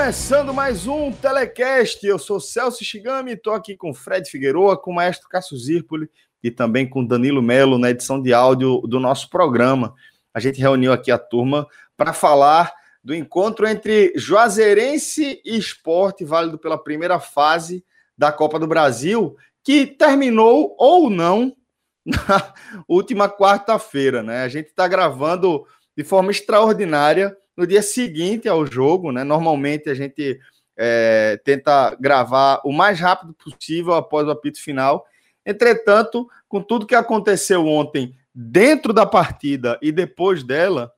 Começando 0.00 0.54
mais 0.54 0.86
um 0.86 1.12
Telecast, 1.12 2.06
eu 2.06 2.18
sou 2.18 2.40
Celso 2.40 2.82
Shigami, 2.82 3.32
estou 3.32 3.52
aqui 3.52 3.76
com 3.76 3.92
Fred 3.92 4.30
Figueroa, 4.30 4.74
com 4.74 4.92
o 4.92 4.94
maestro 4.94 5.28
Cássio 5.28 5.58
Zirpoli 5.58 6.08
e 6.42 6.50
também 6.50 6.88
com 6.88 7.04
Danilo 7.04 7.42
Melo 7.42 7.76
na 7.76 7.90
edição 7.90 8.20
de 8.20 8.32
áudio 8.32 8.80
do 8.88 8.98
nosso 8.98 9.28
programa. 9.28 9.94
A 10.32 10.40
gente 10.40 10.58
reuniu 10.58 10.90
aqui 10.90 11.10
a 11.10 11.18
turma 11.18 11.66
para 11.98 12.14
falar 12.14 12.72
do 13.04 13.14
encontro 13.14 13.68
entre 13.68 14.14
Juazeirense 14.16 15.42
e 15.44 15.58
Esporte, 15.58 16.24
válido 16.24 16.58
pela 16.58 16.82
primeira 16.82 17.20
fase 17.20 17.84
da 18.16 18.32
Copa 18.32 18.58
do 18.58 18.66
Brasil, 18.66 19.36
que 19.62 19.86
terminou 19.86 20.74
ou 20.78 21.10
não 21.10 21.54
na 22.06 22.54
última 22.88 23.28
quarta-feira, 23.28 24.22
né? 24.22 24.44
A 24.44 24.48
gente 24.48 24.68
está 24.68 24.88
gravando 24.88 25.66
de 25.94 26.02
forma 26.02 26.30
extraordinária 26.30 27.36
no 27.60 27.66
dia 27.66 27.82
seguinte 27.82 28.48
ao 28.48 28.64
jogo, 28.64 29.12
né? 29.12 29.22
Normalmente 29.22 29.90
a 29.90 29.94
gente 29.94 30.40
é, 30.74 31.38
tenta 31.44 31.94
gravar 32.00 32.62
o 32.64 32.72
mais 32.72 32.98
rápido 32.98 33.34
possível 33.34 33.92
após 33.92 34.26
o 34.26 34.30
apito 34.30 34.58
final. 34.62 35.06
Entretanto, 35.44 36.26
com 36.48 36.62
tudo 36.62 36.86
que 36.86 36.94
aconteceu 36.94 37.66
ontem 37.66 38.16
dentro 38.34 38.94
da 38.94 39.04
partida 39.04 39.78
e 39.82 39.92
depois 39.92 40.42
dela, 40.42 40.90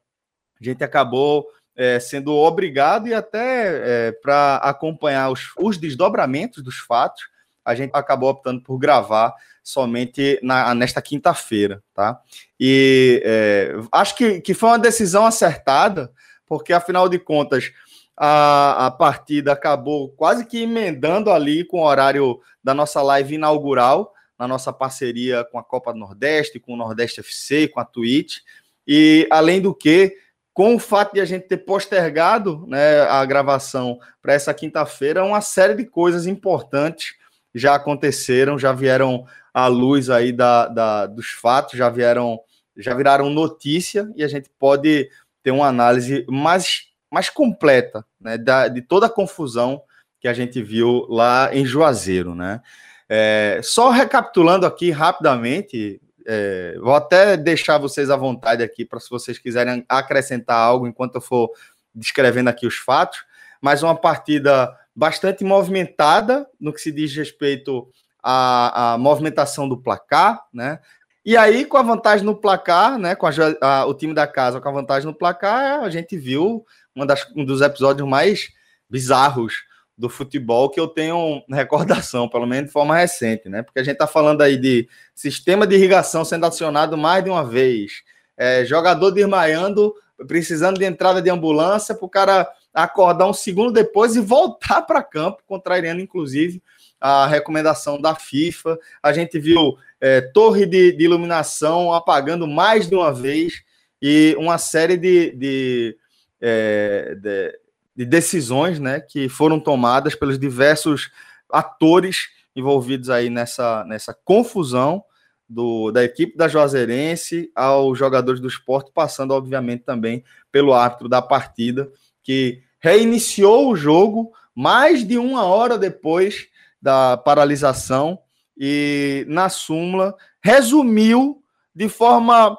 a 0.60 0.64
gente 0.64 0.84
acabou 0.84 1.48
é, 1.74 1.98
sendo 1.98 2.32
obrigado 2.32 3.08
e 3.08 3.14
até 3.14 4.08
é, 4.08 4.12
para 4.12 4.58
acompanhar 4.58 5.30
os, 5.30 5.50
os, 5.58 5.76
desdobramentos 5.76 6.62
dos 6.62 6.78
fatos, 6.78 7.24
a 7.64 7.74
gente 7.74 7.90
acabou 7.92 8.30
optando 8.30 8.62
por 8.62 8.78
gravar 8.78 9.34
somente 9.64 10.38
na, 10.44 10.72
nesta 10.76 11.02
quinta-feira, 11.02 11.82
tá? 11.92 12.20
E 12.58 13.20
é, 13.24 13.74
acho 13.90 14.14
que, 14.14 14.40
que 14.40 14.54
foi 14.54 14.68
uma 14.68 14.78
decisão 14.78 15.26
acertada, 15.26 16.12
porque 16.52 16.74
afinal 16.74 17.08
de 17.08 17.18
contas 17.18 17.72
a, 18.14 18.88
a 18.88 18.90
partida 18.90 19.52
acabou 19.52 20.10
quase 20.10 20.44
que 20.44 20.64
emendando 20.64 21.30
ali 21.30 21.64
com 21.64 21.78
o 21.78 21.86
horário 21.86 22.38
da 22.62 22.74
nossa 22.74 23.00
live 23.00 23.36
inaugural, 23.36 24.12
na 24.38 24.46
nossa 24.46 24.70
parceria 24.70 25.44
com 25.50 25.58
a 25.58 25.64
Copa 25.64 25.94
do 25.94 25.98
Nordeste, 25.98 26.60
com 26.60 26.74
o 26.74 26.76
Nordeste 26.76 27.20
FC, 27.20 27.68
com 27.68 27.80
a 27.80 27.86
Twitch. 27.86 28.40
E 28.86 29.26
além 29.30 29.62
do 29.62 29.74
que, 29.74 30.14
com 30.52 30.74
o 30.74 30.78
fato 30.78 31.14
de 31.14 31.22
a 31.22 31.24
gente 31.24 31.48
ter 31.48 31.56
postergado 31.56 32.66
né, 32.66 33.00
a 33.00 33.24
gravação 33.24 33.98
para 34.20 34.34
essa 34.34 34.52
quinta-feira, 34.52 35.24
uma 35.24 35.40
série 35.40 35.74
de 35.74 35.86
coisas 35.86 36.26
importantes 36.26 37.14
já 37.54 37.76
aconteceram, 37.76 38.58
já 38.58 38.72
vieram 38.72 39.24
à 39.54 39.68
luz 39.68 40.10
aí 40.10 40.32
da, 40.32 40.68
da, 40.68 41.06
dos 41.06 41.30
fatos, 41.30 41.78
já 41.78 41.88
vieram, 41.88 42.38
já 42.76 42.92
viraram 42.92 43.30
notícia 43.30 44.12
e 44.14 44.22
a 44.22 44.28
gente 44.28 44.50
pode 44.58 45.08
ter 45.42 45.50
uma 45.50 45.66
análise 45.66 46.24
mais, 46.28 46.86
mais 47.10 47.28
completa 47.28 48.04
né, 48.20 48.38
da, 48.38 48.68
de 48.68 48.82
toda 48.82 49.06
a 49.06 49.10
confusão 49.10 49.82
que 50.20 50.28
a 50.28 50.32
gente 50.32 50.62
viu 50.62 51.06
lá 51.08 51.50
em 51.52 51.66
Juazeiro. 51.66 52.34
Né? 52.34 52.60
É, 53.08 53.60
só 53.62 53.90
recapitulando 53.90 54.64
aqui 54.64 54.90
rapidamente, 54.90 56.00
é, 56.26 56.76
vou 56.80 56.94
até 56.94 57.36
deixar 57.36 57.78
vocês 57.78 58.08
à 58.08 58.16
vontade 58.16 58.62
aqui 58.62 58.84
para 58.84 59.00
se 59.00 59.10
vocês 59.10 59.38
quiserem 59.38 59.84
acrescentar 59.88 60.56
algo 60.56 60.86
enquanto 60.86 61.16
eu 61.16 61.20
for 61.20 61.50
descrevendo 61.94 62.48
aqui 62.48 62.66
os 62.66 62.76
fatos, 62.76 63.24
mas 63.60 63.82
uma 63.82 63.94
partida 63.94 64.74
bastante 64.94 65.44
movimentada 65.44 66.46
no 66.60 66.72
que 66.72 66.80
se 66.80 66.92
diz 66.92 67.14
respeito 67.14 67.88
à, 68.22 68.92
à 68.92 68.98
movimentação 68.98 69.68
do 69.68 69.76
placar, 69.76 70.44
né? 70.52 70.78
E 71.24 71.36
aí, 71.36 71.64
com 71.64 71.76
a 71.76 71.82
vantagem 71.82 72.26
no 72.26 72.34
placar, 72.34 72.98
né? 72.98 73.14
Com 73.14 73.26
a, 73.26 73.30
a, 73.60 73.86
o 73.86 73.94
time 73.94 74.12
da 74.12 74.26
casa 74.26 74.60
com 74.60 74.68
a 74.68 74.72
vantagem 74.72 75.06
no 75.06 75.14
placar, 75.14 75.82
a 75.82 75.90
gente 75.90 76.16
viu 76.16 76.66
das, 77.06 77.26
um 77.36 77.44
dos 77.44 77.60
episódios 77.60 78.06
mais 78.08 78.50
bizarros 78.90 79.54
do 79.96 80.08
futebol 80.08 80.68
que 80.68 80.80
eu 80.80 80.88
tenho 80.88 81.42
recordação, 81.50 82.28
pelo 82.28 82.46
menos 82.46 82.66
de 82.66 82.72
forma 82.72 82.96
recente, 82.96 83.48
né? 83.48 83.62
Porque 83.62 83.78
a 83.78 83.84
gente 83.84 83.98
tá 83.98 84.06
falando 84.06 84.42
aí 84.42 84.56
de 84.56 84.88
sistema 85.14 85.66
de 85.66 85.76
irrigação 85.76 86.24
sendo 86.24 86.44
acionado 86.44 86.96
mais 86.96 87.22
de 87.22 87.30
uma 87.30 87.44
vez, 87.44 88.02
é, 88.36 88.64
jogador 88.64 89.12
desmaiando, 89.12 89.94
precisando 90.26 90.78
de 90.78 90.84
entrada 90.84 91.22
de 91.22 91.30
ambulância 91.30 91.94
para 91.94 92.06
o 92.06 92.10
cara 92.10 92.48
acordar 92.74 93.28
um 93.28 93.34
segundo 93.34 93.70
depois 93.70 94.16
e 94.16 94.20
voltar 94.20 94.82
para 94.82 95.02
campo, 95.02 95.42
contrariando 95.46 96.00
inclusive 96.00 96.60
a 97.02 97.26
recomendação 97.26 98.00
da 98.00 98.14
FIFA. 98.14 98.78
A 99.02 99.12
gente 99.12 99.36
viu 99.40 99.76
é, 100.00 100.20
torre 100.20 100.64
de, 100.64 100.92
de, 100.92 101.04
iluminação 101.04 101.92
apagando 101.92 102.46
mais 102.46 102.88
de 102.88 102.94
uma 102.94 103.12
vez 103.12 103.64
e 104.00 104.36
uma 104.38 104.56
série 104.56 104.96
de, 104.96 105.32
de, 105.32 105.96
é, 106.40 107.16
de, 107.20 107.58
de 107.96 108.06
decisões 108.06 108.78
né, 108.78 109.00
que 109.00 109.28
foram 109.28 109.58
tomadas 109.58 110.14
pelos 110.14 110.38
diversos 110.38 111.10
atores 111.50 112.28
envolvidos 112.54 113.10
aí 113.10 113.28
nessa, 113.28 113.84
nessa 113.84 114.14
confusão 114.24 115.02
do, 115.48 115.90
da 115.90 116.04
equipe 116.04 116.36
da 116.36 116.46
Juazeirense 116.46 117.50
aos 117.52 117.98
jogadores 117.98 118.40
do 118.40 118.46
esporte, 118.46 118.92
passando, 118.94 119.32
obviamente, 119.32 119.82
também 119.82 120.22
pelo 120.52 120.72
árbitro 120.72 121.08
da 121.08 121.20
partida, 121.20 121.90
que 122.22 122.62
reiniciou 122.78 123.70
o 123.70 123.76
jogo 123.76 124.32
mais 124.54 125.04
de 125.04 125.18
uma 125.18 125.44
hora 125.44 125.76
depois 125.76 126.51
da 126.82 127.16
paralisação 127.16 128.18
e 128.58 129.24
na 129.28 129.48
súmula 129.48 130.16
resumiu 130.42 131.42
de 131.74 131.88
forma, 131.88 132.58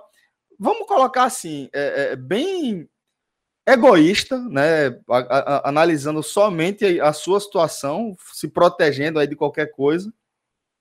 vamos 0.57 0.87
colocar 0.87 1.25
assim, 1.25 1.69
é, 1.73 2.13
é, 2.13 2.15
bem 2.15 2.89
egoísta, 3.67 4.39
né, 4.39 4.87
a, 5.09 5.17
a, 5.17 5.69
analisando 5.69 6.23
somente 6.23 6.99
a 6.99 7.13
sua 7.13 7.39
situação, 7.39 8.15
se 8.33 8.47
protegendo 8.47 9.19
aí 9.19 9.27
de 9.27 9.35
qualquer 9.35 9.67
coisa, 9.71 10.11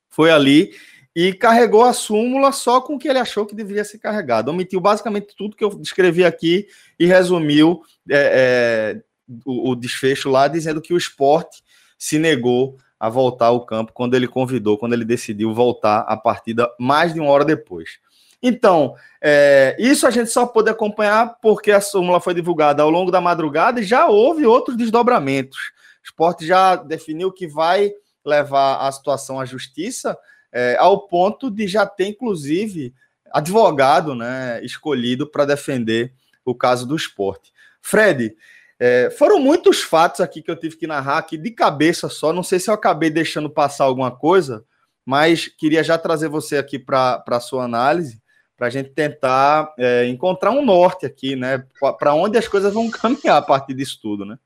foi 0.09 0.31
ali 0.31 0.75
e 1.15 1.33
carregou 1.35 1.83
a 1.83 1.93
súmula 1.93 2.53
só 2.53 2.81
com 2.81 2.95
o 2.95 2.99
que 2.99 3.09
ele 3.09 3.19
achou 3.19 3.45
que 3.45 3.55
deveria 3.55 3.85
ser 3.85 3.99
carregado. 3.99 4.51
Omitiu 4.51 4.81
basicamente 4.81 5.35
tudo 5.37 5.57
que 5.57 5.65
eu 5.65 5.75
descrevi 5.79 6.25
aqui 6.25 6.67
e 6.99 7.05
resumiu 7.05 7.83
é, 8.09 8.95
é 8.97 9.03
o, 9.45 9.71
o 9.71 9.77
desfecho 9.77 10.31
lá, 10.31 10.49
dizendo 10.49 10.81
que 10.81 10.95
o 10.95 10.97
esporte 10.97 11.63
se 11.99 12.19
negou 12.19 12.79
a 13.03 13.09
voltar 13.09 13.47
ao 13.47 13.67
campo 13.67 13.93
quando 13.93 14.15
ele 14.15 14.29
convidou, 14.29 14.79
quando 14.79 14.93
ele 14.93 15.05
decidiu 15.05 15.53
voltar 15.53 16.03
a 16.03 16.17
partida 16.17 16.73
mais 16.79 17.13
de 17.13 17.19
uma 17.19 17.33
hora 17.33 17.45
depois. 17.45 17.99
Então, 18.41 18.94
é, 19.21 19.75
isso 19.76 20.06
a 20.06 20.11
gente 20.12 20.31
só 20.31 20.47
pôde 20.47 20.71
acompanhar 20.71 21.37
porque 21.43 21.73
a 21.73 21.81
súmula 21.81 22.21
foi 22.21 22.32
divulgada 22.32 22.81
ao 22.81 22.88
longo 22.88 23.11
da 23.11 23.21
madrugada 23.21 23.81
e 23.81 23.82
já 23.82 24.06
houve 24.06 24.47
outros 24.47 24.76
desdobramentos. 24.76 25.59
O 26.00 26.05
esporte 26.05 26.47
já 26.47 26.76
definiu 26.76 27.32
que 27.32 27.44
vai 27.44 27.91
levar 28.25 28.87
a 28.87 28.93
situação 28.93 29.41
à 29.41 29.44
justiça 29.44 30.17
é, 30.53 30.76
ao 30.79 31.09
ponto 31.09 31.50
de 31.50 31.67
já 31.67 31.85
ter, 31.85 32.06
inclusive, 32.06 32.94
advogado 33.32 34.15
né, 34.15 34.65
escolhido 34.65 35.26
para 35.26 35.44
defender 35.44 36.12
o 36.44 36.55
caso 36.55 36.87
do 36.87 36.94
esporte. 36.94 37.53
Fred, 37.81 38.37
é, 38.84 39.11
foram 39.12 39.38
muitos 39.38 39.81
fatos 39.81 40.20
aqui 40.20 40.43
que 40.43 40.50
eu 40.50 40.58
tive 40.58 40.76
que 40.76 40.88
narrar 40.88 41.19
aqui 41.19 41.38
de 41.38 41.52
cabeça 41.52 42.08
só. 42.08 42.32
Não 42.32 42.43
sei 42.43 42.58
se 42.58 42.69
eu 42.69 42.75
acabei 42.75 43.11
deixando 43.11 43.49
passar 43.49 43.84
alguma 43.84 44.11
coisa, 44.11 44.64
mas 45.06 45.46
queria 45.46 45.84
já 45.84 45.96
trazer 45.96 46.26
você 46.26 46.56
aqui 46.56 46.81
para 46.81 47.23
a 47.25 47.38
sua 47.38 47.62
análise, 47.62 48.20
para 48.56 48.67
a 48.67 48.70
gente 48.70 48.90
tentar 48.90 49.73
é, 49.79 50.08
encontrar 50.08 50.50
um 50.50 50.64
norte 50.64 51.06
aqui, 51.06 51.37
né? 51.37 51.64
Para 51.96 52.12
onde 52.14 52.37
as 52.37 52.49
coisas 52.49 52.75
vão 52.75 52.90
caminhar 52.90 53.37
a 53.37 53.43
partir 53.43 53.73
disso 53.73 54.00
tudo, 54.02 54.25
né? 54.25 54.37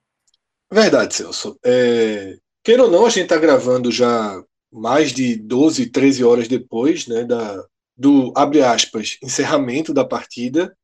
Verdade, 0.70 1.14
Celso. 1.14 1.58
É, 1.64 2.36
queira 2.62 2.82
ou 2.82 2.90
não, 2.90 3.06
a 3.06 3.08
gente 3.08 3.22
está 3.22 3.38
gravando 3.38 3.90
já 3.90 4.38
mais 4.70 5.12
de 5.14 5.34
12, 5.34 5.86
13 5.86 6.22
horas 6.22 6.46
depois 6.46 7.06
né, 7.06 7.24
da, 7.24 7.64
do, 7.96 8.34
abre 8.36 8.62
aspas, 8.62 9.16
encerramento 9.22 9.94
da 9.94 10.04
partida. 10.04 10.76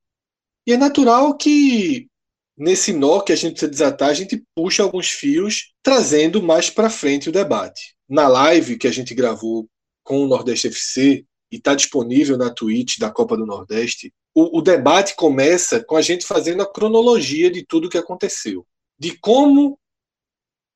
E 0.66 0.72
é 0.72 0.78
natural 0.78 1.36
que 1.36 2.08
nesse 2.56 2.92
nó 2.92 3.20
que 3.20 3.32
a 3.32 3.36
gente 3.36 3.52
precisa 3.52 3.70
desatar, 3.70 4.10
a 4.10 4.14
gente 4.14 4.42
puxa 4.54 4.82
alguns 4.82 5.10
fios, 5.10 5.72
trazendo 5.82 6.42
mais 6.42 6.70
para 6.70 6.90
frente 6.90 7.28
o 7.28 7.32
debate. 7.32 7.96
Na 8.08 8.28
live 8.28 8.78
que 8.78 8.86
a 8.86 8.92
gente 8.92 9.14
gravou 9.14 9.68
com 10.04 10.20
o 10.22 10.26
Nordeste 10.26 10.68
FC, 10.68 11.24
e 11.50 11.56
está 11.56 11.74
disponível 11.74 12.38
na 12.38 12.52
Twitch 12.52 12.98
da 12.98 13.10
Copa 13.10 13.36
do 13.36 13.44
Nordeste, 13.44 14.12
o, 14.34 14.58
o 14.58 14.62
debate 14.62 15.14
começa 15.14 15.84
com 15.84 15.96
a 15.96 16.02
gente 16.02 16.24
fazendo 16.24 16.62
a 16.62 16.72
cronologia 16.72 17.50
de 17.50 17.64
tudo 17.64 17.90
que 17.90 17.98
aconteceu. 17.98 18.66
De 18.98 19.18
como 19.18 19.78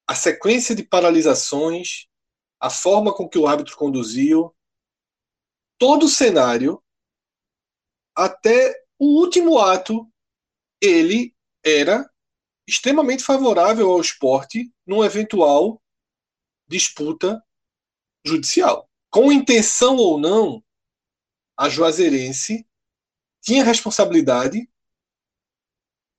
a 0.06 0.14
sequência 0.14 0.74
de 0.74 0.82
paralisações, 0.82 2.06
a 2.60 2.68
forma 2.68 3.14
com 3.14 3.28
que 3.28 3.38
o 3.38 3.46
árbitro 3.46 3.76
conduziu, 3.76 4.54
todo 5.78 6.04
o 6.06 6.08
cenário, 6.08 6.82
até 8.14 8.74
o 8.98 9.20
último 9.20 9.58
ato, 9.58 10.06
ele 10.80 11.35
era 11.66 12.08
extremamente 12.64 13.24
favorável 13.24 13.90
ao 13.90 14.00
esporte 14.00 14.72
numa 14.86 15.04
eventual 15.04 15.82
disputa 16.68 17.42
judicial. 18.24 18.88
Com 19.10 19.32
intenção 19.32 19.96
ou 19.96 20.18
não, 20.18 20.62
a 21.56 21.68
Juazeirense 21.68 22.64
tinha 23.40 23.64
responsabilidade 23.64 24.68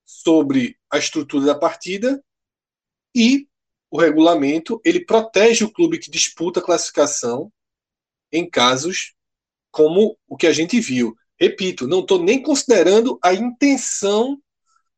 sobre 0.04 0.78
a 0.90 0.98
estrutura 0.98 1.46
da 1.46 1.58
partida 1.58 2.22
e 3.14 3.48
o 3.90 3.98
regulamento 3.98 4.80
ele 4.84 5.04
protege 5.04 5.64
o 5.64 5.72
clube 5.72 5.98
que 5.98 6.10
disputa 6.10 6.60
a 6.60 6.62
classificação 6.62 7.50
em 8.30 8.48
casos 8.48 9.14
como 9.70 10.18
o 10.26 10.36
que 10.36 10.46
a 10.46 10.52
gente 10.52 10.78
viu. 10.78 11.16
Repito, 11.40 11.86
não 11.86 12.00
estou 12.00 12.22
nem 12.22 12.42
considerando 12.42 13.18
a 13.22 13.32
intenção 13.32 14.42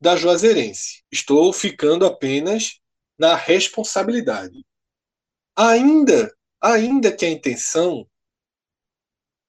da 0.01 0.17
Juazeirense. 0.17 1.03
Estou 1.11 1.53
ficando 1.53 2.07
apenas 2.07 2.81
na 3.19 3.37
responsabilidade. 3.37 4.65
Ainda, 5.55 6.35
ainda 6.61 7.15
que 7.15 7.27
a 7.27 7.31
intenção 7.31 8.09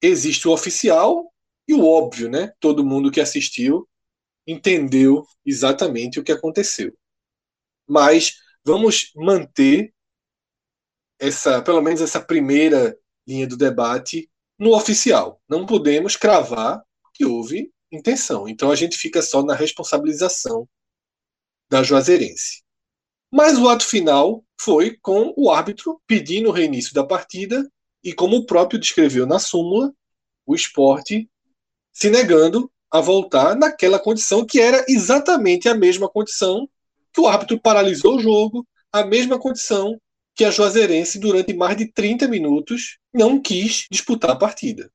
existe 0.02 0.48
o 0.48 0.52
oficial 0.52 1.32
e 1.68 1.74
o 1.74 1.86
óbvio, 1.86 2.30
né? 2.30 2.52
Todo 2.60 2.84
mundo 2.84 3.12
que 3.12 3.22
assistiu 3.22 3.88
entendeu 4.46 5.26
exatamente 5.46 6.20
o 6.20 6.24
que 6.24 6.32
aconteceu. 6.32 6.94
Mas 7.88 8.38
vamos 8.66 9.12
manter 9.16 9.94
essa, 11.20 11.62
pelo 11.62 11.82
menos 11.82 12.02
essa 12.02 12.20
primeira 12.20 12.98
linha 13.28 13.48
do 13.48 13.56
debate 13.56 14.30
no 14.58 14.76
oficial. 14.76 15.42
Não 15.48 15.66
podemos 15.66 16.16
cravar 16.16 16.84
que 17.14 17.26
houve 17.26 17.72
intenção. 17.92 18.48
Então 18.48 18.72
a 18.72 18.76
gente 18.76 18.98
fica 18.98 19.22
só 19.22 19.44
na 19.44 19.54
responsabilização 19.54 20.68
da 21.70 21.84
Juazeirense. 21.84 22.64
Mas 23.32 23.58
o 23.58 23.70
ato 23.70 23.86
final 23.86 24.44
foi 24.60 24.98
com 25.02 25.34
o 25.38 25.50
árbitro 25.50 26.02
pedindo 26.06 26.50
o 26.50 26.52
reinício 26.52 26.94
da 26.94 27.04
partida 27.04 27.70
e, 28.04 28.14
como 28.14 28.38
o 28.38 28.46
próprio 28.46 28.80
descreveu 28.80 29.26
na 29.26 29.40
súmula, 29.40 29.94
o 30.46 30.54
esporte 30.54 31.30
se 31.94 32.10
negando 32.10 32.70
a 32.92 33.00
voltar 33.00 33.56
naquela 33.56 34.00
condição 34.00 34.46
que 34.46 34.60
era 34.60 34.84
exatamente 34.88 35.70
a 35.70 35.76
mesma 35.76 36.10
condição 36.10 36.68
que 37.14 37.22
o 37.22 37.28
árbitro 37.28 37.60
paralisou 37.60 38.18
o 38.18 38.22
jogo, 38.22 38.68
a 38.92 39.06
mesma 39.06 39.40
condição 39.40 40.00
que 40.36 40.44
a 40.44 40.52
Juazeirense, 40.52 41.20
durante 41.20 41.54
mais 41.54 41.78
de 41.78 41.92
30 41.92 42.28
minutos, 42.28 42.98
não 43.14 43.42
quis 43.42 43.86
disputar 43.90 44.32
a 44.32 44.36
partida. 44.36 44.92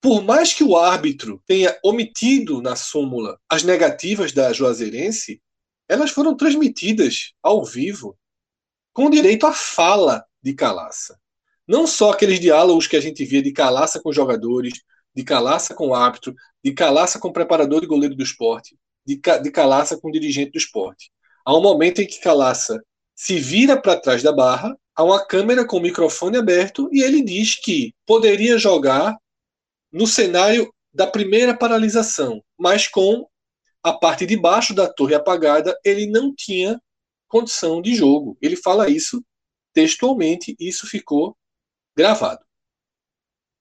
Por 0.00 0.22
mais 0.22 0.54
que 0.54 0.62
o 0.62 0.76
árbitro 0.76 1.42
tenha 1.44 1.76
omitido 1.84 2.62
na 2.62 2.76
súmula 2.76 3.38
as 3.48 3.64
negativas 3.64 4.32
da 4.32 4.52
Juazeirense, 4.52 5.42
elas 5.88 6.10
foram 6.10 6.36
transmitidas 6.36 7.32
ao 7.42 7.64
vivo 7.64 8.16
com 8.92 9.10
direito 9.10 9.46
à 9.46 9.52
fala 9.52 10.24
de 10.42 10.54
Calaça. 10.54 11.18
Não 11.66 11.86
só 11.86 12.12
aqueles 12.12 12.38
diálogos 12.38 12.86
que 12.86 12.96
a 12.96 13.00
gente 13.00 13.24
via 13.24 13.42
de 13.42 13.52
Calaça 13.52 14.00
com 14.00 14.12
jogadores, 14.12 14.74
de 15.14 15.24
Calaça 15.24 15.74
com 15.74 15.94
árbitro, 15.94 16.34
de 16.62 16.72
Calaça 16.72 17.18
com 17.18 17.32
preparador 17.32 17.80
de 17.80 17.86
goleiro 17.86 18.14
do 18.14 18.22
esporte, 18.22 18.76
de, 19.04 19.16
de 19.16 19.50
Calaça 19.50 19.98
com 19.98 20.10
dirigente 20.10 20.52
do 20.52 20.58
esporte. 20.58 21.10
Há 21.44 21.56
um 21.56 21.62
momento 21.62 22.00
em 22.00 22.06
que 22.06 22.20
Calaça 22.20 22.80
se 23.14 23.38
vira 23.38 23.80
para 23.80 24.00
trás 24.00 24.22
da 24.22 24.32
barra, 24.32 24.76
há 24.94 25.02
uma 25.02 25.24
câmera 25.26 25.66
com 25.66 25.78
o 25.78 25.82
microfone 25.82 26.36
aberto 26.36 26.88
e 26.92 27.02
ele 27.02 27.22
diz 27.22 27.56
que 27.56 27.92
poderia 28.06 28.58
jogar 28.58 29.16
no 29.92 30.06
cenário 30.06 30.72
da 30.92 31.06
primeira 31.06 31.56
paralisação, 31.56 32.42
mas 32.58 32.86
com 32.88 33.28
a 33.82 33.92
parte 33.92 34.26
de 34.26 34.36
baixo 34.36 34.74
da 34.74 34.92
torre 34.92 35.14
apagada, 35.14 35.78
ele 35.84 36.06
não 36.06 36.34
tinha 36.34 36.80
condição 37.28 37.80
de 37.80 37.94
jogo. 37.94 38.36
Ele 38.40 38.56
fala 38.56 38.90
isso 38.90 39.24
textualmente, 39.72 40.56
isso 40.58 40.86
ficou 40.86 41.36
gravado. 41.96 42.44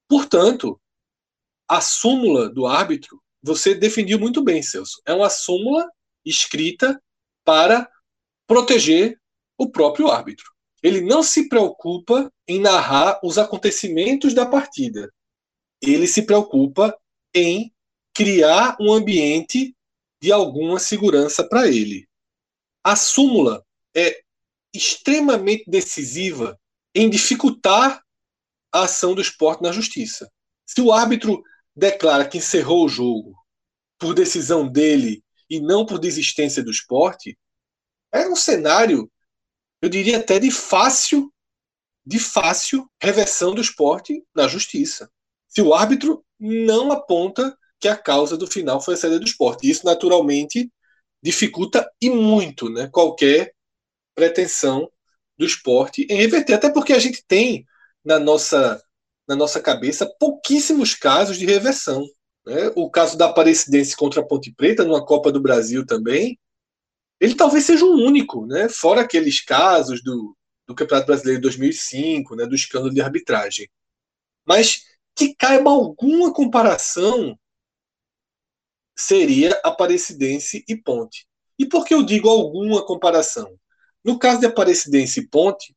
Portanto, 0.08 0.80
a 1.68 1.82
súmula 1.82 2.50
do 2.50 2.66
árbitro, 2.66 3.22
você 3.44 3.76
definiu 3.76 4.20
muito 4.20 4.44
bem, 4.44 4.64
Celso. 4.64 5.02
É 5.06 5.14
uma 5.14 5.30
súmula 5.30 5.88
escrita 6.26 7.02
para 7.44 7.90
proteger 8.48 9.20
o 9.58 9.70
próprio 9.70 10.10
árbitro. 10.10 10.46
Ele 10.82 11.02
não 11.02 11.22
se 11.22 11.50
preocupa 11.50 12.32
em 12.48 12.60
narrar 12.60 13.20
os 13.24 13.38
acontecimentos 13.38 14.34
da 14.34 14.46
partida. 14.46 15.12
Ele 15.82 16.08
se 16.08 16.24
preocupa 16.24 16.98
em 17.34 17.74
criar 18.14 18.78
um 18.80 18.92
ambiente 18.92 19.76
de 20.22 20.32
alguma 20.32 20.80
segurança 20.80 21.48
para 21.48 21.68
ele. 21.68 22.08
A 22.84 22.96
súmula 22.96 23.64
é 23.96 24.22
extremamente 24.74 25.70
decisiva 25.70 26.60
em 26.94 27.10
dificultar 27.10 28.04
a 28.72 28.84
ação 28.84 29.14
do 29.14 29.22
esporte 29.22 29.62
na 29.62 29.72
justiça. 29.72 30.32
Se 30.66 30.82
o 30.82 30.92
árbitro 30.92 31.44
declara 31.76 32.28
que 32.28 32.40
encerrou 32.40 32.86
o 32.86 32.90
jogo 32.90 33.36
por 34.00 34.14
decisão 34.14 34.68
dele 34.68 35.24
e 35.50 35.60
não 35.60 35.86
por 35.86 36.00
desistência 36.00 36.64
do 36.64 36.72
esporte, 36.72 37.38
é 38.12 38.28
um 38.28 38.36
cenário, 38.36 39.12
eu 39.82 39.90
diria 39.90 40.18
até 40.18 40.40
de 40.40 40.52
fácil, 40.52 41.32
de 42.06 42.20
fácil 42.20 42.90
reversão 43.02 43.54
do 43.54 43.62
esporte 43.62 44.24
na 44.36 44.48
justiça. 44.48 45.12
Se 45.48 45.62
o 45.62 45.74
árbitro 45.74 46.24
não 46.40 46.92
aponta 46.92 47.58
que 47.80 47.88
a 47.88 47.96
causa 47.96 48.38
do 48.38 48.48
final 48.48 48.82
foi 48.82 48.96
a 48.96 48.98
saída 48.98 49.20
do 49.20 49.26
esporte. 49.26 49.70
Isso, 49.70 49.86
naturalmente, 49.86 50.72
dificulta 51.22 51.90
e 52.02 52.10
muito 52.10 52.70
né, 52.70 52.88
qualquer 52.92 53.54
pretensão 54.16 54.90
do 55.38 55.46
esporte 55.46 56.06
em 56.10 56.16
reverter. 56.16 56.54
Até 56.54 56.70
porque 56.72 56.94
a 56.94 57.00
gente 57.00 57.24
tem 57.28 57.66
na 58.04 58.20
nossa 58.20 58.82
na 59.28 59.36
nossa 59.36 59.60
cabeça 59.60 60.10
pouquíssimos 60.18 60.96
casos 60.96 61.38
de 61.38 61.46
reversão. 61.46 62.08
Né? 62.46 62.72
O 62.76 62.90
caso 62.90 63.18
da 63.18 63.26
Aparecidense 63.26 63.96
contra 63.96 64.22
a 64.22 64.26
Ponte 64.26 64.54
Preta, 64.54 64.86
numa 64.86 65.06
Copa 65.06 65.32
do 65.34 65.42
Brasil 65.42 65.86
também, 65.86 66.40
ele 67.20 67.36
talvez 67.36 67.66
seja 67.66 67.84
um 67.84 68.06
único, 68.06 68.46
né? 68.46 68.70
fora 68.70 69.02
aqueles 69.02 69.42
casos 69.42 70.02
do, 70.02 70.34
do 70.66 70.74
Campeonato 70.74 71.08
Brasileiro 71.08 71.42
de 71.42 71.44
2005, 71.44 72.36
né? 72.38 72.46
do 72.46 72.56
escândalo 72.56 72.94
de 72.94 73.02
arbitragem. 73.02 73.70
Mas 74.46 74.86
que 75.18 75.34
caiba 75.34 75.72
alguma 75.72 76.32
comparação 76.32 77.38
seria 78.96 79.60
Aparecidense 79.64 80.64
e 80.68 80.78
Ponte. 80.78 81.28
E 81.58 81.66
por 81.66 81.86
que 81.86 81.94
eu 81.94 82.04
digo 82.04 82.30
alguma 82.30 82.86
comparação? 82.86 83.60
No 84.04 84.20
caso 84.20 84.40
de 84.40 84.46
Aparecidense 84.46 85.22
e 85.22 85.28
Ponte, 85.28 85.76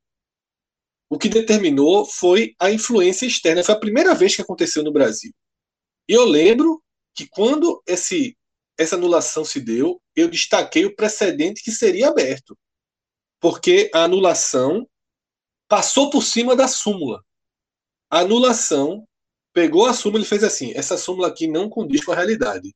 o 1.09 1.19
que 1.19 1.29
determinou 1.29 2.05
foi 2.05 2.55
a 2.61 2.71
influência 2.71 3.27
externa. 3.27 3.65
Foi 3.65 3.75
a 3.75 3.81
primeira 3.81 4.15
vez 4.15 4.37
que 4.37 4.43
aconteceu 4.43 4.85
no 4.85 4.93
Brasil. 4.93 5.33
E 6.07 6.13
eu 6.13 6.25
lembro 6.25 6.83
que 7.15 7.27
quando 7.27 7.83
esse, 7.87 8.37
essa 8.79 8.97
anulação 8.97 9.45
se 9.45 9.59
deu, 9.59 10.01
eu 10.15 10.29
destaquei 10.29 10.85
o 10.85 10.95
precedente 10.95 11.63
que 11.63 11.73
seria 11.73 12.09
aberto. 12.09 12.57
Porque 13.41 13.91
a 13.95 14.05
anulação 14.05 14.87
passou 15.67 16.11
por 16.11 16.23
cima 16.23 16.55
da 16.55 16.69
súmula. 16.69 17.25
A 18.11 18.21
anulação 18.21 19.07
pegou 19.61 19.87
a 19.87 19.93
súmula 19.93 20.23
e 20.23 20.27
fez 20.27 20.43
assim: 20.43 20.73
essa 20.75 20.97
súmula 20.97 21.29
aqui 21.29 21.47
não 21.47 21.69
condiz 21.69 22.05
com 22.05 22.13
a 22.13 22.17
realidade. 22.17 22.75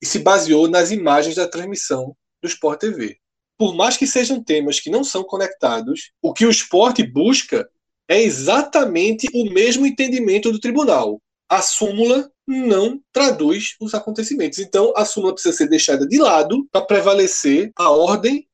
E 0.00 0.06
se 0.06 0.18
baseou 0.18 0.68
nas 0.68 0.90
imagens 0.90 1.36
da 1.36 1.48
transmissão 1.48 2.16
do 2.40 2.48
Sport 2.48 2.80
TV 2.80 3.22
por 3.62 3.76
mais 3.76 3.96
que 3.96 4.08
sejam 4.08 4.42
temas 4.42 4.80
que 4.80 4.90
não 4.90 5.04
são 5.04 5.22
conectados, 5.22 6.10
o 6.20 6.32
que 6.32 6.44
o 6.44 6.50
esporte 6.50 7.06
busca 7.06 7.70
é 8.08 8.20
exatamente 8.20 9.28
o 9.32 9.52
mesmo 9.52 9.86
entendimento 9.86 10.50
do 10.50 10.58
tribunal. 10.58 11.22
A 11.48 11.62
súmula 11.62 12.28
não 12.44 13.00
traduz 13.12 13.76
os 13.80 13.94
acontecimentos. 13.94 14.58
Então, 14.58 14.92
a 14.96 15.04
súmula 15.04 15.32
precisa 15.32 15.56
ser 15.56 15.68
deixada 15.68 16.04
de 16.04 16.18
lado 16.18 16.66
para 16.72 16.84
prevalecer 16.84 17.70
a 17.76 17.88
ordem 17.88 18.48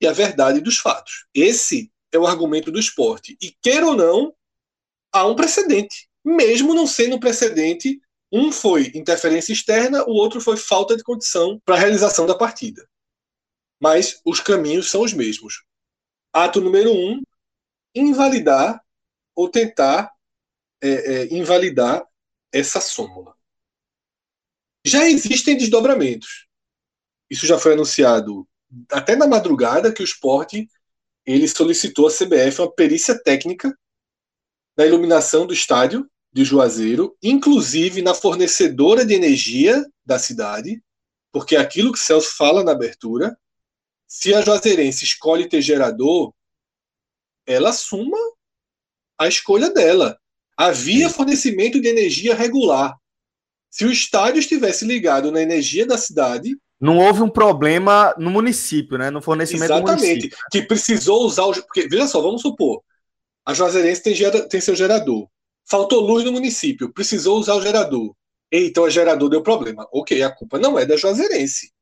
e 0.00 0.06
a 0.08 0.12
verdade 0.12 0.60
dos 0.60 0.78
fatos. 0.78 1.26
Esse 1.32 1.92
é 2.10 2.18
o 2.18 2.26
argumento 2.26 2.72
do 2.72 2.80
esporte. 2.80 3.36
E, 3.40 3.54
queira 3.62 3.86
ou 3.86 3.94
não, 3.94 4.34
há 5.12 5.24
um 5.28 5.36
precedente. 5.36 6.08
Mesmo 6.24 6.74
não 6.74 6.86
sendo 6.86 7.20
precedente. 7.20 8.00
Um 8.32 8.50
foi 8.50 8.90
interferência 8.94 9.52
externa, 9.52 10.02
o 10.04 10.12
outro 10.12 10.40
foi 10.40 10.56
falta 10.56 10.96
de 10.96 11.04
condição 11.04 11.60
para 11.64 11.76
a 11.76 11.78
realização 11.78 12.26
da 12.26 12.34
partida. 12.34 12.88
Mas 13.80 14.20
os 14.24 14.40
caminhos 14.40 14.90
são 14.90 15.02
os 15.02 15.12
mesmos. 15.12 15.62
Ato 16.32 16.60
número 16.60 16.92
um: 16.92 17.22
invalidar 17.94 18.82
ou 19.36 19.48
tentar 19.48 20.10
é, 20.82 20.88
é, 20.88 21.34
invalidar 21.34 22.04
essa 22.52 22.80
súmula. 22.80 23.36
Já 24.84 25.08
existem 25.08 25.56
desdobramentos. 25.56 26.46
Isso 27.30 27.46
já 27.46 27.58
foi 27.58 27.72
anunciado 27.72 28.46
até 28.90 29.16
na 29.16 29.26
madrugada 29.26 29.92
que 29.92 30.02
o 30.02 30.04
esporte 30.04 30.68
ele 31.24 31.48
solicitou 31.48 32.06
à 32.06 32.10
CBF 32.10 32.60
uma 32.60 32.70
perícia 32.70 33.18
técnica 33.18 33.76
na 34.76 34.84
iluminação 34.84 35.46
do 35.46 35.54
estádio 35.54 36.08
de 36.34 36.44
Juazeiro, 36.44 37.16
inclusive 37.22 38.02
na 38.02 38.12
fornecedora 38.12 39.06
de 39.06 39.14
energia 39.14 39.86
da 40.04 40.18
cidade, 40.18 40.82
porque 41.30 41.54
aquilo 41.54 41.92
que 41.92 41.98
Celso 41.98 42.36
fala 42.36 42.64
na 42.64 42.72
abertura, 42.72 43.38
se 44.06 44.34
a 44.34 44.40
Juazeirense 44.40 45.04
escolhe 45.04 45.48
ter 45.48 45.62
gerador, 45.62 46.34
ela 47.46 47.70
assuma 47.70 48.18
a 49.16 49.28
escolha 49.28 49.70
dela. 49.70 50.18
Havia 50.56 51.08
fornecimento 51.08 51.80
de 51.80 51.88
energia 51.88 52.34
regular. 52.34 52.96
Se 53.70 53.84
o 53.84 53.92
estádio 53.92 54.40
estivesse 54.40 54.84
ligado 54.84 55.30
na 55.30 55.40
energia 55.40 55.86
da 55.86 55.98
cidade. 55.98 56.56
Não 56.80 56.98
houve 56.98 57.22
um 57.22 57.30
problema 57.30 58.14
no 58.18 58.30
município, 58.30 58.98
né? 58.98 59.10
No 59.10 59.22
fornecimento 59.22 59.72
Exatamente. 59.72 59.96
do 59.96 60.06
município. 60.06 60.38
Que 60.50 60.62
precisou 60.62 61.24
usar 61.24 61.44
o. 61.44 61.54
Porque, 61.54 61.88
veja 61.88 62.06
só, 62.06 62.20
vamos 62.20 62.42
supor. 62.42 62.82
A 63.44 63.52
Juazeirense 63.52 64.02
tem, 64.02 64.14
gera... 64.14 64.48
tem 64.48 64.60
seu 64.60 64.76
gerador. 64.76 65.28
Faltou 65.66 66.00
luz 66.00 66.24
no 66.24 66.32
município. 66.32 66.92
Precisou 66.92 67.38
usar 67.38 67.54
o 67.54 67.62
gerador. 67.62 68.14
Então 68.50 68.84
o 68.84 68.90
gerador 68.90 69.28
deu 69.28 69.42
problema. 69.42 69.88
Ok, 69.92 70.22
a 70.22 70.30
culpa 70.30 70.58
não 70.58 70.78
é 70.78 70.86
da 70.86 70.96
Juazeirense. 70.96 71.72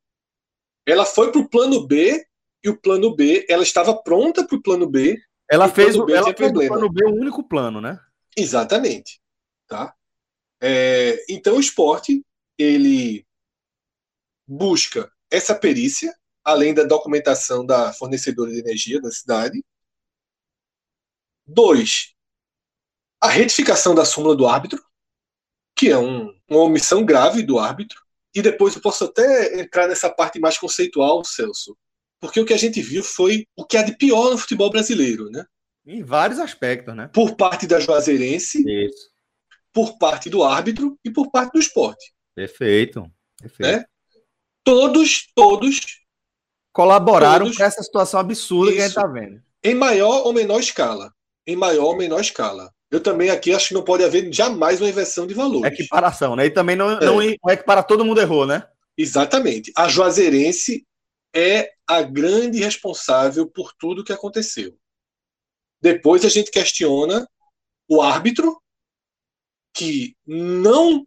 Ela 0.86 1.04
foi 1.04 1.30
para 1.30 1.40
o 1.40 1.48
plano 1.48 1.86
B 1.86 2.24
e 2.64 2.68
o 2.68 2.76
plano 2.78 3.14
B, 3.14 3.44
ela 3.48 3.62
estava 3.62 3.94
pronta 3.94 4.46
para 4.46 4.56
o 4.56 4.62
plano 4.62 4.88
B. 4.88 5.20
Ela 5.50 5.68
fez, 5.68 5.96
o, 5.96 6.08
ela 6.08 6.32
fez 6.34 6.50
o 6.50 6.54
plano 6.54 6.90
B 6.90 7.04
o 7.04 7.14
único 7.14 7.42
plano, 7.42 7.80
né? 7.80 7.98
Exatamente. 8.36 9.20
Tá? 9.66 9.94
É, 10.60 11.24
então 11.28 11.56
o 11.56 11.60
esporte 11.60 12.24
ele 12.56 13.26
busca 14.46 15.10
essa 15.30 15.54
perícia, 15.54 16.14
além 16.44 16.72
da 16.72 16.84
documentação 16.84 17.66
da 17.66 17.92
fornecedora 17.92 18.50
de 18.50 18.60
energia 18.60 19.00
da 19.00 19.10
cidade. 19.10 19.64
Dois, 21.44 22.11
a 23.22 23.28
retificação 23.28 23.94
da 23.94 24.04
súmula 24.04 24.34
do 24.34 24.48
árbitro, 24.48 24.82
que 25.76 25.88
é 25.88 25.96
um, 25.96 26.34
uma 26.50 26.60
omissão 26.60 27.04
grave 27.04 27.42
do 27.42 27.58
árbitro. 27.58 28.00
E 28.34 28.42
depois 28.42 28.74
eu 28.74 28.82
posso 28.82 29.04
até 29.04 29.60
entrar 29.60 29.86
nessa 29.86 30.10
parte 30.10 30.40
mais 30.40 30.58
conceitual, 30.58 31.24
Celso, 31.24 31.76
porque 32.20 32.40
o 32.40 32.44
que 32.44 32.54
a 32.54 32.58
gente 32.58 32.82
viu 32.82 33.04
foi 33.04 33.46
o 33.54 33.64
que 33.64 33.76
há 33.76 33.82
de 33.82 33.96
pior 33.96 34.30
no 34.30 34.38
futebol 34.38 34.70
brasileiro, 34.70 35.30
né? 35.30 35.44
Em 35.86 36.02
vários 36.02 36.40
aspectos, 36.40 36.96
né? 36.96 37.08
Por 37.12 37.36
parte 37.36 37.66
da 37.66 37.78
Juazeirense, 37.78 38.64
Isso. 38.66 39.10
por 39.72 39.98
parte 39.98 40.28
do 40.28 40.42
árbitro 40.42 40.98
e 41.04 41.10
por 41.10 41.30
parte 41.30 41.52
do 41.52 41.60
esporte. 41.60 42.12
Perfeito. 42.34 43.08
Perfeito. 43.38 43.78
Né? 43.78 43.84
Todos, 44.64 45.28
todos 45.34 45.80
colaboraram 46.72 47.46
todos, 47.46 47.58
com 47.58 47.64
essa 47.64 47.82
situação 47.82 48.20
absurda 48.20 48.70
isso, 48.70 48.76
que 48.76 48.82
a 48.82 48.88
gente 48.88 48.96
está 48.96 49.06
vendo. 49.06 49.42
Em 49.62 49.74
maior 49.74 50.26
ou 50.26 50.32
menor 50.32 50.60
escala. 50.60 51.12
Em 51.46 51.56
maior 51.56 51.86
ou 51.86 51.96
menor 51.96 52.20
escala. 52.20 52.72
Eu 52.92 53.00
também 53.00 53.30
aqui 53.30 53.54
acho 53.54 53.68
que 53.68 53.74
não 53.74 53.82
pode 53.82 54.04
haver 54.04 54.30
jamais 54.30 54.78
uma 54.78 54.90
inversão 54.90 55.26
de 55.26 55.32
valores. 55.32 55.72
Equiparação, 55.72 56.36
né? 56.36 56.44
E 56.44 56.50
também 56.50 56.76
não, 56.76 56.90
é. 56.90 57.02
não 57.02 57.50
é 57.50 57.56
que 57.56 57.64
para 57.64 57.82
todo 57.82 58.04
mundo 58.04 58.20
errou, 58.20 58.46
né? 58.46 58.68
Exatamente. 58.94 59.72
A 59.74 59.88
Juazeirense 59.88 60.86
é 61.34 61.72
a 61.86 62.02
grande 62.02 62.58
responsável 62.58 63.48
por 63.48 63.72
tudo 63.72 64.04
que 64.04 64.12
aconteceu. 64.12 64.76
Depois 65.80 66.22
a 66.22 66.28
gente 66.28 66.50
questiona 66.50 67.26
o 67.88 68.02
árbitro, 68.02 68.60
que 69.74 70.14
não 70.26 71.02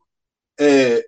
é, 0.60 1.06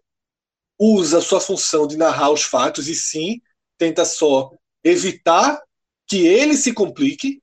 usa 0.80 1.22
sua 1.22 1.42
função 1.42 1.88
de 1.88 1.98
narrar 1.98 2.30
os 2.30 2.44
fatos 2.44 2.88
e 2.88 2.94
sim 2.94 3.42
tenta 3.80 4.06
só 4.06 4.52
evitar 4.84 5.60
que 6.08 6.28
ele 6.28 6.56
se 6.56 6.72
complique, 6.72 7.42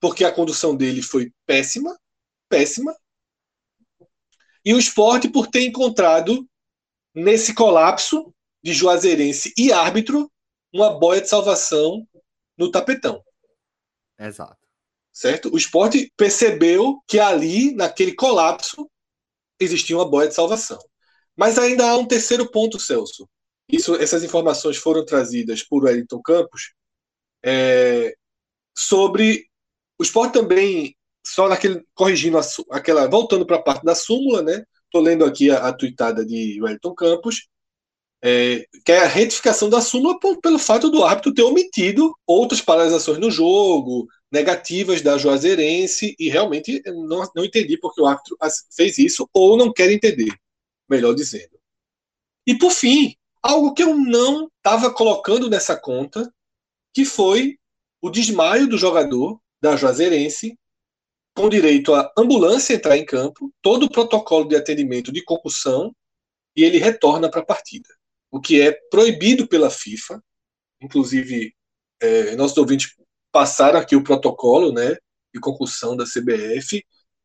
porque 0.00 0.24
a 0.24 0.32
condução 0.32 0.74
dele 0.74 1.00
foi 1.00 1.32
péssima, 1.46 1.96
péssima. 2.52 2.94
E 4.64 4.74
o 4.74 4.78
esporte 4.78 5.28
por 5.28 5.46
ter 5.46 5.66
encontrado 5.66 6.46
nesse 7.14 7.54
colapso 7.54 8.32
de 8.62 8.72
Juazeirense 8.72 9.52
e 9.56 9.72
árbitro 9.72 10.30
uma 10.72 10.98
boia 10.98 11.20
de 11.20 11.28
salvação 11.28 12.06
no 12.56 12.70
tapetão. 12.70 13.22
Exato 14.18 14.62
certo? 15.12 15.52
O 15.52 15.56
esporte 15.56 16.10
percebeu 16.16 17.02
que 17.06 17.20
ali, 17.20 17.72
naquele 17.74 18.14
colapso, 18.14 18.90
existia 19.60 19.96
uma 19.96 20.08
boia 20.08 20.28
de 20.28 20.34
salvação. 20.34 20.78
Mas 21.36 21.58
ainda 21.58 21.88
há 21.88 21.96
um 21.96 22.06
terceiro 22.06 22.50
ponto, 22.50 22.80
Celso. 22.80 23.28
Isso, 23.68 23.94
essas 23.96 24.24
informações 24.24 24.76
foram 24.76 25.04
trazidas 25.04 25.62
por 25.62 25.84
Wellington 25.84 26.20
Campos 26.22 26.74
é, 27.44 28.14
sobre 28.76 29.46
o 29.98 30.02
esporte 30.02 30.34
também, 30.34 30.96
só 31.24 31.48
naquele 31.48 31.84
corrigindo 31.94 32.38
a, 32.38 32.42
aquela, 32.70 33.08
voltando 33.08 33.46
para 33.46 33.56
a 33.56 33.62
parte 33.62 33.84
da 33.84 33.94
súmula, 33.94 34.42
né? 34.42 34.64
Estou 34.84 35.00
lendo 35.00 35.24
aqui 35.24 35.50
a, 35.50 35.68
a 35.68 35.72
tuitada 35.72 36.24
de 36.24 36.60
Wellington 36.60 36.94
Campos, 36.94 37.48
é, 38.22 38.66
que 38.84 38.92
é 38.92 38.98
a 38.98 39.08
retificação 39.08 39.68
da 39.68 39.80
súmula 39.80 40.18
por, 40.20 40.40
pelo 40.40 40.58
fato 40.58 40.90
do 40.90 41.04
árbitro 41.04 41.34
ter 41.34 41.42
omitido 41.42 42.14
outras 42.26 42.60
paralisações 42.60 43.18
no 43.18 43.30
jogo, 43.30 44.06
negativas 44.30 45.02
da 45.02 45.18
Juazeirense 45.18 46.14
e 46.18 46.28
realmente 46.28 46.82
não, 46.86 47.28
não 47.34 47.44
entendi 47.44 47.76
porque 47.76 48.00
o 48.00 48.06
árbitro 48.06 48.36
fez 48.74 48.98
isso 48.98 49.28
ou 49.32 49.56
não 49.56 49.72
quer 49.72 49.90
entender, 49.90 50.32
melhor 50.88 51.14
dizendo. 51.14 51.58
E 52.46 52.56
por 52.56 52.70
fim, 52.70 53.14
algo 53.42 53.74
que 53.74 53.82
eu 53.82 53.96
não 53.96 54.48
estava 54.56 54.92
colocando 54.92 55.50
nessa 55.50 55.76
conta, 55.76 56.32
que 56.94 57.04
foi 57.04 57.58
o 58.00 58.10
desmaio 58.10 58.68
do 58.68 58.78
jogador 58.78 59.40
da 59.60 59.76
Juazeirense, 59.76 60.56
com 61.34 61.48
direito 61.48 61.94
à 61.94 62.12
ambulância 62.16 62.74
entrar 62.74 62.96
em 62.96 63.04
campo, 63.04 63.52
todo 63.62 63.84
o 63.84 63.90
protocolo 63.90 64.46
de 64.46 64.56
atendimento 64.56 65.10
de 65.12 65.24
concussão, 65.24 65.94
e 66.54 66.62
ele 66.62 66.78
retorna 66.78 67.30
para 67.30 67.40
a 67.40 67.46
partida. 67.46 67.88
O 68.30 68.40
que 68.40 68.60
é 68.60 68.72
proibido 68.90 69.46
pela 69.46 69.70
FIFA, 69.70 70.22
inclusive 70.80 71.54
é, 72.00 72.36
nossos 72.36 72.58
ouvintes 72.58 72.94
passaram 73.30 73.78
aqui 73.78 73.96
o 73.96 74.04
protocolo 74.04 74.72
né, 74.72 74.96
de 75.32 75.40
concussão 75.40 75.96
da 75.96 76.04
CBF 76.04 76.84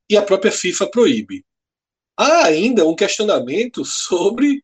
e 0.09 0.15
a 0.15 0.21
própria 0.21 0.51
FIFA 0.51 0.89
proíbe. 0.89 1.45
Há 2.15 2.45
ainda 2.45 2.87
um 2.87 2.95
questionamento 2.95 3.83
sobre 3.83 4.61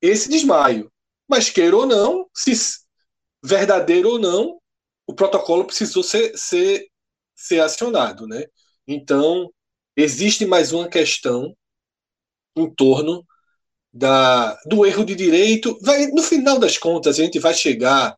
esse 0.00 0.28
desmaio. 0.28 0.90
Mas 1.28 1.50
queira 1.50 1.76
ou 1.76 1.86
não, 1.86 2.28
se 2.34 2.52
verdadeiro 3.42 4.10
ou 4.10 4.18
não, 4.18 4.58
o 5.06 5.14
protocolo 5.14 5.64
precisou 5.64 6.02
ser, 6.02 6.36
ser, 6.36 6.86
ser 7.34 7.60
acionado. 7.60 8.26
Né? 8.26 8.44
Então, 8.86 9.52
existe 9.96 10.46
mais 10.46 10.72
uma 10.72 10.88
questão 10.88 11.56
em 12.56 12.72
torno 12.72 13.26
da, 13.92 14.54
do 14.66 14.84
erro 14.84 15.04
de 15.04 15.14
direito. 15.14 15.78
Vai, 15.82 16.06
no 16.08 16.22
final 16.22 16.58
das 16.58 16.78
contas, 16.78 17.18
a 17.18 17.22
gente 17.22 17.38
vai 17.38 17.54
chegar 17.54 18.16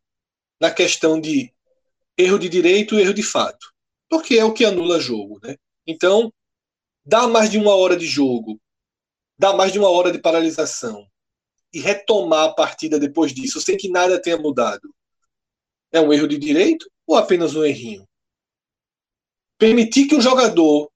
na 0.61 0.71
questão 0.71 1.21
de 1.21 1.53
erro 2.17 2.39
de 2.39 2.49
direito 2.49 2.95
e 2.95 3.03
erro 3.03 3.15
de 3.15 3.23
fato. 3.23 3.73
Porque 4.09 4.37
é 4.37 4.45
o 4.45 4.53
que 4.53 4.65
anula 4.65 5.01
jogo. 5.01 5.39
Né? 5.43 5.57
Então, 5.87 6.33
dá 7.05 7.29
mais 7.29 7.51
de 7.51 7.59
uma 7.59 7.75
hora 7.75 7.97
de 7.97 8.07
jogo, 8.07 8.61
dá 9.39 9.55
mais 9.55 9.73
de 9.73 9.79
uma 9.79 9.89
hora 9.91 10.11
de 10.11 10.19
paralisação 10.19 11.07
e 11.73 11.81
retomar 11.81 12.47
a 12.47 12.55
partida 12.55 12.99
depois 12.99 13.35
disso, 13.35 13.61
sem 13.61 13.77
que 13.77 13.89
nada 13.89 14.21
tenha 14.21 14.39
mudado. 14.39 14.89
É 15.93 16.01
um 16.01 16.13
erro 16.13 16.27
de 16.27 16.39
direito 16.39 16.91
ou 17.07 17.17
apenas 17.17 17.55
um 17.55 17.65
errinho? 17.65 18.07
Permitir 19.59 20.07
que 20.07 20.15
um 20.15 20.21
jogador 20.21 20.91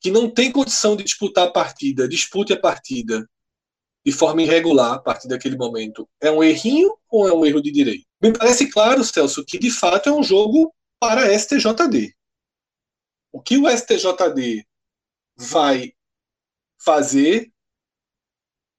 que 0.00 0.10
não 0.10 0.30
tem 0.30 0.52
condição 0.52 0.96
de 0.96 1.04
disputar 1.04 1.48
a 1.48 1.52
partida, 1.52 2.08
dispute 2.08 2.52
a 2.52 2.60
partida 2.60 3.28
de 4.04 4.12
forma 4.12 4.42
irregular 4.42 4.94
a 4.94 4.98
partir 4.98 5.28
daquele 5.28 5.56
momento, 5.56 6.08
é 6.20 6.30
um 6.30 6.42
errinho 6.42 6.96
ou 7.10 7.28
é 7.28 7.32
um 7.32 7.44
erro 7.44 7.60
de 7.60 7.70
direito? 7.70 8.06
Me 8.22 8.32
parece 8.32 8.70
claro, 8.70 9.04
Celso, 9.04 9.44
que 9.44 9.58
de 9.58 9.70
fato 9.70 10.08
é 10.08 10.12
um 10.12 10.22
jogo 10.22 10.74
para 10.98 11.32
STJD. 11.38 12.14
O 13.30 13.42
que 13.42 13.58
o 13.58 13.68
STJD 13.68 14.66
vai 15.36 15.92
fazer, 16.78 17.52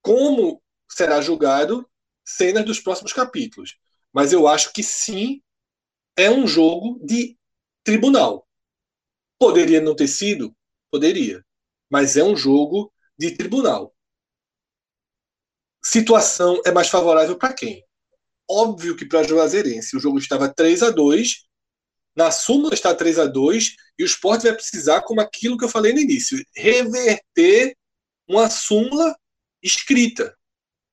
como 0.02 0.62
será 0.90 1.22
julgado, 1.22 1.88
cenas 2.26 2.66
dos 2.66 2.80
próximos 2.80 3.14
capítulos. 3.14 3.78
Mas 4.12 4.34
eu 4.34 4.48
acho 4.48 4.74
que 4.74 4.82
sim, 4.82 5.42
é 6.18 6.30
um 6.32 6.48
jogo 6.48 7.00
de 7.06 7.38
tribunal. 7.84 8.49
Poderia 9.40 9.82
não 9.82 9.96
ter 9.96 10.08
sido? 10.08 10.56
Poderia. 10.92 11.44
mas 11.90 12.18
é 12.18 12.24
um 12.24 12.36
jogo 12.36 12.94
de 13.18 13.32
tribunal. 13.32 13.96
Situação 15.84 16.62
é 16.66 16.72
mais 16.72 16.90
favorável 16.90 17.38
para 17.38 17.54
quem? 17.54 17.84
Óbvio 18.50 18.96
que 18.96 19.06
para 19.06 19.24
Juazeirense. 19.24 19.96
O 19.96 20.00
jogo 20.00 20.20
estava 20.20 20.54
3 20.54 20.84
a 20.84 20.90
2 20.92 21.50
na 22.16 22.32
súmula 22.32 22.74
está 22.74 22.94
3 22.94 23.18
a 23.20 23.26
2 23.26 23.76
e 23.98 24.04
o 24.04 24.06
esporte 24.06 24.44
vai 24.44 24.54
precisar, 24.54 25.02
como 25.04 25.22
aquilo 25.22 25.58
que 25.58 25.64
eu 25.64 25.70
falei 25.70 25.94
no 25.94 26.02
início, 26.02 26.44
reverter 26.54 27.78
uma 28.28 28.50
súmula 28.50 29.16
escrita. 29.64 30.36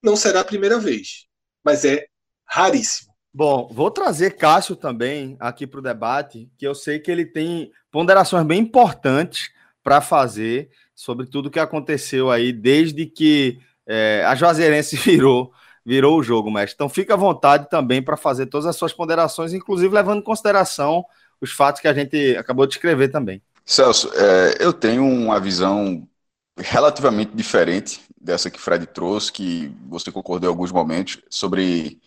Não 0.01 0.15
será 0.15 0.41
a 0.41 0.45
primeira 0.45 0.79
vez, 0.79 1.27
mas 1.65 1.85
é 1.85 2.07
raríssimo. 2.47 3.06
Bom, 3.37 3.69
vou 3.71 3.91
trazer 3.91 4.31
Cássio 4.31 4.75
também 4.75 5.37
aqui 5.39 5.67
para 5.67 5.79
o 5.79 5.83
debate, 5.83 6.49
que 6.57 6.67
eu 6.67 6.75
sei 6.75 6.99
que 6.99 7.11
ele 7.11 7.27
tem 7.27 7.71
ponderações 7.91 8.47
bem 8.47 8.63
importantes 8.63 9.51
para 9.85 10.01
fazer 10.01 10.71
sobre 10.95 11.27
tudo 11.27 11.51
que 11.51 11.61
aconteceu 11.61 12.31
aí 12.31 12.51
desde 12.51 13.05
que 13.05 13.61
é, 13.87 14.25
a 14.25 14.35
Juazeirense 14.35 14.97
virou 15.05 15.53
virou 15.85 16.19
o 16.19 16.23
jogo, 16.23 16.51
mestre. 16.51 16.77
Então 16.77 16.89
fica 16.89 17.13
à 17.13 17.17
vontade 17.19 17.69
também 17.69 18.01
para 18.01 18.17
fazer 18.17 18.47
todas 18.47 18.65
as 18.65 18.75
suas 18.75 18.95
ponderações, 18.95 19.53
inclusive 19.53 19.95
levando 19.95 20.21
em 20.21 20.25
consideração 20.25 21.05
os 21.39 21.53
fatos 21.53 21.83
que 21.83 21.89
a 21.89 21.93
gente 21.93 22.35
acabou 22.39 22.67
de 22.67 22.73
escrever 22.73 23.09
também. 23.09 23.43
Celso, 23.67 24.11
é, 24.15 24.57
eu 24.61 24.73
tenho 24.73 25.07
uma 25.07 25.39
visão 25.39 26.09
relativamente 26.57 27.33
diferente 27.35 28.01
dessa 28.19 28.51
que 28.51 28.59
Fred 28.59 28.87
trouxe, 28.87 29.31
que 29.31 29.71
você 29.87 30.11
concordou 30.11 30.49
em 30.49 30.53
alguns 30.53 30.73
momentos, 30.73 31.21
sobre, 31.29 32.01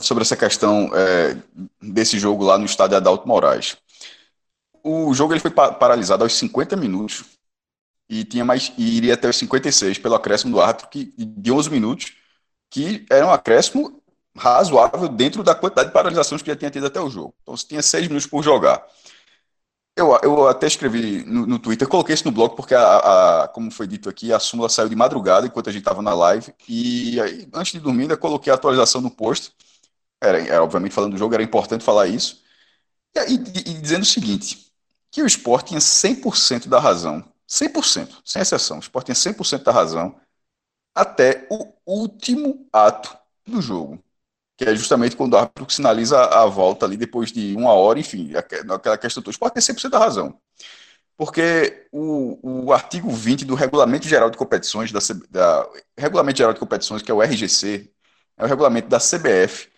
sobre 0.00 0.22
essa 0.22 0.36
questão 0.36 0.90
é, 0.94 1.36
desse 1.80 2.18
jogo 2.18 2.44
lá 2.44 2.58
no 2.58 2.64
estádio 2.64 2.96
Adalto 2.96 3.28
Moraes. 3.28 3.76
O 4.82 5.14
jogo 5.14 5.32
ele 5.32 5.40
foi 5.40 5.50
paralisado 5.50 6.24
aos 6.24 6.34
50 6.34 6.76
minutos 6.76 7.24
e 8.08 8.24
tinha 8.24 8.44
mais 8.44 8.72
e 8.76 8.96
iria 8.96 9.14
até 9.14 9.28
os 9.28 9.36
56 9.36 9.98
pelo 9.98 10.14
acréscimo 10.14 10.52
do 10.52 10.60
árbitro 10.60 10.88
que, 10.88 11.12
de 11.16 11.50
11 11.50 11.70
minutos, 11.70 12.12
que 12.70 13.06
era 13.10 13.26
um 13.26 13.30
acréscimo 13.30 14.02
razoável 14.36 15.08
dentro 15.08 15.42
da 15.42 15.54
quantidade 15.54 15.88
de 15.88 15.94
paralisações 15.94 16.42
que 16.42 16.50
já 16.50 16.56
tinha 16.56 16.70
tido 16.70 16.86
até 16.86 17.00
o 17.00 17.08
jogo. 17.08 17.34
Então, 17.42 17.56
você 17.56 17.66
tinha 17.66 17.82
6 17.82 18.08
minutos 18.08 18.26
por 18.26 18.42
jogar. 18.42 18.84
Eu, 19.96 20.18
eu 20.24 20.48
até 20.48 20.66
escrevi 20.66 21.24
no, 21.24 21.46
no 21.46 21.58
Twitter, 21.58 21.86
coloquei 21.86 22.14
isso 22.14 22.24
no 22.24 22.32
blog, 22.32 22.56
porque, 22.56 22.74
a, 22.74 23.44
a, 23.44 23.48
como 23.48 23.70
foi 23.70 23.86
dito 23.86 24.08
aqui, 24.08 24.32
a 24.32 24.40
súmula 24.40 24.68
saiu 24.68 24.88
de 24.88 24.96
madrugada 24.96 25.46
enquanto 25.46 25.70
a 25.70 25.72
gente 25.72 25.82
estava 25.82 26.02
na 26.02 26.12
live. 26.12 26.52
E 26.68 27.20
aí, 27.20 27.48
antes 27.54 27.72
de 27.72 27.80
dormir, 27.80 28.02
ainda 28.02 28.16
coloquei 28.16 28.50
a 28.52 28.56
atualização 28.56 29.00
no 29.00 29.10
post. 29.10 29.52
Era, 30.24 30.38
era, 30.40 30.62
obviamente, 30.62 30.92
falando 30.94 31.12
do 31.12 31.18
jogo, 31.18 31.34
era 31.34 31.42
importante 31.42 31.84
falar 31.84 32.06
isso. 32.06 32.42
E, 33.16 33.20
e, 33.20 33.70
e 33.70 33.80
dizendo 33.80 34.02
o 34.02 34.06
seguinte: 34.06 34.72
que 35.10 35.22
o 35.22 35.26
esporte 35.26 35.68
tinha 35.68 35.80
100% 35.80 36.68
da 36.68 36.80
razão 36.80 37.24
100%, 37.48 38.20
sem 38.24 38.42
exceção. 38.42 38.78
O 38.78 38.80
esporte 38.80 39.06
tinha 39.06 39.14
100% 39.14 39.62
da 39.62 39.72
razão 39.72 40.16
até 40.94 41.46
o 41.50 41.72
último 41.86 42.68
ato 42.72 43.16
do 43.46 43.60
jogo, 43.60 44.02
que 44.56 44.64
é 44.64 44.74
justamente 44.74 45.16
quando 45.16 45.34
o 45.34 45.38
árbitro 45.38 45.70
sinaliza 45.70 46.18
a 46.24 46.46
volta 46.46 46.86
ali 46.86 46.96
depois 46.96 47.32
de 47.32 47.54
uma 47.56 47.72
hora, 47.72 47.98
enfim, 47.98 48.32
aquela 48.36 48.98
questão 48.98 49.22
do 49.22 49.30
esporte 49.30 49.54
tem 49.54 49.62
100% 49.62 49.90
da 49.90 49.98
razão. 49.98 50.38
Porque 51.16 51.86
o, 51.92 52.66
o 52.66 52.72
artigo 52.72 53.10
20 53.10 53.44
do 53.44 53.54
Regulamento 53.54 54.08
Geral 54.08 54.30
de 54.30 54.36
Competições, 54.36 54.90
da, 54.92 55.00
da 55.30 55.68
Regulamento 55.96 56.38
Geral 56.38 56.52
de 56.52 56.60
Competições, 56.60 57.02
que 57.02 57.10
é 57.10 57.14
o 57.14 57.22
RGC, 57.22 57.90
é 58.36 58.44
o 58.44 58.48
regulamento 58.48 58.88
da 58.88 58.98
CBF, 58.98 59.70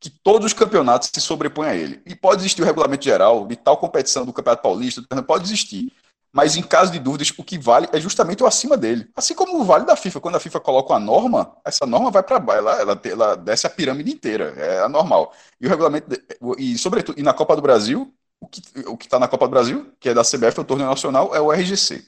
que 0.00 0.08
todos 0.08 0.46
os 0.46 0.52
campeonatos 0.54 1.10
se 1.12 1.20
sobrepõem 1.20 1.68
a 1.68 1.74
ele. 1.76 2.02
E 2.06 2.14
pode 2.14 2.40
existir 2.40 2.62
o 2.62 2.64
regulamento 2.64 3.04
geral 3.04 3.46
de 3.46 3.54
tal 3.54 3.76
competição 3.76 4.24
do 4.24 4.32
Campeonato 4.32 4.62
Paulista, 4.62 5.02
pode 5.22 5.44
existir. 5.44 5.92
Mas 6.32 6.56
em 6.56 6.62
caso 6.62 6.92
de 6.92 6.98
dúvidas, 6.98 7.32
o 7.36 7.42
que 7.42 7.58
vale 7.58 7.88
é 7.92 8.00
justamente 8.00 8.42
o 8.42 8.46
acima 8.46 8.76
dele. 8.76 9.08
Assim 9.16 9.34
como 9.34 9.60
o 9.60 9.64
vale 9.64 9.84
da 9.84 9.96
FIFA. 9.96 10.20
Quando 10.20 10.36
a 10.36 10.40
FIFA 10.40 10.60
coloca 10.60 10.92
uma 10.92 11.00
norma, 11.00 11.56
essa 11.64 11.84
norma 11.84 12.10
vai 12.10 12.22
para 12.22 12.38
baixo, 12.38 12.60
ela, 12.60 12.80
ela, 12.80 13.00
ela, 13.04 13.36
desce 13.36 13.66
a 13.66 13.70
pirâmide 13.70 14.12
inteira. 14.12 14.54
É 14.56 14.88
normal. 14.88 15.32
E 15.60 15.66
o 15.66 15.68
regulamento, 15.68 16.08
e 16.56 16.78
sobretudo, 16.78 17.18
e 17.18 17.22
na 17.22 17.34
Copa 17.34 17.56
do 17.56 17.62
Brasil, 17.62 18.14
o 18.40 18.96
que 18.96 19.06
está 19.06 19.18
na 19.18 19.28
Copa 19.28 19.46
do 19.46 19.50
Brasil, 19.50 19.92
que 19.98 20.08
é 20.08 20.14
da 20.14 20.22
CBF, 20.22 20.60
o 20.60 20.64
torneio 20.64 20.88
nacional, 20.88 21.34
é 21.34 21.40
o 21.40 21.52
RGC. 21.52 22.02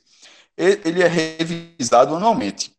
Ele 0.57 1.03
é 1.03 1.09
revisado 1.09 2.15
anualmente, 2.15 2.75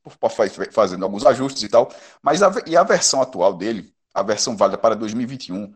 fazendo 0.71 1.03
alguns 1.03 1.25
ajustes 1.25 1.63
e 1.63 1.67
tal, 1.67 1.91
mas 2.21 2.41
a, 2.41 2.51
e 2.67 2.77
a 2.77 2.83
versão 2.83 3.21
atual 3.21 3.53
dele, 3.53 3.91
a 4.13 4.21
versão 4.23 4.56
válida 4.56 4.78
para 4.78 4.95
2021, 4.95 5.73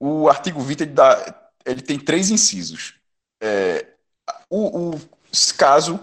o 0.00 0.28
artigo 0.28 0.60
20 0.60 0.80
ele, 0.82 0.92
dá, 0.92 1.50
ele 1.64 1.82
tem 1.82 1.98
três 1.98 2.30
incisos. 2.30 2.94
É, 3.42 3.86
o, 4.50 4.90
o 4.90 5.00
caso 5.56 6.00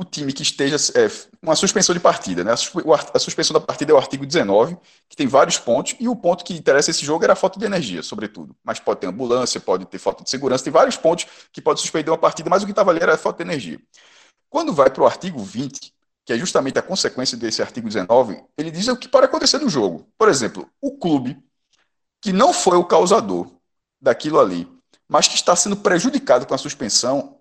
o 0.00 0.04
time 0.04 0.32
que 0.32 0.42
esteja 0.42 0.76
é, 0.94 1.10
uma 1.42 1.54
suspensão 1.54 1.94
de 1.94 2.00
partida, 2.00 2.42
né? 2.42 2.52
A, 2.52 3.18
suspensão 3.18 3.52
da 3.52 3.60
partida 3.60 3.92
é 3.92 3.94
o 3.94 3.98
artigo 3.98 4.24
19, 4.24 4.78
que 5.06 5.14
tem 5.14 5.26
vários 5.26 5.58
pontos, 5.58 5.94
e 6.00 6.08
o 6.08 6.16
ponto 6.16 6.42
que 6.42 6.54
interessa 6.54 6.90
esse 6.90 7.04
jogo 7.04 7.22
era 7.22 7.34
a 7.34 7.36
falta 7.36 7.58
de 7.58 7.66
energia, 7.66 8.02
sobretudo. 8.02 8.56
Mas 8.64 8.80
pode 8.80 9.00
ter 9.00 9.08
ambulância, 9.08 9.60
pode 9.60 9.84
ter 9.84 9.98
falta 9.98 10.24
de 10.24 10.30
segurança, 10.30 10.64
tem 10.64 10.72
vários 10.72 10.96
pontos 10.96 11.26
que 11.52 11.60
pode 11.60 11.80
suspender 11.80 12.10
uma 12.10 12.16
partida, 12.16 12.48
mas 12.48 12.62
o 12.62 12.66
que 12.66 12.72
estava 12.72 12.90
ali 12.90 13.00
era 13.02 13.12
a 13.12 13.18
falta 13.18 13.44
de 13.44 13.50
energia. 13.50 13.78
Quando 14.48 14.72
vai 14.72 14.88
para 14.88 15.02
o 15.02 15.06
artigo 15.06 15.38
20, 15.38 15.92
que 16.30 16.34
é 16.34 16.38
justamente 16.38 16.78
a 16.78 16.82
consequência 16.82 17.36
desse 17.36 17.60
artigo 17.60 17.88
19, 17.88 18.40
ele 18.56 18.70
diz 18.70 18.86
o 18.86 18.96
que 18.96 19.08
pode 19.08 19.26
acontecer 19.26 19.58
no 19.58 19.68
jogo. 19.68 20.08
Por 20.16 20.28
exemplo, 20.28 20.70
o 20.80 20.96
clube 20.96 21.36
que 22.20 22.32
não 22.32 22.52
foi 22.52 22.76
o 22.76 22.84
causador 22.84 23.50
daquilo 24.00 24.38
ali, 24.38 24.68
mas 25.08 25.26
que 25.26 25.34
está 25.34 25.56
sendo 25.56 25.76
prejudicado 25.78 26.46
com 26.46 26.54
a 26.54 26.58
suspensão, 26.58 27.40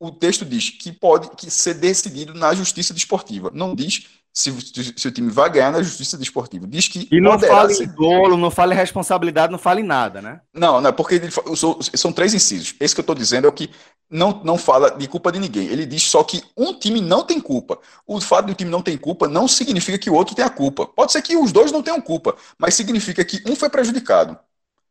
o 0.00 0.10
texto 0.10 0.46
diz 0.46 0.70
que 0.70 0.92
pode 0.92 1.28
que 1.36 1.50
ser 1.50 1.74
decidido 1.74 2.32
na 2.32 2.54
justiça 2.54 2.94
desportiva. 2.94 3.50
Não 3.52 3.74
diz 3.74 4.08
se, 4.36 4.52
se, 4.98 5.08
o 5.08 5.10
time 5.10 5.30
vai 5.30 5.48
ganhar 5.48 5.72
na 5.72 5.82
justiça 5.82 6.18
desportiva. 6.18 6.66
Diz 6.66 6.86
que. 6.88 7.08
E 7.10 7.22
não 7.22 7.38
fala 7.38 7.72
em 7.72 7.86
dolo, 7.86 8.36
não 8.36 8.50
fala 8.50 8.74
em 8.74 8.76
responsabilidade, 8.76 9.50
não 9.50 9.58
fala 9.58 9.80
em 9.80 9.82
nada, 9.82 10.20
né? 10.20 10.42
Não, 10.52 10.78
não, 10.78 10.92
porque 10.92 11.14
ele, 11.14 11.30
são, 11.30 11.80
são 11.80 12.12
três 12.12 12.34
incisos. 12.34 12.74
Esse 12.78 12.94
que 12.94 13.00
eu 13.00 13.02
estou 13.02 13.14
dizendo 13.14 13.46
é 13.46 13.48
o 13.48 13.52
que 13.52 13.70
não, 14.10 14.42
não 14.44 14.58
fala 14.58 14.90
de 14.90 15.08
culpa 15.08 15.32
de 15.32 15.38
ninguém. 15.38 15.68
Ele 15.68 15.86
diz 15.86 16.02
só 16.02 16.22
que 16.22 16.44
um 16.54 16.78
time 16.78 17.00
não 17.00 17.24
tem 17.24 17.40
culpa. 17.40 17.78
O 18.06 18.20
fato 18.20 18.44
de 18.44 18.52
um 18.52 18.54
time 18.54 18.70
não 18.70 18.82
ter 18.82 18.98
culpa 18.98 19.26
não 19.26 19.48
significa 19.48 19.96
que 19.96 20.10
o 20.10 20.14
outro 20.14 20.34
tenha 20.34 20.50
culpa. 20.50 20.86
Pode 20.86 21.12
ser 21.12 21.22
que 21.22 21.34
os 21.34 21.50
dois 21.50 21.72
não 21.72 21.82
tenham 21.82 22.00
culpa, 22.02 22.36
mas 22.58 22.74
significa 22.74 23.24
que 23.24 23.42
um 23.46 23.56
foi 23.56 23.70
prejudicado. 23.70 24.38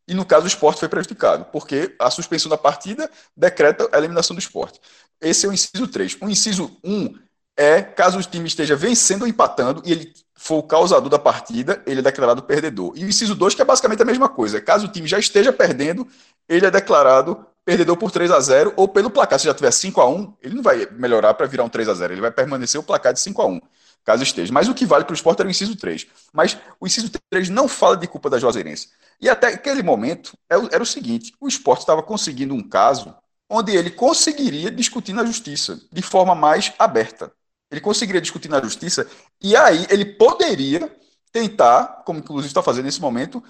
E 0.08 0.15
no 0.15 0.25
caso, 0.25 0.45
o 0.45 0.47
esporte 0.47 0.79
foi 0.79 0.89
prejudicado, 0.89 1.45
porque 1.51 1.95
a 1.99 2.10
suspensão 2.10 2.49
da 2.49 2.58
partida 2.58 3.10
decreta 3.38 3.88
a 3.91 3.97
eliminação 3.99 4.36
do 4.36 4.39
esporte. 4.39 4.79
Esse 5.21 5.45
é 5.45 5.49
o 5.49 5.53
inciso 5.53 5.88
3. 5.88 6.17
O 6.19 6.29
inciso 6.29 6.77
1 6.84 7.24
é 7.57 7.81
caso 7.81 8.19
o 8.19 8.23
time 8.23 8.47
esteja 8.47 8.75
vencendo 8.75 9.23
ou 9.23 9.27
empatando 9.27 9.81
e 9.85 9.91
ele 9.91 10.13
for 10.35 10.57
o 10.57 10.63
causador 10.63 11.09
da 11.09 11.17
partida, 11.17 11.81
ele 11.85 11.99
é 11.99 12.03
declarado 12.03 12.43
perdedor. 12.43 12.93
E 12.95 13.05
o 13.05 13.09
inciso 13.09 13.33
2, 13.33 13.55
que 13.55 13.61
é 13.61 13.65
basicamente 13.65 14.01
a 14.01 14.05
mesma 14.05 14.27
coisa. 14.27 14.61
Caso 14.61 14.87
o 14.87 14.91
time 14.91 15.07
já 15.07 15.17
esteja 15.17 15.51
perdendo, 15.53 16.07
ele 16.47 16.65
é 16.65 16.71
declarado 16.71 17.45
perdedor 17.63 17.97
por 17.97 18.11
3 18.11 18.29
a 18.31 18.39
0 18.39 18.73
ou 18.75 18.87
pelo 18.87 19.09
placar. 19.09 19.39
Se 19.39 19.45
já 19.45 19.53
tiver 19.53 19.71
5 19.71 19.99
a 20.01 20.07
1 20.07 20.33
ele 20.41 20.55
não 20.55 20.61
vai 20.61 20.87
melhorar 20.91 21.33
para 21.33 21.47
virar 21.47 21.63
um 21.63 21.69
3 21.69 21.89
a 21.89 21.93
0 21.93 22.13
ele 22.13 22.21
vai 22.21 22.31
permanecer 22.31 22.79
o 22.79 22.83
placar 22.83 23.13
de 23.13 23.19
5 23.19 23.41
a 23.41 23.47
1 23.47 23.59
caso 24.05 24.21
esteja. 24.23 24.53
Mas 24.53 24.69
o 24.69 24.73
que 24.73 24.85
vale 24.85 25.03
para 25.03 25.13
o 25.13 25.15
esporte 25.15 25.39
era 25.39 25.47
o 25.47 25.51
inciso 25.51 25.75
3. 25.75 26.05
Mas 26.31 26.57
o 26.79 26.85
inciso 26.85 27.11
3 27.29 27.49
não 27.49 27.67
fala 27.67 27.97
de 27.97 28.07
culpa 28.07 28.29
da 28.29 28.37
Juazeirense. 28.37 28.89
E 29.19 29.27
até 29.27 29.47
aquele 29.47 29.81
momento 29.81 30.37
é 30.49 30.55
era 30.71 30.83
o 30.83 30.85
seguinte: 30.85 31.33
o 31.41 31.47
esporte 31.47 31.81
estava 31.81 32.03
conseguindo 32.03 32.53
um 32.53 32.61
caso 32.61 33.15
onde 33.49 33.75
ele 33.75 33.89
conseguiria 33.89 34.71
discutir 34.71 35.13
na 35.13 35.25
justiça 35.25 35.79
de 35.91 36.01
forma 36.01 36.35
mais 36.35 36.73
aberta. 36.77 37.31
Ele 37.71 37.82
conseguiria 37.82 38.21
discutir 38.21 38.49
na 38.49 38.62
justiça 38.62 39.08
e 39.41 39.56
aí 39.56 39.86
ele 39.89 40.06
poderia 40.06 40.93
tentar, 41.32 42.04
como 42.06 42.19
inclusive 42.19 42.47
está 42.47 42.63
fazendo 42.63 42.86
nesse 42.86 43.01
momento, 43.01 43.43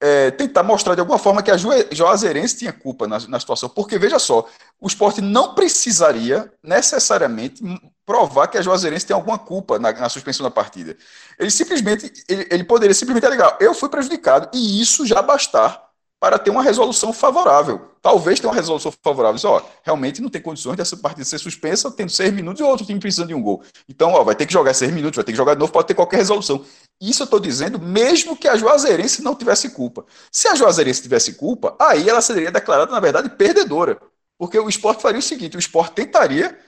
é, 0.00 0.30
tentar 0.30 0.62
mostrar 0.62 0.94
de 0.94 1.00
alguma 1.00 1.18
forma 1.18 1.42
que 1.42 1.50
a 1.50 1.56
Juazeirense 1.56 2.58
tinha 2.58 2.72
culpa 2.72 3.08
na, 3.08 3.18
na, 3.26 3.40
situação. 3.40 3.68
Porque, 3.68 3.98
veja 3.98 4.18
só, 4.18 4.46
o 4.80 4.86
esporte 4.86 5.20
não 5.20 5.54
precisaria 5.54 6.52
necessariamente 6.62 7.62
provar 8.06 8.46
que 8.46 8.58
a 8.58 8.62
Juazeirense 8.62 9.06
tem 9.06 9.14
alguma 9.14 9.38
culpa 9.38 9.78
na, 9.78 9.92
na 9.92 10.08
suspensão 10.08 10.44
da 10.44 10.50
partida. 10.50 10.96
Ele 11.38 11.50
simplesmente, 11.50 12.12
ele, 12.28 12.46
ele 12.50 12.64
poderia 12.64 12.94
simplesmente 12.94 13.26
alegar, 13.26 13.56
eu 13.60 13.74
fui 13.74 13.88
prejudicado, 13.88 14.48
e 14.54 14.80
isso 14.80 15.04
já 15.04 15.20
bastar 15.20 15.87
para 16.20 16.38
ter 16.38 16.50
uma 16.50 16.62
resolução 16.62 17.12
favorável. 17.12 17.92
Talvez 18.02 18.40
tenha 18.40 18.50
uma 18.50 18.56
resolução 18.56 18.92
favorável. 19.02 19.36
Diz, 19.36 19.44
ó, 19.44 19.64
realmente 19.84 20.20
não 20.20 20.28
tem 20.28 20.42
condições 20.42 20.76
dessa 20.76 20.96
partida 20.96 21.24
ser 21.24 21.38
suspensa, 21.38 21.90
tendo 21.90 22.10
seis 22.10 22.32
minutos 22.32 22.60
e 22.60 22.64
outro 22.64 22.84
time 22.84 22.98
precisando 22.98 23.28
de 23.28 23.34
um 23.34 23.42
gol. 23.42 23.62
Então, 23.88 24.12
ó, 24.12 24.24
vai 24.24 24.34
ter 24.34 24.46
que 24.46 24.52
jogar 24.52 24.74
seis 24.74 24.92
minutos, 24.92 25.16
vai 25.16 25.24
ter 25.24 25.32
que 25.32 25.38
jogar 25.38 25.54
de 25.54 25.60
novo, 25.60 25.72
pode 25.72 25.86
ter 25.86 25.94
qualquer 25.94 26.16
resolução. 26.16 26.64
Isso 27.00 27.22
eu 27.22 27.24
estou 27.24 27.38
dizendo, 27.38 27.78
mesmo 27.78 28.36
que 28.36 28.48
a 28.48 28.56
Juazeirense 28.56 29.22
não 29.22 29.34
tivesse 29.34 29.70
culpa. 29.70 30.04
Se 30.32 30.48
a 30.48 30.54
Juazeirense 30.56 31.02
tivesse 31.02 31.34
culpa, 31.34 31.76
aí 31.78 32.08
ela 32.08 32.20
seria 32.20 32.50
declarada, 32.50 32.90
na 32.90 33.00
verdade, 33.00 33.30
perdedora. 33.30 34.00
Porque 34.36 34.58
o 34.58 34.68
esporte 34.68 35.02
faria 35.02 35.20
o 35.20 35.22
seguinte: 35.22 35.56
o 35.56 35.60
esporte 35.60 35.94
tentaria, 35.94 36.58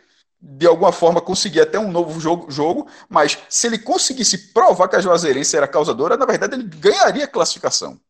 de 0.40 0.66
alguma 0.66 0.92
forma, 0.92 1.20
conseguir 1.20 1.60
até 1.60 1.78
um 1.78 1.90
novo 1.90 2.20
jogo, 2.20 2.50
jogo 2.50 2.86
mas 3.08 3.38
se 3.48 3.66
ele 3.66 3.78
conseguisse 3.78 4.52
provar 4.52 4.88
que 4.88 4.96
a 4.96 5.00
Juazeirense 5.00 5.56
era 5.56 5.66
causadora, 5.66 6.16
na 6.16 6.26
verdade, 6.26 6.54
ele 6.54 6.64
ganharia 6.64 7.24
a 7.24 7.28
classificação. 7.28 8.00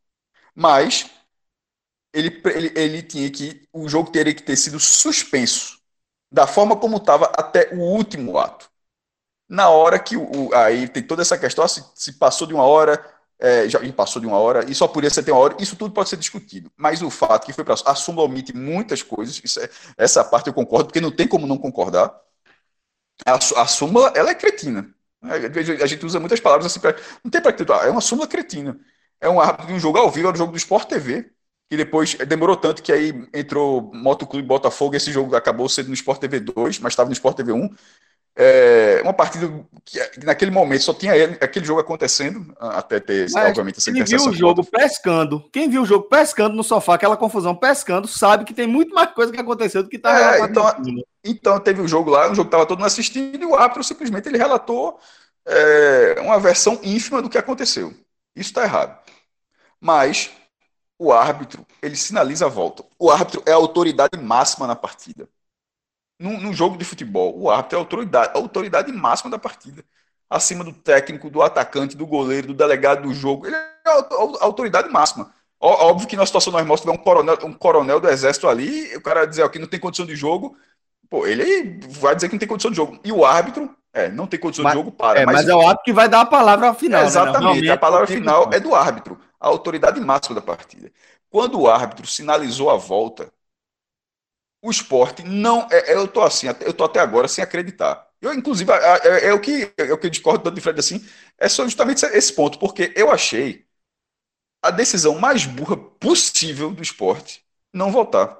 Mas 0.55 1.11
ele, 2.13 2.41
ele, 2.47 2.73
ele 2.77 3.03
tinha 3.03 3.31
que. 3.31 3.69
O 3.73 3.89
jogo 3.89 4.11
teria 4.11 4.35
que 4.35 4.43
ter 4.43 4.57
sido 4.57 4.79
suspenso. 4.81 5.79
Da 6.33 6.47
forma 6.47 6.77
como 6.77 6.99
estava 6.99 7.27
até 7.37 7.75
o 7.75 7.81
último 7.81 8.39
ato. 8.39 8.71
Na 9.49 9.69
hora 9.71 9.99
que 9.99 10.17
o, 10.17 10.55
aí 10.55 10.89
tem 10.89 11.03
toda 11.03 11.23
essa 11.23 11.39
questão, 11.39 11.67
se, 11.69 11.85
se 11.95 12.15
passou 12.15 12.47
de 12.47 12.55
uma 12.55 12.65
hora, 12.65 13.05
é, 13.39 13.69
já 13.69 13.81
passou 13.93 14.21
de 14.23 14.29
uma 14.29 14.39
hora, 14.39 14.71
e 14.71 14.75
só 14.75 14.89
podia 14.89 15.11
ser 15.11 15.25
ter 15.25 15.33
uma 15.33 15.41
hora, 15.41 15.57
isso 15.61 15.77
tudo 15.77 15.93
pode 15.95 16.09
ser 16.09 16.17
discutido. 16.17 16.71
Mas 16.77 17.03
o 17.03 17.11
fato 17.11 17.47
que 17.47 17.53
foi 17.53 17.65
para 17.65 17.75
a 17.87 17.95
súmula 17.97 18.27
omite 18.27 18.57
muitas 18.57 19.03
coisas, 19.03 19.41
é, 19.59 19.71
essa 19.99 20.25
parte 20.25 20.49
eu 20.49 20.55
concordo, 20.55 20.87
porque 20.87 21.01
não 21.01 21.11
tem 21.11 21.29
como 21.29 21.47
não 21.47 21.59
concordar. 21.59 22.15
A, 23.27 23.35
a 23.35 23.67
súmula, 23.67 24.13
ela 24.17 24.31
é 24.31 24.35
cretina. 24.35 24.93
A 25.23 25.87
gente 25.87 26.07
usa 26.07 26.19
muitas 26.19 26.41
palavras 26.41 26.67
assim, 26.67 26.81
pra, 26.81 26.97
não 27.23 27.31
tem 27.31 27.41
para 27.43 27.51
acreditar, 27.51 27.87
é 27.87 27.91
uma 27.91 28.01
súmula 28.01 28.27
cretina. 28.27 28.79
É 29.21 29.29
um 29.29 29.39
um 29.75 29.79
jogo 29.79 29.99
ao 29.99 30.11
vivo, 30.11 30.29
é 30.29 30.33
um 30.33 30.37
jogo 30.37 30.53
do 30.53 30.59
Sport 30.59 30.89
TV, 30.89 31.31
que 31.71 31.77
depois 31.77 32.15
demorou 32.27 32.57
tanto 32.57 32.83
que 32.83 32.91
aí 32.91 33.25
entrou 33.33 33.93
Motoclube 33.95 34.45
Botafogo, 34.45 34.97
esse 34.97 35.13
jogo 35.13 35.37
acabou 35.37 35.69
sendo 35.69 35.87
no 35.87 35.95
Sport 35.95 36.21
TV 36.21 36.41
2, 36.41 36.81
mas 36.81 36.93
estava 36.93 37.09
no 37.09 37.13
Sport 37.13 37.37
TV 37.37 37.53
1. 37.53 37.71
É 38.35 39.01
uma 39.05 39.13
partida 39.13 39.49
que 39.85 40.01
naquele 40.25 40.51
momento 40.51 40.83
só 40.83 40.93
tinha 40.93 41.17
ele, 41.17 41.39
aquele 41.41 41.65
jogo 41.65 41.81
acontecendo, 41.81 42.53
até 42.59 42.99
ter, 42.99 43.31
Mas 43.31 43.51
obviamente, 43.51 43.79
essa 43.79 43.93
Quem 43.93 44.03
viu 44.03 44.25
o 44.25 44.33
jogo 44.33 44.65
foto. 44.65 44.77
pescando, 44.77 45.49
quem 45.53 45.69
viu 45.69 45.83
o 45.83 45.87
jogo 45.87 46.09
pescando 46.09 46.57
no 46.57 46.65
sofá, 46.65 46.95
aquela 46.95 47.17
confusão 47.17 47.55
pescando, 47.55 48.09
sabe 48.09 48.45
que 48.45 48.55
tem 48.55 48.67
muito 48.67 48.93
mais 48.93 49.13
coisa 49.13 49.33
que 49.33 49.41
aconteceu 49.41 49.85
do 49.85 49.89
que 49.89 49.97
está 49.97 50.39
é, 50.39 50.41
então, 50.41 50.67
então 51.23 51.61
teve 51.61 51.81
o 51.81 51.85
um 51.85 51.89
jogo 51.89 52.11
lá, 52.11 52.31
um 52.31 52.35
jogo 52.35 52.49
que 52.49 52.49
estava 52.49 52.67
todo 52.67 52.79
mundo 52.79 52.87
assistindo, 52.87 53.41
e 53.41 53.47
o 53.47 53.55
árbitro 53.55 53.85
simplesmente 53.85 54.29
ele 54.29 54.39
relatou 54.39 54.99
é, 55.47 56.17
uma 56.21 56.41
versão 56.41 56.81
ínfima 56.83 57.23
do 57.23 57.29
que 57.31 57.39
aconteceu. 57.39 57.95
Isso 58.35 58.51
está 58.51 58.65
errado. 58.65 58.99
Mas 59.81 60.31
o 61.01 61.13
árbitro, 61.13 61.67
ele 61.83 61.97
sinaliza 61.97 62.47
a 62.47 62.49
volta. 62.49 62.85
O 62.99 63.11
árbitro 63.11 63.43
é 63.47 63.53
a 63.53 63.57
autoridade 63.57 64.17
máxima 64.17 64.67
na 64.67 64.77
partida 64.77 65.29
num, 66.21 66.39
num, 66.39 66.53
jogo 66.53 66.77
de 66.77 66.85
futebol, 66.85 67.35
o 67.37 67.51
árbitro 67.51 67.77
é 67.77 67.81
a 67.81 67.83
autoridade, 67.83 68.33
a 68.35 68.39
autoridade 68.39 68.93
máxima 68.93 69.31
da 69.31 69.39
partida. 69.39 69.83
Acima 70.29 70.63
do 70.63 70.73
técnico, 70.73 71.31
do 71.31 71.43
atacante, 71.43 71.97
do 71.97 72.07
goleiro, 72.07 72.49
do 72.49 72.55
delegado 72.55 73.03
do 73.03 73.13
jogo. 73.13 73.47
Ele 73.47 73.57
é 73.57 73.89
a 73.89 74.45
autoridade 74.45 74.89
máxima. 74.91 75.33
Óbvio 75.59 76.07
que 76.07 76.17
na 76.17 76.25
situação 76.25 76.53
normal, 76.53 76.77
se 76.77 76.85
tiver 76.85 76.95
um 76.95 77.03
coronel, 77.03 77.39
um 77.43 77.53
coronel 77.53 77.99
do 77.99 78.09
exército 78.09 78.47
ali, 78.47 78.95
o 78.95 79.01
cara 79.01 79.27
dizer 79.27 79.49
que 79.51 79.59
não 79.59 79.67
tem 79.67 79.81
condição 79.81 80.07
de 80.07 80.15
jogo, 80.15 80.57
pô, 81.09 81.27
ele 81.27 81.81
vai 81.89 82.15
dizer 82.15 82.29
que 82.29 82.35
não 82.35 82.39
tem 82.39 82.49
condição 82.49 82.71
de 82.71 82.77
jogo. 82.77 83.01
E 83.03 83.11
o 83.11 83.25
árbitro, 83.25 83.75
é, 83.93 84.09
não 84.09 84.27
tem 84.27 84.39
condição 84.39 84.63
mas, 84.63 84.73
de 84.73 84.79
jogo, 84.79 84.93
para. 84.93 85.21
É, 85.21 85.27
mas, 85.27 85.37
mas 85.37 85.49
é 85.49 85.55
o 85.55 85.61
árbitro 85.61 85.85
que 85.85 85.93
vai 85.93 86.09
dar 86.09 86.21
a 86.21 86.27
palavra 86.27 86.73
final. 86.75 87.03
É, 87.03 87.07
exatamente, 87.07 87.67
né? 87.67 87.73
a 87.73 87.77
palavra 87.77 88.07
final 88.07 88.51
é 88.53 88.61
do 88.61 88.75
árbitro, 88.75 89.19
a 89.41 89.49
autoridade 89.49 90.01
máxima 90.01 90.35
da 90.37 90.43
partida. 90.43 90.93
Quando 91.31 91.61
o 91.61 91.69
árbitro 91.69 92.07
sinalizou 92.07 92.71
a 92.71 92.77
volta, 92.77 93.33
o 94.63 94.71
esporte 94.71 95.23
não. 95.23 95.67
É, 95.71 95.93
é 95.93 95.97
eu 95.97 96.07
tô 96.09 96.23
assim, 96.23 96.47
eu 96.61 96.73
tô 96.75 96.85
até 96.85 97.01
agora 97.01 97.29
sem 97.29 97.43
acreditar. 97.43 98.09
Eu, 98.21 98.35
inclusive, 98.35 98.71
é, 98.73 99.09
é, 99.09 99.27
é 99.29 99.35
o 99.35 99.41
que 99.41 99.73
é 99.77 99.93
o 99.93 99.99
que 99.99 100.07
eu 100.07 100.11
discordo 100.11 100.51
de 100.51 100.61
Fred 100.61 100.79
assim, 100.79 101.05
é 101.39 101.49
só 101.49 101.65
justamente 101.65 102.05
esse 102.07 102.33
ponto, 102.35 102.59
porque 102.59 102.93
eu 102.97 103.11
achei 103.11 103.67
a 104.63 104.71
decisão 104.71 105.19
mais 105.19 105.47
burra 105.47 105.77
possível 105.77 106.71
do 106.73 106.83
esporte 106.83 107.45
não 107.73 107.93
voltar. 107.93 108.39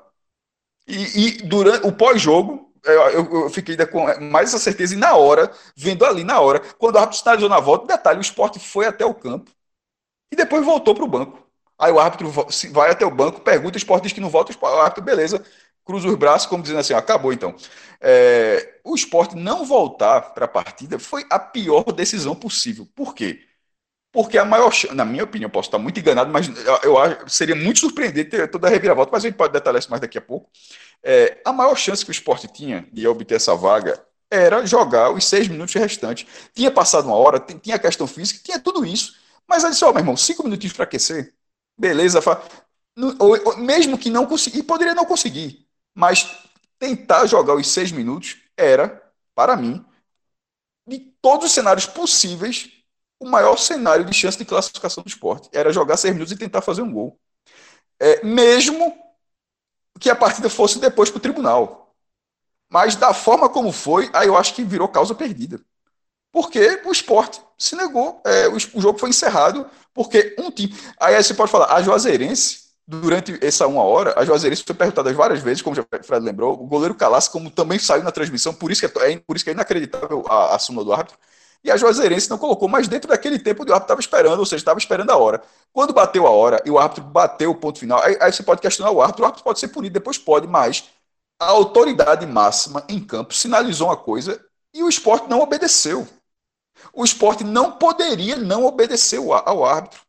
E, 0.87 1.29
e 1.29 1.43
durante 1.43 1.87
o 1.87 1.93
pós-jogo, 1.93 2.73
eu, 2.85 2.93
eu, 3.11 3.43
eu, 3.45 3.51
fiquei 3.51 3.77
com 3.87 4.07
mais 4.21 4.51
essa 4.51 4.59
certeza, 4.59 4.95
e 4.95 4.99
na 4.99 5.15
hora, 5.17 5.53
vendo 5.77 6.05
ali 6.05 6.25
na 6.25 6.41
hora, 6.41 6.61
quando 6.79 6.97
o 6.97 6.99
árbitro 6.99 7.19
sinalizou 7.21 7.49
na 7.49 7.61
volta, 7.61 7.87
detalhe, 7.87 8.19
o 8.19 8.23
esporte 8.23 8.59
foi 8.59 8.87
até 8.87 9.05
o 9.05 9.15
campo 9.15 9.51
e 10.31 10.37
depois 10.37 10.65
voltou 10.65 10.95
para 10.95 11.05
o 11.05 11.09
banco. 11.09 11.47
Aí 11.79 11.91
o 11.93 11.99
árbitro 11.99 12.31
vai 12.73 12.91
até 12.91 13.07
o 13.07 13.11
banco, 13.11 13.41
pergunta, 13.41 13.77
o 13.77 13.79
esporte 13.79 14.05
diz 14.05 14.13
que 14.13 14.21
não 14.21 14.29
volta, 14.29 14.53
o 14.61 14.67
árbitro, 14.67 15.03
beleza, 15.03 15.43
cruza 15.85 16.09
os 16.09 16.15
braços, 16.15 16.47
como 16.47 16.63
dizendo 16.63 16.81
assim, 16.81 16.93
acabou 16.93 17.33
então. 17.33 17.55
É, 18.01 18.81
o 18.85 18.95
esporte 18.95 19.35
não 19.35 19.65
voltar 19.65 20.35
para 20.35 20.45
a 20.45 20.49
partida 20.49 20.99
foi 20.99 21.25
a 21.31 21.39
pior 21.39 21.85
decisão 21.93 22.35
possível. 22.35 22.87
Por 22.95 23.15
quê? 23.15 23.41
Porque 24.13 24.37
a 24.39 24.45
maior 24.45 24.73
na 24.93 25.05
minha 25.05 25.23
opinião, 25.25 25.49
posso 25.51 25.69
estar 25.69 25.79
muito 25.79 26.01
enganado, 26.01 26.31
mas 26.33 26.49
eu 26.83 26.99
acho 26.99 27.29
seria 27.29 27.55
muito 27.55 27.79
surpreendente 27.81 28.31
ter 28.31 28.51
toda 28.51 28.67
a 28.67 28.71
reviravolta, 28.71 29.13
mas 29.13 29.25
a 29.25 29.29
gente 29.29 29.37
pode 29.37 29.53
detalhar 29.53 29.79
isso 29.79 29.91
mais 29.91 30.01
daqui 30.01 30.19
a 30.19 30.21
pouco. 30.21 30.51
É, 31.03 31.41
a 31.45 31.53
maior 31.53 31.77
chance 31.77 32.05
que 32.05 32.11
o 32.11 32.13
esporte 32.13 32.49
tinha 32.49 32.87
de 32.93 33.07
obter 33.07 33.37
essa 33.37 33.55
vaga 33.55 34.03
era 34.31 34.67
jogar 34.67 35.13
os 35.13 35.25
seis 35.27 35.49
minutos 35.49 35.75
restantes. 35.75 36.27
Tinha 36.55 36.71
passado 36.73 37.07
uma 37.07 37.17
hora, 37.17 37.41
tinha 37.41 37.79
questão 37.79 38.07
física, 38.07 38.41
tinha 38.45 38.59
tudo 38.61 38.85
isso. 38.85 39.15
Mas 39.51 39.65
aí 39.65 39.73
disse, 39.73 39.85
ó, 39.85 39.91
oh, 39.91 39.93
meu 39.93 40.01
irmão, 40.01 40.17
cinco 40.17 40.45
minutinhos 40.45 40.73
para 40.73 40.85
aquecer. 40.85 41.35
Beleza, 41.77 42.21
mesmo 43.59 43.99
que 43.99 44.09
não 44.09 44.25
conseguir, 44.25 44.63
poderia 44.63 44.95
não 44.95 45.05
conseguir. 45.05 45.67
Mas 45.93 46.39
tentar 46.79 47.27
jogar 47.27 47.57
os 47.57 47.67
seis 47.67 47.91
minutos 47.91 48.37
era, 48.57 49.03
para 49.35 49.57
mim, 49.57 49.85
de 50.87 51.01
todos 51.21 51.47
os 51.47 51.53
cenários 51.53 51.85
possíveis, 51.85 52.71
o 53.19 53.29
maior 53.29 53.57
cenário 53.57 54.05
de 54.05 54.15
chance 54.15 54.39
de 54.39 54.45
classificação 54.45 55.03
do 55.03 55.09
esporte. 55.09 55.49
Era 55.53 55.73
jogar 55.73 55.97
seis 55.97 56.15
minutos 56.15 56.33
e 56.33 56.39
tentar 56.39 56.63
fazer 56.63 56.83
um 56.83 56.93
gol. 56.93 57.19
É, 57.99 58.25
mesmo 58.25 58.97
que 59.99 60.09
a 60.09 60.15
partida 60.15 60.49
fosse 60.49 60.79
depois 60.79 61.11
para 61.11 61.19
o 61.19 61.23
tribunal. 61.23 61.93
Mas 62.69 62.95
da 62.95 63.13
forma 63.13 63.49
como 63.49 63.73
foi, 63.73 64.09
aí 64.13 64.29
eu 64.29 64.37
acho 64.37 64.55
que 64.55 64.63
virou 64.63 64.87
causa 64.89 65.13
perdida. 65.13 65.61
Porque 66.33 66.81
o 66.85 66.93
esporte 66.93 67.41
se 67.59 67.75
negou, 67.77 68.21
é, 68.25 68.49
o, 68.49 68.55
o, 68.55 68.81
jogo 68.81 68.99
foi 68.99 69.11
encerrado, 69.11 69.67
porque 69.93 70.35
um 70.39 70.51
time. 70.51 70.75
Aí 70.99 71.21
você 71.23 71.35
pode 71.35 71.51
falar, 71.51 71.75
a 71.75 71.83
Juazeirense 71.83 72.71
durante 72.87 73.39
essa 73.41 73.69
uma 73.69 73.85
hora, 73.85 74.15
a 74.17 74.25
Juazeirense 74.25 74.65
foi 74.65 74.75
perguntada 74.75 75.13
várias 75.13 75.41
vezes, 75.41 75.63
como 75.63 75.79
o 75.79 76.05
Fred 76.05 76.25
lembrou, 76.25 76.55
o 76.55 76.67
goleiro 76.67 76.95
Calas, 76.95 77.29
como 77.29 77.49
também 77.49 77.79
saiu 77.79 78.03
na 78.03 78.11
transmissão, 78.11 78.53
por 78.53 78.73
isso 78.73 78.81
que 78.81 78.87
é, 78.87 79.19
por 79.19 79.37
isso 79.37 79.45
que 79.45 79.51
é 79.51 79.55
inacreditável 79.55 80.25
a, 80.29 80.57
a 80.57 80.59
súmula 80.59 80.85
do 80.85 80.93
árbitro, 80.93 81.17
e 81.63 81.71
a 81.71 81.77
Juazeirense 81.77 82.29
não 82.29 82.39
colocou, 82.39 82.69
mas 82.69 82.89
dentro 82.89 83.09
daquele 83.09 83.39
tempo 83.39 83.63
o 83.63 83.65
árbitro 83.65 83.85
estava 83.85 84.01
esperando, 84.01 84.41
ou 84.41 84.47
seja, 84.47 84.57
estava 84.57 84.79
esperando 84.79 85.11
a 85.11 85.17
hora. 85.17 85.43
Quando 85.73 85.93
bateu 85.93 86.27
a 86.27 86.31
hora 86.31 86.61
e 86.65 86.71
o 86.71 86.79
árbitro 86.79 87.05
bateu 87.05 87.51
o 87.51 87.55
ponto 87.55 87.79
final, 87.79 88.03
aí, 88.03 88.17
aí 88.21 88.33
você 88.33 88.43
pode 88.43 88.61
questionar 88.61 88.91
o 88.91 89.01
árbitro, 89.01 89.23
o 89.23 89.27
árbitro 89.27 89.45
pode 89.45 89.61
ser 89.61 89.69
punido, 89.69 89.93
depois 89.93 90.19
pode, 90.19 90.49
mas 90.49 90.89
a 91.39 91.47
autoridade 91.47 92.27
máxima 92.27 92.85
em 92.89 92.99
campo 92.99 93.35
sinalizou 93.35 93.89
uma 93.89 93.97
coisa 93.97 94.43
e 94.75 94.83
o 94.83 94.89
esporte 94.89 95.29
não 95.29 95.41
obedeceu. 95.41 96.09
O 96.93 97.05
esporte 97.05 97.45
não 97.45 97.73
poderia 97.73 98.37
não 98.37 98.65
obedecer 98.65 99.19
ao 99.19 99.65
árbitro. 99.65 100.01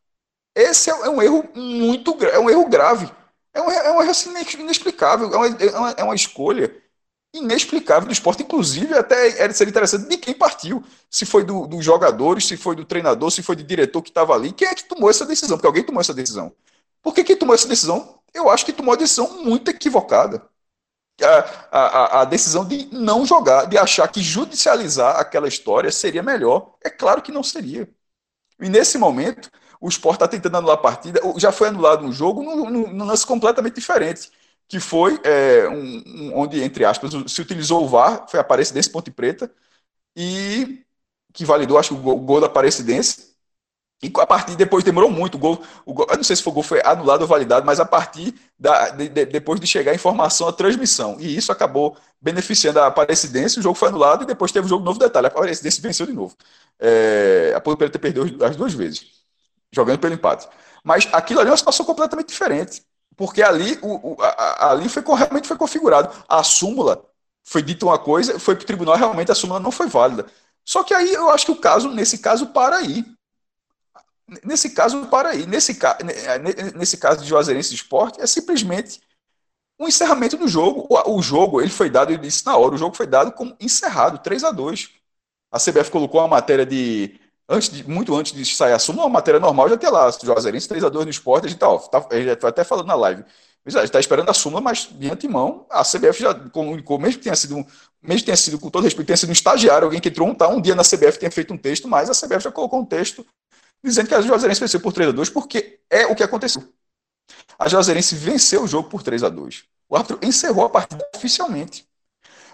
Esse 0.54 0.90
é, 0.90 0.92
é 0.92 1.08
um 1.08 1.22
erro 1.22 1.48
muito 1.54 2.16
é 2.24 2.38
um 2.38 2.50
erro 2.50 2.68
grave. 2.68 3.10
É 3.54 3.60
um, 3.60 3.70
é 3.70 3.92
um 3.92 4.02
erro 4.02 4.10
assim, 4.10 4.30
inexplicável. 4.58 5.32
É 5.32 5.36
uma, 5.36 5.46
é, 5.46 5.78
uma, 5.78 5.90
é 5.92 6.04
uma 6.04 6.14
escolha 6.14 6.74
inexplicável 7.34 8.06
do 8.06 8.12
esporte. 8.12 8.42
Inclusive, 8.42 8.94
até 8.94 9.30
seria 9.52 9.70
interessante 9.70 10.08
de 10.08 10.16
quem 10.18 10.34
partiu. 10.34 10.84
Se 11.10 11.24
foi 11.24 11.44
dos 11.44 11.68
do 11.68 11.82
jogadores, 11.82 12.46
se 12.46 12.56
foi 12.56 12.76
do 12.76 12.84
treinador, 12.84 13.30
se 13.30 13.42
foi 13.42 13.56
do 13.56 13.64
diretor 13.64 14.02
que 14.02 14.10
estava 14.10 14.34
ali. 14.34 14.52
Quem 14.52 14.68
é 14.68 14.74
que 14.74 14.84
tomou 14.84 15.10
essa 15.10 15.24
decisão? 15.26 15.56
Porque 15.56 15.66
alguém 15.66 15.84
tomou 15.84 16.00
essa 16.00 16.14
decisão. 16.14 16.52
Porque 17.02 17.24
quem 17.24 17.36
tomou 17.36 17.54
essa 17.54 17.68
decisão, 17.68 18.18
eu 18.32 18.48
acho 18.50 18.64
que 18.64 18.72
tomou 18.72 18.94
a 18.94 18.96
decisão 18.96 19.42
muito 19.44 19.70
equivocada. 19.70 20.42
A, 21.24 21.38
a, 21.70 22.20
a, 22.22 22.24
decisão 22.24 22.64
de 22.64 22.88
não 22.92 23.24
jogar, 23.26 23.66
de 23.66 23.78
achar 23.78 24.08
que 24.08 24.22
judicializar 24.22 25.16
aquela 25.16 25.48
história 25.48 25.90
seria 25.90 26.22
melhor. 26.22 26.74
É 26.82 26.90
claro 26.90 27.22
que 27.22 27.32
não 27.32 27.42
seria. 27.42 27.88
E 28.60 28.68
nesse 28.68 28.98
momento, 28.98 29.50
o 29.80 29.88
Sport 29.88 30.14
está 30.14 30.28
tentando 30.28 30.56
anular 30.56 30.76
a 30.76 30.80
partida, 30.80 31.20
já 31.36 31.50
foi 31.50 31.68
anulado 31.68 32.04
um 32.04 32.12
jogo 32.12 32.42
num, 32.42 32.70
num 32.88 33.04
lance 33.04 33.26
completamente 33.26 33.74
diferente, 33.74 34.30
que 34.68 34.78
foi 34.80 35.20
é, 35.24 35.68
um, 35.68 36.02
um, 36.06 36.38
onde, 36.38 36.62
entre 36.62 36.84
aspas, 36.84 37.12
se 37.26 37.40
utilizou 37.42 37.84
o 37.84 37.88
VAR, 37.88 38.26
foi 38.28 38.38
a 38.38 38.42
Aparecidense 38.42 38.90
Ponte 38.90 39.10
Preta, 39.10 39.52
e 40.16 40.84
que 41.32 41.44
validou, 41.44 41.78
acho 41.78 41.90
que 41.90 42.00
o 42.00 42.02
gol, 42.02 42.16
o 42.18 42.20
gol 42.20 42.40
da 42.40 42.46
Aparecidense, 42.46 43.31
e 44.02 44.12
a 44.18 44.26
partir 44.26 44.56
depois 44.56 44.82
demorou 44.82 45.10
muito, 45.10 45.36
o 45.36 45.38
gol, 45.38 45.62
o 45.86 45.94
gol, 45.94 46.06
eu 46.10 46.16
não 46.16 46.24
sei 46.24 46.34
se 46.34 46.46
o 46.48 46.52
gol 46.52 46.62
foi 46.62 46.80
anulado 46.84 47.22
ou 47.22 47.26
validado, 47.28 47.64
mas 47.64 47.78
a 47.78 47.84
partir 47.84 48.34
da, 48.58 48.90
de, 48.90 49.08
de, 49.08 49.26
depois 49.26 49.60
de 49.60 49.66
chegar 49.66 49.92
a 49.92 49.94
informação, 49.94 50.48
a 50.48 50.52
transmissão, 50.52 51.16
e 51.20 51.36
isso 51.36 51.52
acabou 51.52 51.96
beneficiando 52.20 52.80
a 52.80 52.86
Aparecidense, 52.88 53.58
o 53.58 53.62
jogo 53.62 53.76
foi 53.76 53.88
anulado 53.88 54.24
e 54.24 54.26
depois 54.26 54.50
teve 54.50 54.66
o 54.66 54.68
jogo 54.68 54.84
novo 54.84 54.98
detalhe, 54.98 55.26
a 55.26 55.28
Aparecidense 55.28 55.80
venceu 55.80 56.06
de 56.06 56.12
novo. 56.12 56.36
É, 56.80 57.52
a 57.54 57.60
Ponte 57.60 57.98
perdeu 57.98 58.24
as 58.44 58.56
duas 58.56 58.74
vezes 58.74 59.22
jogando 59.72 59.98
pelo 59.98 60.14
empate. 60.14 60.48
Mas 60.84 61.08
aquilo 61.12 61.40
ali 61.40 61.48
é 61.48 61.52
uma 61.52 61.56
situação 61.56 61.84
completamente 61.86 62.28
diferente. 62.28 62.82
Porque 63.16 63.42
ali, 63.42 63.78
o, 63.82 64.14
o 64.14 64.22
a, 64.22 64.70
ali 64.72 64.88
foi, 64.88 65.02
realmente 65.16 65.48
foi 65.48 65.56
configurado. 65.56 66.12
A 66.28 66.42
súmula 66.42 67.04
foi 67.44 67.62
dita 67.62 67.86
uma 67.86 67.98
coisa, 67.98 68.38
foi 68.38 68.54
para 68.54 68.62
o 68.62 68.66
tribunal, 68.66 68.96
realmente 68.96 69.30
a 69.32 69.34
súmula 69.34 69.60
não 69.60 69.70
foi 69.70 69.86
válida. 69.86 70.26
Só 70.64 70.82
que 70.84 70.94
aí 70.94 71.12
eu 71.12 71.30
acho 71.30 71.46
que 71.46 71.52
o 71.52 71.56
caso, 71.56 71.88
nesse 71.90 72.18
caso, 72.18 72.48
para 72.48 72.76
aí. 72.76 73.04
Nesse 74.44 74.70
caso, 74.70 75.06
para 75.06 75.30
aí. 75.30 75.46
Nesse, 75.46 75.78
nesse 76.74 76.96
caso 76.96 77.22
de 77.22 77.28
Juazeirense 77.28 77.74
Esporte, 77.74 78.20
é 78.20 78.26
simplesmente 78.26 79.00
um 79.78 79.88
encerramento 79.88 80.36
do 80.36 80.48
jogo. 80.48 80.86
O, 80.88 81.16
o, 81.16 81.22
jogo, 81.22 81.60
ele 81.60 81.70
foi 81.70 81.90
dado, 81.90 82.12
eu 82.12 82.18
disse 82.18 82.46
na 82.46 82.56
hora, 82.56 82.74
o 82.74 82.78
jogo 82.78 82.96
foi 82.96 83.06
dado 83.06 83.32
como 83.32 83.56
encerrado, 83.60 84.18
3 84.18 84.44
a 84.44 84.50
2 84.50 84.90
A 85.50 85.58
CBF 85.58 85.90
colocou 85.90 86.20
uma 86.20 86.28
matéria 86.28 86.64
de 86.64 87.18
antes 87.48 87.68
de, 87.68 87.88
muito 87.88 88.14
antes 88.14 88.32
de 88.32 88.44
sair 88.44 88.72
a 88.72 88.78
súmula, 88.78 89.06
uma 89.06 89.12
matéria 89.12 89.40
normal 89.40 89.68
já 89.68 89.76
tem 89.76 89.90
lá, 89.90 90.10
Juazeirense 90.10 90.68
3x2 90.68 91.04
no 91.04 91.10
esporte, 91.10 91.46
a 91.46 91.48
gente, 91.50 91.58
tá, 91.58 91.68
a 91.68 92.16
gente 92.16 92.46
até 92.46 92.64
falando 92.64 92.86
na 92.86 92.94
live. 92.94 93.24
está 93.66 94.00
esperando 94.00 94.30
a 94.30 94.34
súmula, 94.34 94.60
mas 94.60 94.88
de 94.90 95.10
antemão, 95.10 95.66
a 95.68 95.82
CBF 95.82 96.22
já 96.22 96.34
comunicou, 96.34 96.98
mesmo 96.98 97.18
que 97.18 97.24
tenha 97.24 97.36
sido, 97.36 97.56
mesmo 98.00 98.20
que 98.20 98.24
tenha 98.24 98.36
sido, 98.36 98.58
com 98.58 98.70
todo 98.70 98.84
respeito, 98.84 99.06
tenha 99.06 99.16
sido 99.16 99.28
um 99.28 99.32
estagiário, 99.32 99.84
alguém 99.84 100.00
que 100.00 100.08
entrou 100.08 100.28
um, 100.28 100.34
tá, 100.34 100.48
um 100.48 100.60
dia 100.60 100.74
na 100.74 100.82
CBF 100.82 101.18
tenha 101.18 101.30
feito 101.30 101.52
um 101.52 101.58
texto, 101.58 101.88
mas 101.88 102.08
a 102.08 102.14
CBF 102.14 102.44
já 102.44 102.52
colocou 102.52 102.80
um 102.80 102.84
texto 102.84 103.26
dizendo 103.82 104.08
que 104.08 104.14
a 104.14 104.20
Juazeirense 104.20 104.60
venceu 104.60 104.80
por 104.80 104.92
3 104.92 105.08
a 105.08 105.12
2 105.12 105.30
porque 105.30 105.80
é 105.90 106.06
o 106.06 106.14
que 106.14 106.22
aconteceu. 106.22 106.62
A 107.58 107.68
Juazeirense 107.68 108.14
venceu 108.14 108.62
o 108.62 108.66
jogo 108.66 108.88
por 108.88 109.02
3 109.02 109.22
a 109.22 109.28
2 109.28 109.64
O 109.88 109.96
árbitro 109.96 110.18
encerrou 110.22 110.64
a 110.64 110.70
partida 110.70 111.06
oficialmente. 111.14 111.88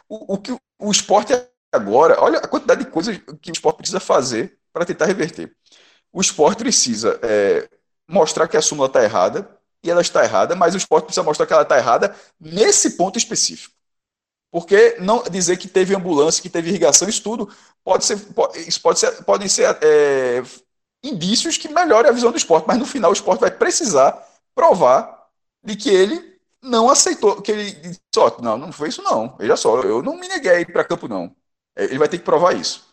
O, 0.08 0.34
o 0.34 0.38
que 0.38 0.56
o 0.78 0.90
esporte 0.90 1.32
agora, 1.72 2.20
olha 2.20 2.38
a 2.38 2.48
quantidade 2.48 2.84
de 2.84 2.90
coisas 2.90 3.18
que 3.40 3.50
o 3.50 3.52
esporte 3.52 3.78
precisa 3.78 4.00
fazer 4.00 4.58
para 4.72 4.84
tentar 4.84 5.06
reverter. 5.06 5.54
O 6.12 6.20
esporte 6.20 6.58
precisa 6.58 7.18
é, 7.22 7.68
mostrar 8.08 8.48
que 8.48 8.56
a 8.56 8.62
súmula 8.62 8.88
está 8.88 9.02
errada, 9.02 9.58
e 9.82 9.90
ela 9.90 10.00
está 10.00 10.24
errada, 10.24 10.56
mas 10.56 10.74
o 10.74 10.78
esporte 10.78 11.04
precisa 11.04 11.22
mostrar 11.22 11.46
que 11.46 11.52
ela 11.52 11.62
está 11.62 11.78
errada 11.78 12.14
nesse 12.40 12.96
ponto 12.96 13.16
específico. 13.16 13.74
Porque 14.50 14.96
não 14.98 15.22
dizer 15.24 15.56
que 15.58 15.68
teve 15.68 15.94
ambulância, 15.94 16.42
que 16.42 16.48
teve 16.48 16.70
irrigação, 16.70 17.08
isso 17.08 17.22
tudo 17.22 17.52
pode 17.84 18.04
ser, 18.04 18.18
pode, 18.34 18.58
isso 18.60 18.80
pode 18.80 18.98
ser, 18.98 19.24
podem 19.24 19.48
ser 19.48 19.76
é, 19.82 20.42
indícios 21.02 21.56
que 21.56 21.68
melhorem 21.68 22.10
a 22.10 22.14
visão 22.14 22.30
do 22.30 22.36
esporte, 22.36 22.66
mas 22.66 22.78
no 22.78 22.86
final 22.86 23.10
o 23.10 23.14
esporte 23.14 23.40
vai 23.40 23.50
precisar 23.50 24.26
provar 24.54 25.26
de 25.62 25.76
que 25.76 25.88
ele 25.88 26.38
não 26.62 26.90
aceitou, 26.90 27.40
que 27.40 27.52
ele 27.52 27.70
disse, 27.72 28.00
ó, 28.16 28.32
não, 28.40 28.58
não 28.58 28.72
foi 28.72 28.88
isso 28.88 29.02
não, 29.02 29.36
veja 29.38 29.56
só, 29.56 29.80
eu 29.82 30.02
não 30.02 30.16
me 30.16 30.28
neguei 30.28 30.64
para 30.64 30.84
campo 30.84 31.08
não. 31.08 31.34
Ele 31.76 31.98
vai 31.98 32.08
ter 32.08 32.18
que 32.18 32.24
provar 32.24 32.54
isso. 32.56 32.88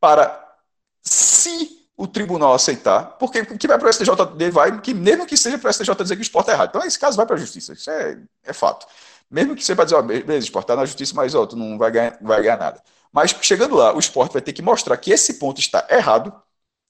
Para, 0.00 0.56
se 1.02 1.84
o 1.96 2.06
tribunal 2.06 2.54
aceitar, 2.54 3.16
porque 3.18 3.40
o 3.40 3.58
que 3.58 3.68
vai 3.68 3.78
para 3.78 3.88
o 3.88 3.92
STJD 3.92 4.50
vai, 4.50 4.80
que 4.80 4.94
mesmo 4.94 5.26
que 5.26 5.36
seja 5.36 5.58
para 5.58 5.70
o 5.70 5.72
STJ 5.72 5.94
dizer 5.96 6.16
que 6.16 6.22
o 6.22 6.22
esporte 6.22 6.50
é 6.50 6.52
errado. 6.54 6.70
Então, 6.70 6.86
esse 6.86 6.98
caso 6.98 7.16
vai 7.16 7.26
para 7.26 7.36
a 7.36 7.38
justiça, 7.38 7.72
isso 7.72 7.90
é, 7.90 8.18
é 8.44 8.52
fato. 8.52 8.86
Mesmo 9.30 9.54
que 9.54 9.62
seja 9.64 9.76
para 9.76 9.84
dizer, 9.84 9.96
ó, 9.96 10.02
beleza, 10.02 10.32
o 10.32 10.38
esporte 10.38 10.64
está 10.64 10.76
na 10.76 10.84
justiça, 10.84 11.14
mas 11.14 11.34
ó, 11.34 11.46
tu 11.46 11.56
não 11.56 11.78
vai 11.78 11.90
ganhar, 11.90 12.18
vai 12.20 12.42
ganhar 12.42 12.58
nada. 12.58 12.82
Mas 13.12 13.30
chegando 13.42 13.76
lá, 13.76 13.94
o 13.94 13.98
esporte 13.98 14.32
vai 14.32 14.42
ter 14.42 14.52
que 14.52 14.62
mostrar 14.62 14.96
que 14.96 15.10
esse 15.12 15.34
ponto 15.34 15.60
está 15.60 15.86
errado, 15.90 16.32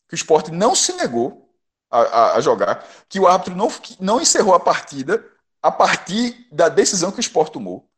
que 0.08 0.14
o 0.14 0.16
esporte 0.16 0.50
não 0.50 0.74
se 0.74 0.92
negou 0.94 1.54
a, 1.90 2.00
a, 2.00 2.36
a 2.36 2.40
jogar, 2.40 2.86
que 3.08 3.20
o 3.20 3.26
árbitro 3.26 3.54
não, 3.54 3.68
não 4.00 4.20
encerrou 4.20 4.54
a 4.54 4.60
partida 4.60 5.24
a 5.62 5.70
partir 5.70 6.46
da 6.52 6.68
decisão 6.68 7.10
que 7.10 7.18
o 7.18 7.20
esporte 7.20 7.52
tomou, 7.52 7.88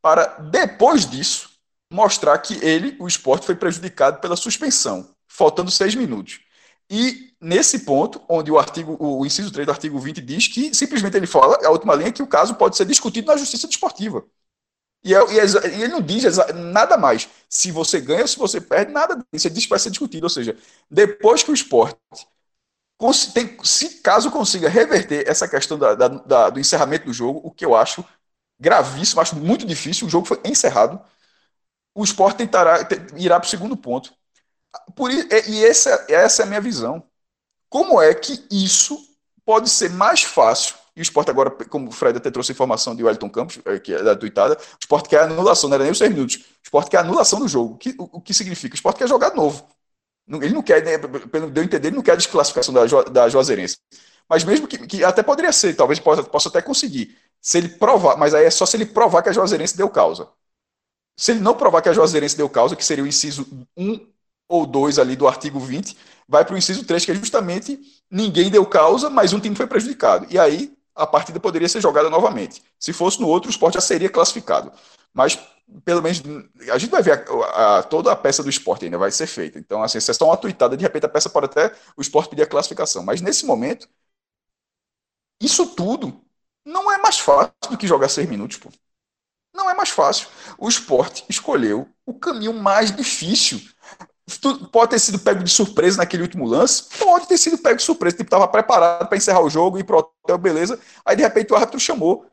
para 0.00 0.26
depois 0.38 1.08
disso 1.08 1.50
mostrar 1.92 2.38
que 2.38 2.54
ele, 2.64 2.96
o 2.98 3.06
esporte, 3.06 3.46
foi 3.46 3.54
prejudicado 3.54 4.20
pela 4.20 4.36
suspensão 4.36 5.14
faltando 5.28 5.70
seis 5.70 5.94
minutos. 5.94 6.40
E 6.90 7.32
nesse 7.40 7.80
ponto, 7.80 8.20
onde 8.28 8.50
o 8.50 8.58
artigo, 8.58 8.96
o 9.00 9.24
inciso 9.24 9.50
3 9.50 9.66
do 9.66 9.72
artigo 9.72 9.98
20 9.98 10.20
diz 10.20 10.46
que 10.46 10.74
simplesmente 10.74 11.16
ele 11.16 11.26
fala, 11.26 11.58
a 11.64 11.70
última 11.70 11.94
linha, 11.94 12.12
que 12.12 12.22
o 12.22 12.26
caso 12.26 12.54
pode 12.54 12.76
ser 12.76 12.84
discutido 12.84 13.28
na 13.28 13.36
justiça 13.36 13.66
desportiva. 13.66 14.22
E, 15.04 15.14
é, 15.14 15.18
e, 15.32 15.38
é, 15.40 15.44
e 15.78 15.82
ele 15.82 15.88
não 15.92 16.00
diz 16.00 16.24
nada 16.54 16.96
mais. 16.96 17.28
Se 17.48 17.70
você 17.72 18.00
ganha 18.00 18.22
ou 18.22 18.28
se 18.28 18.38
você 18.38 18.60
perde, 18.60 18.92
nada 18.92 19.16
disso. 19.32 19.48
Ele 19.48 19.54
diz 19.54 19.66
vai 19.66 19.78
ser 19.78 19.90
discutido. 19.90 20.26
Ou 20.26 20.30
seja, 20.30 20.56
depois 20.90 21.42
que 21.42 21.50
o 21.50 21.54
esporte 21.54 21.98
tem, 23.34 23.56
se 23.64 24.00
caso 24.00 24.30
consiga 24.30 24.68
reverter 24.68 25.28
essa 25.28 25.48
questão 25.48 25.78
da, 25.78 25.94
da, 25.94 26.08
da, 26.08 26.50
do 26.50 26.60
encerramento 26.60 27.06
do 27.06 27.12
jogo, 27.12 27.40
o 27.42 27.50
que 27.50 27.64
eu 27.64 27.74
acho 27.74 28.04
gravíssimo, 28.60 29.20
acho 29.20 29.36
muito 29.36 29.66
difícil, 29.66 30.06
o 30.06 30.10
jogo 30.10 30.26
foi 30.26 30.40
encerrado, 30.44 31.00
o 31.94 32.04
esporte 32.04 32.38
tentará, 32.38 32.86
irá 33.16 33.40
para 33.40 33.46
o 33.46 33.50
segundo 33.50 33.76
ponto. 33.76 34.14
Por, 34.96 35.10
e 35.12 35.64
essa, 35.64 36.06
essa 36.08 36.42
é 36.42 36.46
a 36.46 36.48
minha 36.48 36.60
visão. 36.60 37.04
Como 37.70 38.00
é 38.02 38.14
que 38.14 38.46
isso 38.50 38.98
pode 39.44 39.70
ser 39.70 39.90
mais 39.90 40.22
fácil? 40.22 40.76
E 40.94 41.00
o 41.00 41.02
esporte 41.02 41.30
agora, 41.30 41.50
como 41.50 41.88
o 41.88 41.92
Fred 41.92 42.18
até 42.18 42.30
trouxe 42.30 42.52
informação 42.52 42.94
de 42.94 43.02
Wellington 43.02 43.30
Campos, 43.30 43.58
é, 43.64 43.78
que 43.78 43.94
é 43.94 44.02
da 44.02 44.14
tuitada, 44.14 44.54
o 44.54 44.78
esporte 44.80 45.08
quer 45.08 45.22
anulação, 45.22 45.68
não 45.70 45.74
era 45.76 45.84
nem 45.84 45.92
os 45.92 45.98
seis 45.98 46.10
minutos. 46.10 46.36
O 46.36 46.64
esporte 46.64 46.90
quer 46.90 46.98
anulação 46.98 47.38
do 47.38 47.48
jogo. 47.48 47.74
O 47.74 47.78
que, 47.78 47.94
o, 47.98 48.18
o 48.18 48.20
que 48.20 48.34
significa? 48.34 48.74
O 48.74 48.76
esporte 48.76 48.98
quer 48.98 49.08
jogar 49.08 49.34
novo. 49.34 49.66
Ele 50.28 50.54
não 50.54 50.62
quer, 50.62 50.84
né, 50.84 50.98
pelo 50.98 51.50
deu 51.50 51.62
a 51.62 51.66
entender, 51.66 51.88
ele 51.88 51.96
não 51.96 52.02
quer 52.02 52.12
a 52.12 52.16
desclassificação 52.16 52.72
da, 52.72 52.84
da 53.10 53.28
Juazeirense. 53.28 53.78
Mas 54.28 54.44
mesmo 54.44 54.66
que, 54.68 54.78
que 54.86 55.04
até 55.04 55.22
poderia 55.22 55.52
ser, 55.52 55.74
talvez 55.74 55.98
possa, 55.98 56.22
possa 56.22 56.48
até 56.48 56.62
conseguir. 56.62 57.16
Se 57.40 57.58
ele 57.58 57.68
provar, 57.68 58.16
mas 58.16 58.34
aí 58.34 58.44
é 58.44 58.50
só 58.50 58.64
se 58.64 58.76
ele 58.76 58.86
provar 58.86 59.22
que 59.22 59.28
a 59.28 59.32
Juazeirense 59.32 59.76
deu 59.76 59.90
causa. 59.90 60.28
Se 61.16 61.32
ele 61.32 61.40
não 61.40 61.54
provar 61.54 61.82
que 61.82 61.88
a 61.88 61.92
Juazeirense 61.92 62.36
deu 62.36 62.48
causa, 62.48 62.76
que 62.76 62.84
seria 62.84 63.04
o 63.04 63.06
inciso 63.06 63.46
1 63.76 64.06
ou 64.48 64.66
2 64.66 64.98
ali 64.98 65.16
do 65.16 65.28
artigo 65.28 65.60
20, 65.60 65.96
vai 66.28 66.44
para 66.44 66.54
o 66.54 66.58
inciso 66.58 66.84
3, 66.84 67.04
que 67.04 67.10
é 67.12 67.14
justamente 67.14 67.78
ninguém 68.10 68.50
deu 68.50 68.64
causa, 68.66 69.10
mas 69.10 69.32
um 69.32 69.40
time 69.40 69.56
foi 69.56 69.66
prejudicado. 69.66 70.26
E 70.30 70.38
aí 70.38 70.76
a 70.94 71.06
partida 71.06 71.40
poderia 71.40 71.68
ser 71.68 71.80
jogada 71.80 72.10
novamente. 72.10 72.62
Se 72.78 72.92
fosse 72.92 73.20
no 73.20 73.28
outro, 73.28 73.48
o 73.48 73.50
esporte 73.50 73.74
já 73.74 73.80
seria 73.80 74.08
classificado. 74.10 74.72
Mas, 75.12 75.38
pelo 75.84 76.02
menos, 76.02 76.22
a 76.72 76.78
gente 76.78 76.90
vai 76.90 77.02
ver 77.02 77.24
a, 77.54 77.78
a, 77.78 77.82
toda 77.82 78.12
a 78.12 78.16
peça 78.16 78.42
do 78.42 78.50
esporte 78.50 78.84
ainda 78.84 78.98
vai 78.98 79.10
ser 79.10 79.26
feita. 79.26 79.58
Então, 79.58 79.82
assim, 79.82 80.00
se 80.00 80.10
é 80.10 80.14
só 80.14 80.26
uma 80.26 80.36
tuitada, 80.36 80.76
de 80.76 80.82
repente 80.82 81.06
a 81.06 81.08
peça 81.08 81.30
pode 81.30 81.46
até 81.46 81.72
o 81.96 82.00
esporte 82.02 82.30
pedir 82.30 82.42
a 82.42 82.46
classificação. 82.46 83.02
Mas 83.04 83.20
nesse 83.20 83.46
momento, 83.46 83.88
isso 85.40 85.74
tudo 85.74 86.24
não 86.64 86.90
é 86.92 86.98
mais 86.98 87.18
fácil 87.18 87.52
do 87.70 87.76
que 87.78 87.86
jogar 87.86 88.08
seis 88.08 88.28
minutos, 88.28 88.56
pô. 88.58 88.70
Não 89.54 89.70
é 89.70 89.74
mais 89.74 89.90
fácil. 89.90 90.28
O 90.58 90.68
esporte 90.68 91.24
escolheu 91.28 91.88
o 92.06 92.14
caminho 92.14 92.54
mais 92.54 92.94
difícil 92.94 93.60
pode 94.70 94.90
ter 94.90 94.98
sido 94.98 95.18
pego 95.18 95.42
de 95.42 95.50
surpresa 95.50 95.98
naquele 95.98 96.22
último 96.22 96.46
lance? 96.46 96.84
Pode 96.98 97.26
ter 97.26 97.38
sido 97.38 97.58
pego 97.58 97.76
de 97.76 97.82
surpresa. 97.82 98.16
Tipo, 98.16 98.28
estava 98.28 98.48
preparado 98.48 99.08
para 99.08 99.18
encerrar 99.18 99.40
o 99.40 99.50
jogo, 99.50 99.78
ir 99.78 99.84
pro 99.84 99.98
hotel, 99.98 100.38
beleza. 100.38 100.78
Aí, 101.04 101.16
de 101.16 101.22
repente, 101.22 101.52
o 101.52 101.56
árbitro 101.56 101.80
chamou. 101.80 102.26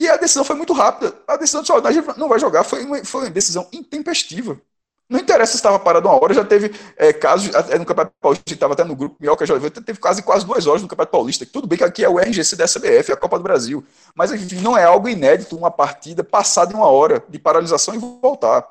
E 0.00 0.08
a 0.08 0.16
decisão 0.16 0.44
foi 0.44 0.56
muito 0.56 0.72
rápida. 0.72 1.14
A 1.26 1.36
decisão 1.36 1.62
de 1.62 1.92
gente 1.92 2.18
não 2.18 2.28
vai 2.28 2.38
jogar 2.38 2.62
foi 2.64 2.84
uma, 2.84 3.04
foi 3.04 3.22
uma 3.22 3.30
decisão 3.30 3.68
intempestiva. 3.72 4.60
Não 5.08 5.18
interessa 5.18 5.52
se 5.52 5.58
estava 5.58 5.78
parado 5.78 6.06
uma 6.06 6.22
hora, 6.22 6.34
já 6.34 6.44
teve 6.44 6.70
é, 6.94 7.14
casos 7.14 7.46
no 7.46 7.86
Campeonato 7.86 8.12
Paulista, 8.20 8.52
estava 8.52 8.74
até 8.74 8.84
no 8.84 8.94
grupo 8.94 9.16
Minhoca 9.18 9.46
já 9.46 9.58
teve 9.70 9.98
quase 9.98 10.22
quase 10.22 10.44
duas 10.44 10.66
horas 10.66 10.82
no 10.82 10.88
Campeonato 10.88 11.12
Paulista. 11.12 11.46
Tudo 11.46 11.66
bem 11.66 11.78
que 11.78 11.84
aqui 11.84 12.04
é 12.04 12.08
o 12.08 12.18
RGC 12.18 12.56
da 12.56 12.64
SBF, 12.64 13.10
é 13.10 13.14
a 13.14 13.16
Copa 13.16 13.38
do 13.38 13.42
Brasil. 13.42 13.82
Mas 14.14 14.30
enfim, 14.30 14.56
não 14.56 14.76
é 14.76 14.84
algo 14.84 15.08
inédito 15.08 15.56
uma 15.56 15.70
partida 15.70 16.22
passada 16.22 16.74
em 16.74 16.76
uma 16.76 16.88
hora 16.88 17.24
de 17.26 17.38
paralisação 17.38 17.94
e 17.94 17.98
voltar. 17.98 18.68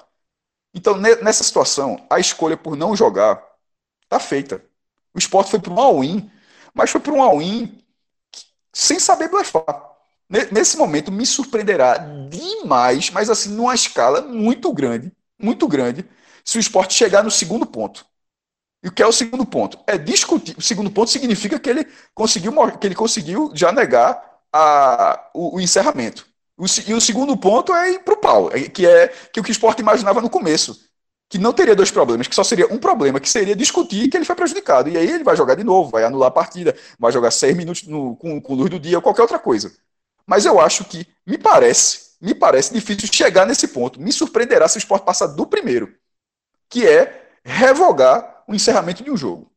Então, 0.78 0.96
nessa 0.96 1.44
situação, 1.44 2.06
a 2.08 2.20
escolha 2.20 2.56
por 2.56 2.78
não 2.78 2.96
jogar 2.96 3.44
está 4.04 4.20
feita. 4.20 4.64
O 5.12 5.18
esporte 5.18 5.50
foi 5.50 5.60
para 5.60 5.74
um 5.74 5.80
all-in, 5.80 6.30
mas 6.72 6.92
foi 6.92 7.02
para 7.02 7.14
um 7.14 7.24
all-in 7.24 7.84
sem 8.72 9.00
saber 9.00 9.28
blefar. 9.28 9.66
Nesse 10.30 10.78
momento, 10.78 11.12
me 11.12 11.26
surpreenderá 11.26 11.98
demais, 12.30 13.10
mas 13.10 13.28
assim, 13.28 13.50
numa 13.50 13.74
escala 13.74 14.22
muito 14.22 14.72
grande, 14.72 15.12
muito 15.42 15.68
grande, 15.68 16.06
se 16.46 16.60
o 16.60 16.60
esporte 16.60 16.94
chegar 16.94 17.24
no 17.24 17.32
segundo 17.32 17.66
ponto. 17.66 18.06
E 18.84 18.88
o 18.88 18.92
que 18.92 19.02
é 19.02 19.08
o 19.08 19.12
segundo 19.12 19.48
ponto? 19.48 19.80
É 19.88 19.98
discutir. 19.98 20.56
O 20.60 20.62
segundo 20.62 20.92
ponto 20.92 21.10
significa 21.10 21.60
que 21.60 21.72
ele 21.72 21.88
conseguiu, 22.14 22.54
que 22.78 22.86
ele 22.86 22.94
conseguiu 22.94 23.52
já 23.56 23.72
negar 23.72 24.22
a, 24.54 25.28
o, 25.34 25.56
o 25.56 25.60
encerramento. 25.60 26.28
E 26.88 26.94
o 26.94 27.02
segundo 27.02 27.38
ponto 27.38 27.74
é 27.74 27.92
ir 27.92 28.00
para 28.00 28.16
o 28.16 28.18
pau, 28.18 28.50
é, 28.52 28.62
que 28.68 28.86
é 28.86 29.10
que 29.32 29.40
o 29.40 29.44
que 29.44 29.52
o 29.52 29.54
esporte 29.54 29.82
imaginava 29.82 30.22
no 30.22 30.30
começo. 30.30 30.80
Que 31.30 31.38
não 31.38 31.54
teria 31.54 31.76
dois 31.76 31.92
problemas, 31.92 32.28
que 32.28 32.34
só 32.34 32.44
seria 32.44 32.74
um 32.74 32.78
problema, 32.80 33.20
que 33.20 33.30
seria 33.30 33.56
discutir 33.56 34.10
que 34.10 34.18
ele 34.18 34.26
foi 34.26 34.36
prejudicado. 34.36 34.90
E 34.90 34.98
aí 34.98 35.12
ele 35.12 35.24
vai 35.24 35.36
jogar 35.36 35.56
de 35.56 35.64
novo, 35.64 35.92
vai 35.92 36.04
anular 36.04 36.30
a 36.30 36.32
partida, 36.32 36.76
vai 36.98 37.12
jogar 37.12 37.32
seis 37.32 37.56
minutos 37.56 37.84
no, 37.84 38.16
com, 38.16 38.42
com 38.42 38.56
luz 38.56 38.70
do 38.70 38.80
dia 38.80 38.98
ou 38.98 39.02
qualquer 39.02 39.22
outra 39.22 39.38
coisa. 39.38 39.72
Mas 40.26 40.46
eu 40.46 40.60
acho 40.60 40.86
que, 40.86 41.06
me 41.26 41.38
parece, 41.38 42.16
me 42.22 42.34
parece 42.34 42.74
difícil 42.74 43.10
chegar 43.12 43.46
nesse 43.46 43.68
ponto. 43.68 44.02
Me 44.02 44.12
surpreenderá 44.12 44.68
se 44.68 44.78
o 44.78 44.80
esporte 44.80 45.06
passar 45.06 45.28
do 45.28 45.46
primeiro, 45.46 45.94
que 46.70 46.88
é 46.88 47.30
revogar 47.44 48.44
o 48.48 48.56
encerramento 48.56 49.04
de 49.04 49.12
um 49.12 49.18
jogo. 49.18 49.52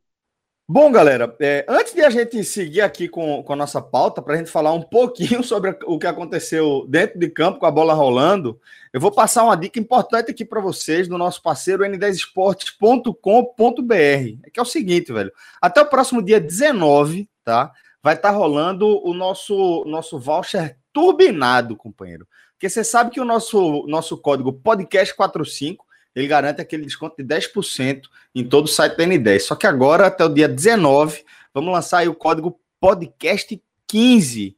Bom, 0.72 0.92
galera, 0.92 1.34
é, 1.40 1.66
antes 1.68 1.92
de 1.92 2.00
a 2.00 2.10
gente 2.10 2.44
seguir 2.44 2.82
aqui 2.82 3.08
com, 3.08 3.42
com 3.42 3.52
a 3.52 3.56
nossa 3.56 3.82
pauta, 3.82 4.22
para 4.22 4.34
a 4.34 4.36
gente 4.36 4.52
falar 4.52 4.72
um 4.72 4.80
pouquinho 4.80 5.42
sobre 5.44 5.76
o 5.84 5.98
que 5.98 6.06
aconteceu 6.06 6.86
dentro 6.88 7.18
de 7.18 7.28
campo 7.28 7.58
com 7.58 7.66
a 7.66 7.72
bola 7.72 7.92
rolando, 7.92 8.56
eu 8.92 9.00
vou 9.00 9.10
passar 9.10 9.42
uma 9.42 9.56
dica 9.56 9.80
importante 9.80 10.30
aqui 10.30 10.44
para 10.44 10.60
vocês 10.60 11.08
do 11.08 11.18
nosso 11.18 11.42
parceiro 11.42 11.82
n10esportes.com.br. 11.82 14.38
É 14.44 14.50
que 14.52 14.60
é 14.60 14.62
o 14.62 14.64
seguinte, 14.64 15.12
velho, 15.12 15.32
até 15.60 15.80
o 15.80 15.86
próximo 15.86 16.22
dia 16.22 16.40
19, 16.40 17.28
tá? 17.44 17.72
Vai 18.00 18.14
estar 18.14 18.30
tá 18.30 18.36
rolando 18.36 19.04
o 19.04 19.12
nosso, 19.12 19.84
nosso 19.88 20.20
voucher 20.20 20.78
turbinado, 20.92 21.74
companheiro. 21.74 22.28
Porque 22.52 22.68
você 22.68 22.84
sabe 22.84 23.10
que 23.10 23.20
o 23.20 23.24
nosso, 23.24 23.84
nosso 23.88 24.16
código 24.16 24.52
podcast45 24.52 25.78
ele 26.14 26.26
garante 26.26 26.60
aquele 26.60 26.84
desconto 26.84 27.16
de 27.16 27.24
10% 27.24 28.02
em 28.34 28.44
todo 28.44 28.64
o 28.64 28.68
site 28.68 28.96
da 28.96 29.04
N10. 29.04 29.40
Só 29.40 29.54
que 29.54 29.66
agora, 29.66 30.06
até 30.06 30.24
o 30.24 30.28
dia 30.28 30.48
19, 30.48 31.24
vamos 31.54 31.72
lançar 31.72 31.98
aí 31.98 32.08
o 32.08 32.14
código 32.14 32.60
podcast15. 32.82 34.56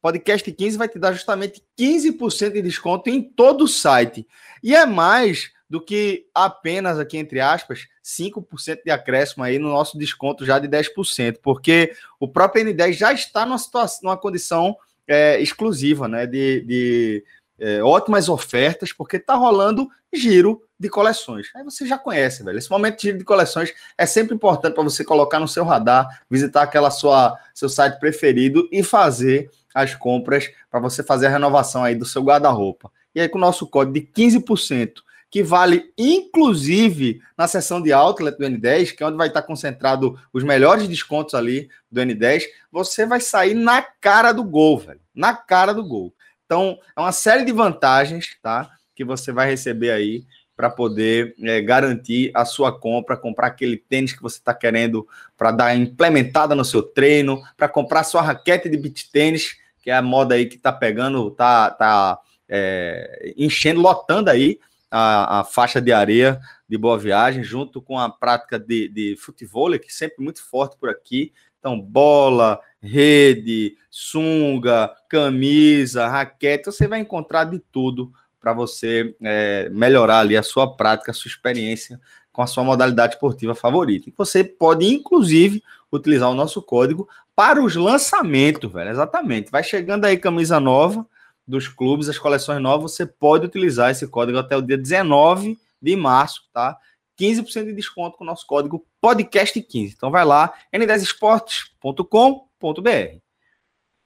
Podcast 0.00 0.50
15 0.50 0.76
vai 0.78 0.88
te 0.88 0.98
dar 0.98 1.12
justamente 1.12 1.62
15% 1.78 2.52
de 2.52 2.62
desconto 2.62 3.10
em 3.10 3.22
todo 3.22 3.64
o 3.64 3.68
site. 3.68 4.26
E 4.62 4.74
é 4.74 4.86
mais 4.86 5.50
do 5.68 5.80
que 5.80 6.26
apenas 6.34 6.98
aqui, 6.98 7.18
entre 7.18 7.40
aspas, 7.40 7.86
5% 8.02 8.80
de 8.84 8.90
acréscimo 8.90 9.44
aí 9.44 9.58
no 9.58 9.68
nosso 9.68 9.98
desconto 9.98 10.44
já 10.44 10.58
de 10.58 10.66
10%, 10.66 11.38
porque 11.42 11.92
o 12.18 12.26
próprio 12.26 12.64
N10 12.64 12.92
já 12.92 13.12
está 13.12 13.44
numa 13.44 13.58
situação, 13.58 14.00
numa 14.04 14.16
condição 14.16 14.76
é, 15.06 15.40
exclusiva, 15.40 16.08
né? 16.08 16.26
De, 16.26 16.62
de 16.62 17.24
é, 17.58 17.82
ótimas 17.82 18.28
ofertas, 18.28 18.92
porque 18.92 19.16
está 19.16 19.34
rolando 19.34 19.88
giro 20.12 20.62
de 20.78 20.88
coleções. 20.88 21.48
Aí 21.54 21.64
você 21.64 21.86
já 21.86 21.98
conhece, 21.98 22.44
velho. 22.44 22.58
Esse 22.58 22.70
momento 22.70 22.96
de 22.96 23.02
giro 23.02 23.18
de 23.18 23.24
coleções 23.24 23.72
é 23.96 24.06
sempre 24.06 24.34
importante 24.34 24.74
para 24.74 24.84
você 24.84 25.04
colocar 25.04 25.40
no 25.40 25.48
seu 25.48 25.64
radar, 25.64 26.22
visitar 26.30 26.62
aquela 26.62 26.90
sua 26.90 27.36
seu 27.54 27.68
site 27.68 27.98
preferido 27.98 28.68
e 28.70 28.82
fazer 28.82 29.50
as 29.74 29.94
compras 29.94 30.50
para 30.70 30.80
você 30.80 31.02
fazer 31.02 31.26
a 31.26 31.30
renovação 31.30 31.84
aí 31.84 31.94
do 31.94 32.04
seu 32.04 32.22
guarda-roupa. 32.22 32.90
E 33.14 33.20
aí 33.20 33.28
com 33.28 33.38
o 33.38 33.40
nosso 33.40 33.66
código 33.66 33.94
de 33.94 34.00
15%, 34.00 35.02
que 35.30 35.42
vale 35.42 35.92
inclusive 35.98 37.20
na 37.36 37.46
seção 37.46 37.82
de 37.82 37.92
outlet 37.92 38.38
do 38.38 38.44
N10, 38.44 38.96
que 38.96 39.02
é 39.02 39.06
onde 39.06 39.16
vai 39.16 39.28
estar 39.28 39.42
concentrado 39.42 40.18
os 40.32 40.42
melhores 40.42 40.88
descontos 40.88 41.34
ali 41.34 41.68
do 41.90 42.00
N10, 42.00 42.44
você 42.70 43.04
vai 43.04 43.20
sair 43.20 43.54
na 43.54 43.82
cara 43.82 44.32
do 44.32 44.44
gol, 44.44 44.78
velho. 44.78 45.00
Na 45.14 45.34
cara 45.34 45.74
do 45.74 45.84
gol. 45.84 46.14
Então, 46.48 46.78
é 46.96 47.00
uma 47.00 47.12
série 47.12 47.44
de 47.44 47.52
vantagens, 47.52 48.38
tá? 48.42 48.70
Que 48.96 49.04
você 49.04 49.30
vai 49.30 49.50
receber 49.50 49.90
aí 49.90 50.24
para 50.56 50.70
poder 50.70 51.34
é, 51.42 51.60
garantir 51.60 52.30
a 52.34 52.46
sua 52.46 52.76
compra, 52.76 53.18
comprar 53.18 53.48
aquele 53.48 53.76
tênis 53.76 54.14
que 54.14 54.22
você 54.22 54.38
está 54.38 54.54
querendo 54.54 55.06
para 55.36 55.50
dar 55.50 55.76
implementada 55.76 56.54
no 56.54 56.64
seu 56.64 56.82
treino, 56.82 57.42
para 57.54 57.68
comprar 57.68 58.02
sua 58.02 58.22
raquete 58.22 58.66
de 58.66 58.78
beach 58.78 59.10
tênis, 59.12 59.56
que 59.82 59.90
é 59.90 59.94
a 59.94 60.00
moda 60.00 60.36
aí 60.36 60.46
que 60.46 60.56
está 60.56 60.72
pegando, 60.72 61.30
tá, 61.32 61.70
tá 61.70 62.18
é, 62.48 63.34
enchendo, 63.36 63.82
lotando 63.82 64.30
aí 64.30 64.58
a, 64.90 65.40
a, 65.40 65.44
faixa 65.44 65.82
de 65.82 65.92
areia 65.92 66.40
de 66.66 66.78
Boa 66.78 66.98
Viagem, 66.98 67.44
junto 67.44 67.82
com 67.82 67.98
a 67.98 68.08
prática 68.08 68.58
de, 68.58 68.88
de 68.88 69.16
futebol, 69.16 69.70
que 69.78 69.88
é 69.88 69.90
sempre 69.90 70.24
muito 70.24 70.42
forte 70.42 70.78
por 70.78 70.88
aqui. 70.88 71.30
Então, 71.58 71.80
bola, 71.80 72.60
rede, 72.80 73.76
sunga, 73.90 74.94
camisa, 75.08 76.06
raquete, 76.06 76.66
você 76.66 76.86
vai 76.86 77.00
encontrar 77.00 77.44
de 77.44 77.58
tudo 77.58 78.12
para 78.40 78.52
você 78.52 79.14
é, 79.22 79.68
melhorar 79.70 80.20
ali 80.20 80.36
a 80.36 80.42
sua 80.42 80.76
prática, 80.76 81.10
a 81.10 81.14
sua 81.14 81.28
experiência 81.28 82.00
com 82.32 82.42
a 82.42 82.46
sua 82.46 82.62
modalidade 82.62 83.14
esportiva 83.14 83.54
favorita. 83.54 84.08
E 84.08 84.14
você 84.16 84.44
pode, 84.44 84.86
inclusive, 84.86 85.62
utilizar 85.90 86.30
o 86.30 86.34
nosso 86.34 86.62
código 86.62 87.08
para 87.34 87.60
os 87.60 87.74
lançamentos, 87.74 88.72
velho. 88.72 88.90
Exatamente. 88.90 89.50
Vai 89.50 89.64
chegando 89.64 90.04
aí 90.04 90.16
camisa 90.16 90.60
nova 90.60 91.04
dos 91.46 91.66
clubes, 91.66 92.08
as 92.08 92.18
coleções 92.18 92.62
novas, 92.62 92.92
você 92.92 93.06
pode 93.06 93.46
utilizar 93.46 93.90
esse 93.90 94.06
código 94.06 94.38
até 94.38 94.56
o 94.56 94.62
dia 94.62 94.76
19 94.76 95.58
de 95.80 95.96
março, 95.96 96.42
tá? 96.52 96.76
15% 97.18 97.66
de 97.66 97.72
desconto 97.72 98.16
com 98.16 98.24
o 98.24 98.26
nosso 98.26 98.46
código 98.46 98.86
podcast15. 99.02 99.94
Então 99.96 100.10
vai 100.10 100.24
lá, 100.24 100.52
n10esportes.com.br. 100.72 103.18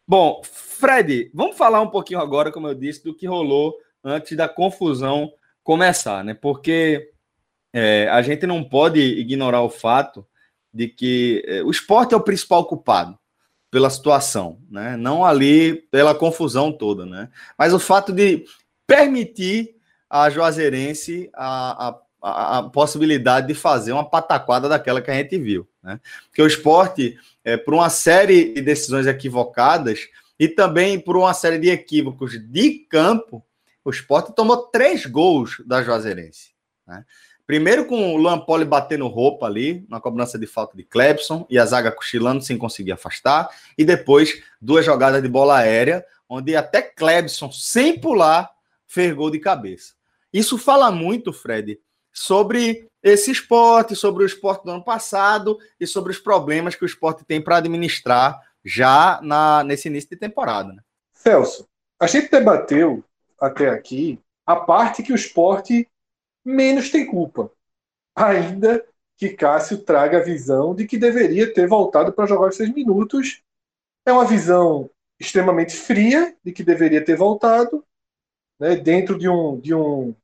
Bom, 0.07 0.43
Fred, 0.45 1.31
vamos 1.33 1.57
falar 1.57 1.81
um 1.81 1.89
pouquinho 1.89 2.21
agora, 2.21 2.51
como 2.51 2.69
eu 2.69 2.75
disse, 2.75 3.05
do 3.05 3.15
que 3.15 3.27
rolou 3.27 3.77
antes 4.03 4.37
da 4.37 4.49
confusão 4.49 5.33
começar, 5.63 6.25
né? 6.25 6.35
Porque 6.35 7.13
é, 7.73 8.09
a 8.11 8.21
gente 8.21 8.47
não 8.47 8.65
pode 8.65 9.01
ignorar 9.01 9.63
o 9.63 9.71
fato 9.71 10.27
de 10.73 10.89
que 10.89 11.43
é, 11.47 11.63
o 11.63 11.71
esporte 11.71 12.15
é 12.15 12.17
o 12.17 12.23
principal 12.23 12.65
culpado 12.65 13.19
pela 13.71 13.89
situação, 13.89 14.61
né? 14.71 14.97
Não 14.97 15.25
ali 15.25 15.77
pela 15.91 16.15
confusão 16.15 16.73
toda, 16.73 17.07
né? 17.07 17.31
Mas 17.59 17.73
o 17.73 17.79
fato 17.79 18.13
de 18.13 18.45
permitir 18.87 19.77
a 20.11 20.29
Juazeirense 20.29 21.31
a, 21.35 21.89
a 21.89 22.01
a, 22.23 22.63
possibilidade 22.63 23.49
de 23.49 23.55
fazer 23.55 23.93
uma 23.93 24.09
pataquada 24.09 24.69
daquela 24.69 25.03
que 25.03 25.11
a 25.11 25.15
gente 25.15 25.37
viu. 25.39 25.69
Né? 25.83 26.01
Porque 26.29 26.41
o 26.41 26.47
esporte, 26.47 27.19
é, 27.45 27.57
por 27.57 27.75
uma 27.75 27.91
série 27.91 28.55
de 28.55 28.63
decisões 28.63 29.07
equivocadas 29.07 30.09
e 30.39 30.49
também 30.49 30.99
por 30.99 31.17
uma 31.17 31.35
série 31.35 31.59
de 31.59 31.69
equívocos 31.69 32.39
de 32.51 32.87
campo, 32.89 33.45
o 33.85 33.91
esporte 33.91 34.33
tomou 34.35 34.57
três 34.69 35.05
gols 35.07 35.61
da 35.67 35.83
Juazeirense. 35.83 36.53
Né? 36.87 37.05
Primeiro 37.45 37.85
com 37.87 38.15
o 38.15 38.17
Lampoli 38.17 38.65
batendo 38.65 39.09
roupa 39.09 39.47
ali, 39.47 39.85
na 39.89 40.01
cobrança 40.01 40.39
de 40.39 40.47
falta 40.47 40.77
de 40.77 40.85
Clebson, 40.85 41.45
e 41.51 41.59
a 41.59 41.67
zaga 41.67 41.91
cochilando 41.91 42.43
sem 42.43 42.57
conseguir 42.57 42.93
afastar. 42.93 43.51
E 43.77 43.85
depois, 43.85 44.43
duas 44.61 44.87
jogadas 44.87 45.21
de 45.21 45.29
bola 45.29 45.59
aérea, 45.59 46.05
onde 46.29 46.55
até 46.55 46.81
Clebson, 46.81 47.51
sem 47.51 47.99
pular, 47.99 48.49
fez 48.87 49.13
gol 49.13 49.31
de 49.31 49.41
cabeça. 49.41 49.95
Isso 50.33 50.57
fala 50.57 50.91
muito, 50.91 51.33
Fred, 51.33 51.79
sobre 52.13 52.89
esse 53.03 53.31
esporte, 53.31 53.97
sobre 53.97 54.23
o 54.23 54.27
esporte 54.27 54.65
do 54.65 54.71
ano 54.71 54.85
passado 54.85 55.59
e 55.81 55.87
sobre 55.87 56.13
os 56.13 56.19
problemas 56.19 56.75
que 56.75 56.85
o 56.85 56.87
esporte 56.87 57.25
tem 57.25 57.43
para 57.43 57.57
administrar 57.57 58.41
já 58.65 59.21
na, 59.23 59.65
nesse 59.65 59.89
início 59.89 60.11
de 60.11 60.17
temporada. 60.17 60.73
Né? 60.73 60.83
Celso, 61.15 61.69
a 61.99 62.07
gente 62.07 62.31
debateu 62.31 63.05
até 63.41 63.69
aqui 63.69 64.21
a 64.47 64.57
parte 64.57 65.03
que 65.03 65.13
o 65.13 65.17
esporte 65.17 65.89
menos 66.45 66.91
tem 66.91 67.07
culpa. 67.07 67.51
Ainda 68.15 68.85
que 69.17 69.31
Cássio 69.31 69.79
traga 69.79 70.19
a 70.19 70.23
visão 70.23 70.75
de 70.75 70.87
que 70.87 70.99
deveria 70.99 71.53
ter 71.53 71.67
voltado 71.67 72.13
para 72.13 72.27
jogar 72.27 72.49
os 72.49 72.57
seis 72.57 72.73
minutos. 72.73 73.43
É 74.05 74.13
uma 74.13 74.25
visão 74.25 74.91
extremamente 75.19 75.77
fria 75.77 76.37
de 76.45 76.53
que 76.53 76.65
deveria 76.65 77.05
ter 77.05 77.17
voltado, 77.17 77.85
né, 78.59 78.75
dentro 78.75 79.17
de 79.17 79.29
um, 79.29 79.61
de 79.61 79.73
um, 79.73 80.15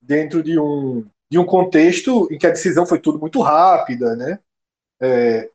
dentro 0.00 0.42
de 0.42 0.58
um 0.58 1.04
de 1.30 1.38
um 1.38 1.44
contexto 1.44 2.28
em 2.30 2.38
que 2.38 2.46
a 2.46 2.50
decisão 2.50 2.86
foi 2.86 2.98
tudo 2.98 3.18
muito 3.18 3.40
rápida, 3.40 4.14
né? 4.14 4.38
É, 5.00 5.50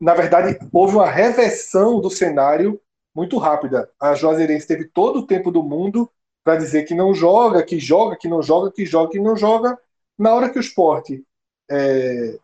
na 0.00 0.14
verdade, 0.14 0.58
houve 0.72 0.96
uma 0.96 1.08
reversão 1.08 2.00
do 2.00 2.10
cenário 2.10 2.80
muito 3.14 3.38
rápida. 3.38 3.90
A 4.00 4.14
Juazeirense 4.14 4.66
teve 4.66 4.84
todo 4.84 5.20
o 5.20 5.26
tempo 5.26 5.50
do 5.50 5.62
mundo 5.62 6.10
para 6.42 6.56
dizer 6.56 6.84
que 6.84 6.94
não 6.94 7.14
joga, 7.14 7.62
que 7.62 7.78
joga, 7.78 8.16
que 8.16 8.28
não 8.28 8.42
joga, 8.42 8.70
que 8.70 8.84
joga, 8.84 9.10
que 9.10 9.18
não 9.18 9.36
joga. 9.36 9.78
Na 10.18 10.34
hora 10.34 10.50
que 10.50 10.58
o 10.58 10.60
esporte, 10.60 11.24
é, 11.70 12.38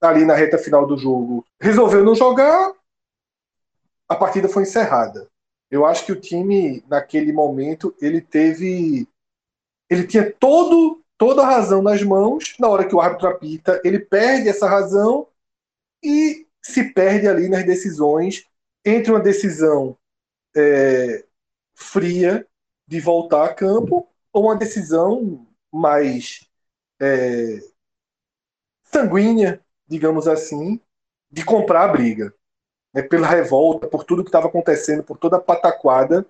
ali 0.00 0.24
na 0.24 0.34
reta 0.34 0.58
final 0.58 0.86
do 0.86 0.98
jogo, 0.98 1.44
resolveu 1.60 2.04
não 2.04 2.14
jogar, 2.14 2.72
a 4.08 4.16
partida 4.16 4.48
foi 4.48 4.64
encerrada. 4.64 5.28
Eu 5.70 5.84
acho 5.84 6.04
que 6.04 6.12
o 6.12 6.20
time, 6.20 6.82
naquele 6.88 7.32
momento, 7.32 7.94
ele 8.00 8.20
teve. 8.20 9.08
Ele 9.88 10.06
tinha 10.06 10.32
todo 10.32 11.03
toda 11.16 11.42
a 11.42 11.46
razão 11.46 11.82
nas 11.82 12.02
mãos, 12.02 12.54
na 12.58 12.68
hora 12.68 12.86
que 12.86 12.94
o 12.94 13.00
árbitro 13.00 13.28
apita, 13.28 13.80
ele 13.84 13.98
perde 13.98 14.48
essa 14.48 14.68
razão 14.68 15.28
e 16.02 16.46
se 16.62 16.92
perde 16.92 17.28
ali 17.28 17.48
nas 17.48 17.64
decisões 17.64 18.46
entre 18.84 19.10
uma 19.10 19.20
decisão 19.20 19.96
é, 20.56 21.24
fria 21.74 22.46
de 22.86 23.00
voltar 23.00 23.44
a 23.44 23.54
campo 23.54 24.08
ou 24.32 24.44
uma 24.44 24.56
decisão 24.56 25.46
mais 25.72 26.48
é, 27.00 27.60
sanguínea, 28.84 29.60
digamos 29.86 30.28
assim, 30.28 30.80
de 31.30 31.44
comprar 31.44 31.84
a 31.84 31.92
briga. 31.92 32.34
Né, 32.92 33.02
pela 33.02 33.26
revolta, 33.26 33.88
por 33.88 34.04
tudo 34.04 34.22
que 34.22 34.28
estava 34.28 34.46
acontecendo, 34.46 35.02
por 35.02 35.18
toda 35.18 35.36
a 35.36 35.40
pataquada, 35.40 36.24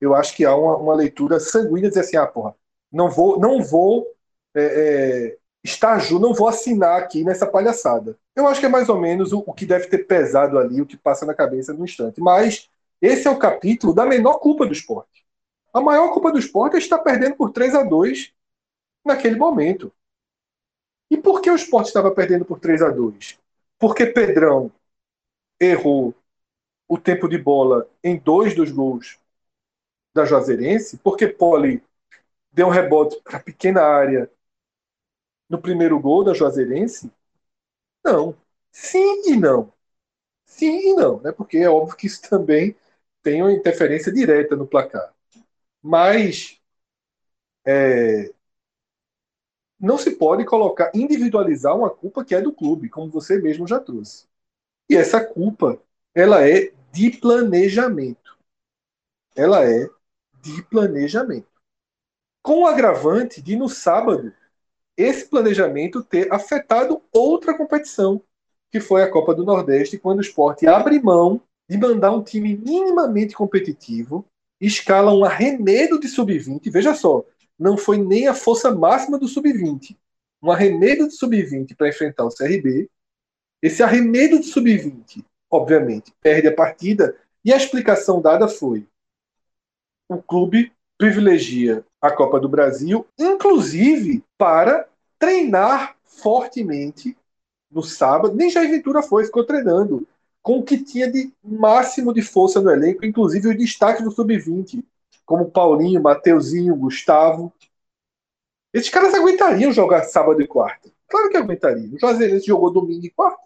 eu 0.00 0.14
acho 0.14 0.34
que 0.34 0.44
há 0.44 0.54
uma, 0.54 0.76
uma 0.76 0.94
leitura 0.94 1.38
sanguínea 1.38 1.88
dizer 1.88 2.00
assim, 2.00 2.16
ah, 2.16 2.26
porra, 2.26 2.56
não 2.90 3.08
vou, 3.10 3.38
não 3.38 3.62
vou 3.62 4.06
é, 4.54 4.62
é, 4.62 5.38
estágio, 5.62 6.18
não 6.18 6.34
vou 6.34 6.48
assinar 6.48 7.00
aqui 7.00 7.24
nessa 7.24 7.46
palhaçada. 7.46 8.18
Eu 8.34 8.46
acho 8.46 8.60
que 8.60 8.66
é 8.66 8.68
mais 8.68 8.88
ou 8.88 9.00
menos 9.00 9.32
o, 9.32 9.42
o, 9.46 9.52
que 9.52 9.66
deve 9.66 9.86
ter 9.88 9.98
pesado 9.98 10.58
ali, 10.58 10.80
o 10.80 10.86
que 10.86 10.96
passa 10.96 11.26
na 11.26 11.34
cabeça 11.34 11.72
no 11.72 11.84
instante. 11.84 12.20
Mas 12.20 12.70
esse 13.00 13.26
é 13.26 13.30
o 13.30 13.38
capítulo 13.38 13.94
da 13.94 14.06
menor 14.06 14.38
culpa 14.38 14.66
do 14.66 14.72
esporte. 14.72 15.26
A 15.72 15.80
maior 15.80 16.12
culpa 16.12 16.32
do 16.32 16.38
esporte 16.38 16.76
é 16.76 16.78
estar 16.78 16.98
perdendo 16.98 17.36
por 17.36 17.50
3 17.50 17.74
a 17.74 17.82
2 17.82 18.32
naquele 19.04 19.36
momento. 19.36 19.92
E 21.10 21.16
por 21.16 21.40
que 21.40 21.50
o 21.50 21.56
esporte 21.56 21.86
estava 21.86 22.10
perdendo 22.10 22.44
por 22.44 22.60
3 22.60 22.82
a 22.82 22.90
2 22.90 23.38
Porque 23.78 24.06
Pedrão 24.06 24.70
errou 25.60 26.14
o 26.86 26.98
tempo 26.98 27.28
de 27.28 27.38
bola 27.38 27.88
em 28.02 28.16
dois 28.16 28.54
dos 28.54 28.70
gols 28.70 29.18
da 30.14 30.24
Juazeirense, 30.24 30.98
porque 30.98 31.28
Poli 31.28 31.82
deu 32.50 32.66
um 32.66 32.70
rebote 32.70 33.20
para 33.22 33.36
a 33.36 33.42
pequena 33.42 33.82
área 33.82 34.30
no 35.48 35.60
primeiro 35.60 35.98
gol 36.00 36.24
da 36.24 36.34
Juazeirense? 36.34 37.10
Não. 38.04 38.36
Sim 38.72 39.32
e 39.32 39.36
não. 39.36 39.72
Sim 40.46 40.78
e 40.92 40.94
não, 40.94 41.20
né? 41.22 41.32
Porque 41.32 41.58
é 41.58 41.70
óbvio 41.70 41.96
que 41.96 42.06
isso 42.08 42.22
também 42.28 42.76
tem 43.22 43.42
uma 43.42 43.52
interferência 43.52 44.12
direta 44.12 44.56
no 44.56 44.66
placar. 44.66 45.14
Mas 45.82 46.60
é, 47.66 48.32
não 49.80 49.96
se 49.98 50.12
pode 50.16 50.44
colocar, 50.44 50.90
individualizar 50.94 51.76
uma 51.76 51.90
culpa 51.90 52.24
que 52.24 52.34
é 52.34 52.40
do 52.40 52.52
clube, 52.52 52.88
como 52.88 53.10
você 53.10 53.38
mesmo 53.40 53.66
já 53.66 53.78
trouxe. 53.78 54.26
E 54.90 54.96
essa 54.96 55.24
culpa, 55.24 55.80
ela 56.14 56.48
é 56.48 56.72
de 56.92 57.10
planejamento. 57.12 58.38
Ela 59.34 59.64
é 59.64 59.88
de 60.42 60.62
planejamento. 60.64 61.48
Com 62.42 62.62
o 62.62 62.66
agravante 62.66 63.42
de 63.42 63.56
no 63.56 63.68
sábado 63.68 64.32
esse 64.98 65.26
planejamento 65.26 66.02
ter 66.02 66.32
afetado 66.32 67.00
outra 67.12 67.56
competição, 67.56 68.20
que 68.68 68.80
foi 68.80 69.00
a 69.00 69.10
Copa 69.10 69.32
do 69.32 69.44
Nordeste, 69.44 69.96
quando 69.96 70.18
o 70.18 70.22
esporte 70.22 70.66
abre 70.66 71.00
mão 71.00 71.40
de 71.70 71.78
mandar 71.78 72.10
um 72.10 72.22
time 72.22 72.56
minimamente 72.56 73.34
competitivo, 73.34 74.26
escala 74.60 75.14
um 75.14 75.24
arremedo 75.24 76.00
de 76.00 76.08
sub-20. 76.08 76.68
Veja 76.68 76.94
só, 76.94 77.24
não 77.56 77.76
foi 77.76 77.98
nem 77.98 78.26
a 78.26 78.34
força 78.34 78.74
máxima 78.74 79.18
do 79.18 79.28
sub-20. 79.28 79.96
Um 80.42 80.50
arremedo 80.50 81.06
de 81.06 81.14
sub-20 81.14 81.76
para 81.76 81.88
enfrentar 81.88 82.24
o 82.24 82.34
CRB. 82.34 82.90
Esse 83.62 83.84
arremedo 83.84 84.40
de 84.40 84.46
sub-20, 84.46 85.24
obviamente, 85.48 86.12
perde 86.20 86.48
a 86.48 86.54
partida. 86.54 87.16
E 87.44 87.52
a 87.52 87.56
explicação 87.56 88.20
dada 88.20 88.48
foi: 88.48 88.84
o 90.08 90.20
clube 90.20 90.72
privilegia 90.96 91.84
a 92.00 92.10
Copa 92.10 92.38
do 92.38 92.48
Brasil, 92.48 93.06
inclusive 93.18 94.22
para 94.36 94.88
treinar 95.18 95.96
fortemente 96.04 97.16
no 97.70 97.82
sábado. 97.82 98.34
Nem 98.34 98.50
Jair 98.50 98.70
Ventura 98.70 99.02
foi, 99.02 99.24
ficou 99.24 99.44
treinando 99.44 100.06
com 100.42 100.58
o 100.58 100.62
que 100.62 100.82
tinha 100.82 101.10
de 101.10 101.32
máximo 101.42 102.12
de 102.12 102.22
força 102.22 102.60
no 102.60 102.70
elenco, 102.70 103.04
inclusive 103.04 103.48
o 103.48 103.56
destaque 103.56 104.02
do 104.02 104.10
sub-20, 104.10 104.82
como 105.26 105.50
Paulinho, 105.50 106.02
Mateuzinho, 106.02 106.74
Gustavo. 106.76 107.52
Esses 108.72 108.88
caras 108.88 109.12
aguentariam 109.14 109.72
jogar 109.72 110.04
sábado 110.04 110.40
e 110.40 110.46
quarta. 110.46 110.90
Claro 111.08 111.30
que 111.30 111.36
aguentariam. 111.36 111.92
O 111.94 111.98
Juazeirense 111.98 112.46
jogou 112.46 112.70
domingo 112.70 113.04
e 113.04 113.10
quarta. 113.10 113.42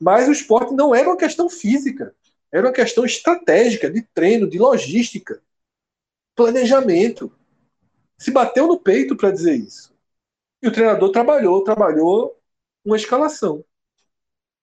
Mas 0.00 0.28
o 0.28 0.32
esporte 0.32 0.74
não 0.74 0.94
era 0.94 1.08
uma 1.08 1.16
questão 1.16 1.48
física. 1.48 2.14
Era 2.52 2.66
uma 2.66 2.72
questão 2.72 3.04
estratégica, 3.04 3.90
de 3.90 4.02
treino, 4.02 4.48
de 4.48 4.58
logística, 4.58 5.42
planejamento. 6.34 7.32
Se 8.18 8.30
bateu 8.30 8.66
no 8.66 8.78
peito 8.78 9.16
para 9.16 9.30
dizer 9.30 9.54
isso. 9.54 9.94
E 10.62 10.68
o 10.68 10.72
treinador 10.72 11.10
trabalhou, 11.10 11.62
trabalhou 11.62 12.38
uma 12.84 12.96
escalação. 12.96 13.64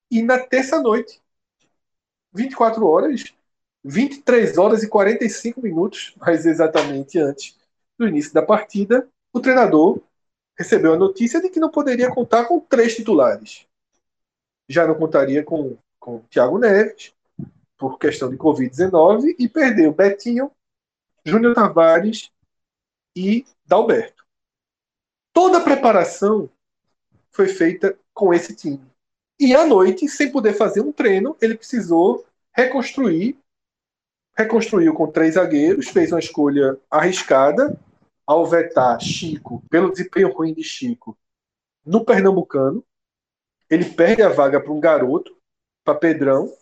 E 0.09 0.21
na 0.21 0.39
terça-noite, 0.39 1.21
24 2.33 2.85
horas, 2.85 3.33
23 3.83 4.57
horas 4.57 4.83
e 4.83 4.89
45 4.89 5.61
minutos, 5.61 6.13
mais 6.19 6.45
exatamente 6.45 7.17
antes 7.19 7.57
do 7.97 8.07
início 8.07 8.33
da 8.33 8.41
partida, 8.41 9.07
o 9.33 9.39
treinador 9.39 10.01
recebeu 10.57 10.93
a 10.93 10.97
notícia 10.97 11.41
de 11.41 11.49
que 11.49 11.59
não 11.59 11.69
poderia 11.69 12.09
contar 12.09 12.45
com 12.45 12.59
três 12.59 12.95
titulares. 12.95 13.65
Já 14.67 14.85
não 14.85 14.95
contaria 14.95 15.43
com, 15.43 15.77
com 15.99 16.19
Thiago 16.29 16.57
Neves, 16.57 17.13
por 17.77 17.97
questão 17.97 18.29
de 18.29 18.37
Covid-19, 18.37 19.35
e 19.39 19.49
perdeu 19.49 19.91
Betinho, 19.91 20.51
Júnior 21.25 21.53
Tavares 21.53 22.31
e 23.15 23.45
Dalberto. 23.65 24.25
Toda 25.33 25.59
a 25.59 25.63
preparação 25.63 26.49
foi 27.29 27.47
feita 27.47 27.97
com 28.13 28.33
esse 28.33 28.55
time. 28.55 28.81
E 29.39 29.55
à 29.55 29.65
noite, 29.65 30.07
sem 30.07 30.31
poder 30.31 30.53
fazer 30.53 30.81
um 30.81 30.91
treino, 30.91 31.35
ele 31.41 31.55
precisou 31.55 32.25
reconstruir. 32.51 33.37
Reconstruiu 34.37 34.93
com 34.93 35.11
três 35.11 35.35
zagueiros, 35.35 35.87
fez 35.89 36.11
uma 36.11 36.19
escolha 36.19 36.77
arriscada 36.89 37.77
ao 38.25 38.45
vetar 38.45 38.99
Chico, 39.01 39.63
pelo 39.69 39.91
desempenho 39.91 40.31
ruim 40.31 40.53
de 40.53 40.63
Chico, 40.63 41.17
no 41.85 42.05
Pernambucano. 42.05 42.83
Ele 43.69 43.85
perde 43.85 44.21
a 44.21 44.29
vaga 44.29 44.59
para 44.59 44.71
um 44.71 44.79
garoto, 44.79 45.35
para 45.83 45.97
Pedrão, 45.97 46.53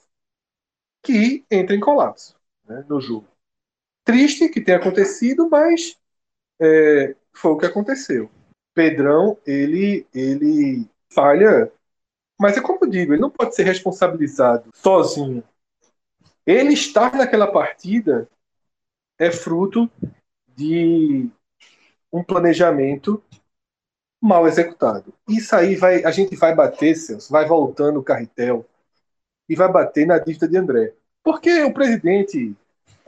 que 1.03 1.45
entra 1.49 1.75
em 1.75 1.79
colapso 1.79 2.39
né, 2.65 2.85
no 2.87 2.99
jogo. 2.99 3.27
Triste 4.11 4.49
que 4.49 4.61
tenha 4.61 4.77
acontecido, 4.77 5.49
mas 5.49 5.97
é, 6.59 7.15
foi 7.33 7.51
o 7.51 7.57
que 7.57 7.65
aconteceu. 7.65 8.29
Pedrão, 8.73 9.37
ele, 9.45 10.07
ele 10.13 10.87
falha 11.11 11.71
mas 12.39 12.55
é 12.55 12.61
como 12.61 12.79
eu 12.81 12.89
digo, 12.89 13.13
ele 13.13 13.21
não 13.21 13.29
pode 13.29 13.53
ser 13.53 13.63
responsabilizado 13.63 14.71
sozinho. 14.73 15.43
Ele 16.45 16.73
estar 16.73 17.13
naquela 17.13 17.51
partida 17.51 18.29
é 19.19 19.29
fruto 19.29 19.91
de 20.55 21.29
um 22.11 22.23
planejamento 22.23 23.21
mal 24.21 24.47
executado. 24.47 25.13
Isso 25.27 25.53
aí 25.53 25.75
vai, 25.75 26.05
a 26.05 26.11
gente 26.11 26.33
vai 26.37 26.55
bater, 26.55 26.95
Celso, 26.95 27.29
vai 27.29 27.45
voltando 27.45 27.99
o 27.99 28.03
carretel 28.03 28.65
e 29.49 29.55
vai 29.55 29.69
bater 29.69 30.07
na 30.07 30.17
dívida 30.17 30.47
de 30.47 30.57
André. 30.57 30.93
Porque 31.21 31.61
o 31.63 31.73
presidente 31.73 32.55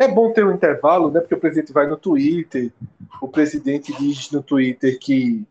é 0.03 0.07
bom 0.07 0.33
ter 0.33 0.45
um 0.45 0.53
intervalo, 0.53 1.11
né? 1.11 1.19
Porque 1.19 1.35
o 1.35 1.39
presidente 1.39 1.71
vai 1.71 1.87
no 1.87 1.97
Twitter, 1.97 2.71
o 3.21 3.27
presidente 3.27 3.93
diz 3.93 4.31
no 4.31 4.41
Twitter 4.41 4.97
que, 4.99 5.45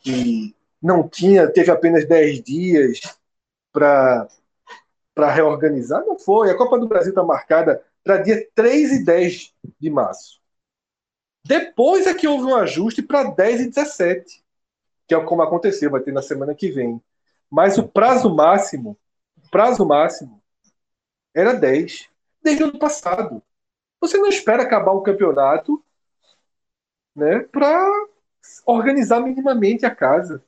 que 0.00 0.54
não 0.80 1.08
tinha, 1.08 1.50
teve 1.50 1.70
apenas 1.70 2.06
10 2.06 2.42
dias 2.42 3.00
para 3.72 4.28
reorganizar? 5.16 6.04
Não 6.04 6.18
foi. 6.18 6.50
A 6.50 6.56
Copa 6.56 6.78
do 6.78 6.86
Brasil 6.88 7.10
está 7.10 7.22
marcada 7.22 7.82
para 8.04 8.18
dia 8.18 8.46
3 8.54 8.92
e 8.92 9.04
10 9.04 9.54
de 9.80 9.90
março. 9.90 10.40
Depois 11.42 12.06
é 12.06 12.12
que 12.12 12.28
houve 12.28 12.44
um 12.44 12.56
ajuste 12.56 13.02
para 13.02 13.30
10 13.30 13.60
e 13.62 13.66
17, 13.68 14.44
que 15.08 15.14
é 15.14 15.24
como 15.24 15.42
aconteceu, 15.42 15.90
vai 15.90 16.00
ter 16.00 16.12
na 16.12 16.22
semana 16.22 16.54
que 16.54 16.70
vem. 16.70 17.02
Mas 17.50 17.78
o 17.78 17.88
prazo 17.88 18.34
máximo, 18.34 18.98
prazo 19.50 19.86
máximo 19.86 20.40
era 21.34 21.54
10, 21.54 22.10
desde 22.42 22.62
o 22.64 22.68
ano 22.68 22.78
passado. 22.78 23.42
Você 24.00 24.16
não 24.16 24.28
espera 24.28 24.62
acabar 24.62 24.92
o 24.92 25.02
campeonato 25.02 25.82
né, 27.14 27.40
para 27.40 27.88
organizar 28.66 29.20
minimamente 29.20 29.84
a 29.84 29.94
casa. 29.94 30.42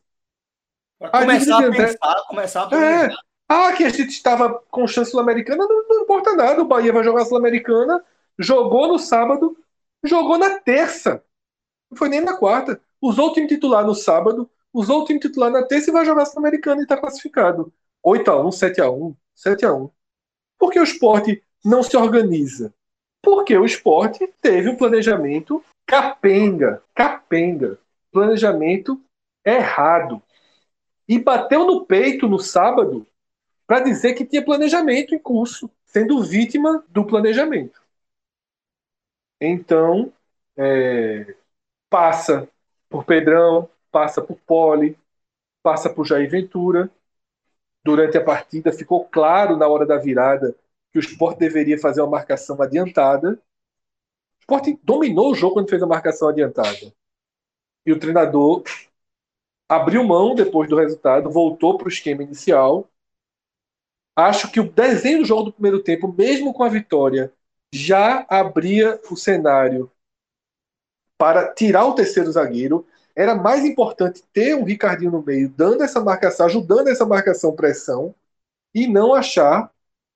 Começar 0.99 1.59
a, 1.59 1.71
pensar, 1.71 2.25
começar 2.29 2.63
a 2.63 2.69
pensar. 2.69 3.11
É. 3.11 3.15
Ah, 3.49 3.73
que 3.73 3.85
a 3.85 3.91
gente 3.91 4.11
estava 4.11 4.63
com 4.71 4.87
chance 4.87 5.11
sul-americana, 5.11 5.67
não, 5.69 5.89
não, 5.89 6.03
importa 6.03 6.35
nada. 6.35 6.63
O 6.63 6.67
Bahia 6.67 6.93
vai 6.93 7.05
jogar 7.05 7.25
sul-americana, 7.25 8.03
jogou 8.39 8.89
no 8.89 8.99
sábado, 8.99 9.57
jogou 10.03 10.39
na 10.39 10.59
terça. 10.61 11.23
Não 11.91 11.99
foi 11.99 12.09
nem 12.09 12.21
na 12.21 12.37
quarta. 12.37 12.81
Usou 13.01 13.29
o 13.29 13.33
time 13.35 13.47
titular 13.47 13.85
no 13.85 13.95
sábado, 13.95 14.49
usou 14.73 15.03
o 15.03 15.05
time 15.05 15.21
titular 15.21 15.51
na 15.51 15.65
terça 15.65 15.91
e 15.91 15.93
vai 15.93 16.05
jogar 16.07 16.25
sul-americana 16.25 16.81
e 16.81 16.85
está 16.85 16.97
classificado. 16.97 17.73
8x1, 18.05 18.49
7x1, 18.49 19.17
7x1. 19.37 19.91
Por 20.59 20.71
que 20.71 20.81
o 20.81 20.85
esporte 20.85 21.45
não 21.65 21.83
se 21.83 21.97
organiza? 21.97 22.73
Porque 23.23 23.57
o 23.57 23.65
esporte 23.65 24.27
teve 24.41 24.69
um 24.69 24.77
planejamento 24.77 25.65
capenga, 25.87 26.83
capenga. 26.95 27.79
Planejamento 28.11 29.01
errado 29.45 30.23
e 31.09 31.19
bateu 31.19 31.67
no 31.67 31.85
peito 31.85 32.29
no 32.29 32.39
sábado 32.39 33.07
para 33.67 33.81
dizer 33.81 34.15
que 34.15 34.25
tinha 34.25 34.45
planejamento 34.45 35.15
em 35.15 35.19
curso, 35.19 35.71
sendo 35.85 36.23
vítima 36.23 36.85
do 36.89 37.07
planejamento. 37.07 37.83
Então, 39.41 40.13
é, 40.57 41.35
passa 41.89 42.49
por 42.89 43.05
Pedrão, 43.05 43.69
passa 43.91 44.23
por 44.23 44.39
Poli, 44.47 44.97
passa 45.63 45.91
por 45.91 46.07
Jair 46.07 46.31
Ventura. 46.31 46.91
Durante 47.85 48.17
a 48.17 48.25
partida, 48.25 48.73
ficou 48.73 49.05
claro 49.07 49.57
na 49.57 49.67
hora 49.67 49.85
da 49.85 49.97
virada 49.97 50.55
que 50.93 50.99
o 50.99 51.01
esporte 51.01 51.39
deveria 51.39 51.79
fazer 51.79 52.03
uma 52.03 52.11
marcação 52.11 52.61
adiantada. 52.61 53.33
O 53.33 54.41
esporte 54.41 54.79
dominou 54.83 55.33
o 55.33 55.35
jogo 55.35 55.55
quando 55.55 55.71
fez 55.71 55.83
a 55.83 55.87
marcação 55.87 56.29
adiantada. 56.29 56.93
E 57.87 57.93
o 57.93 57.99
treinador 57.99 58.63
abriu 59.69 60.05
mão 60.05 60.35
depois 60.35 60.69
do 60.69 60.77
resultado, 60.77 61.31
voltou 61.31 61.79
para 61.79 61.87
o 61.87 61.91
esquema 61.91 62.23
inicial. 62.23 62.89
Acho 64.15 64.53
que 64.53 64.61
o 64.61 64.71
desenho 64.71 65.21
do 65.21 65.25
jogo 65.25 65.45
do 65.45 65.53
primeiro 65.53 65.83
tempo, 65.83 66.13
mesmo 66.13 66.53
com 66.53 66.63
a 66.63 66.69
vitória, 66.69 67.33
já 67.73 68.27
abria 68.29 69.01
o 69.11 69.17
cenário 69.17 69.91
para 71.17 71.55
tirar 71.55 71.87
o 71.87 71.95
terceiro 71.95 72.31
zagueiro. 72.31 72.87
Era 73.17 73.35
mais 73.35 73.65
importante 73.65 74.23
ter 74.33 74.55
um 74.55 74.65
Ricardinho 74.65 75.11
no 75.11 75.23
meio, 75.23 75.49
dando 75.49 75.83
essa 75.83 76.01
marcação, 76.01 76.45
ajudando 76.45 76.89
essa 76.89 77.07
marcação 77.07 77.57
pressão, 77.57 78.15
e 78.75 78.87
não 78.87 79.15
achar 79.15 79.73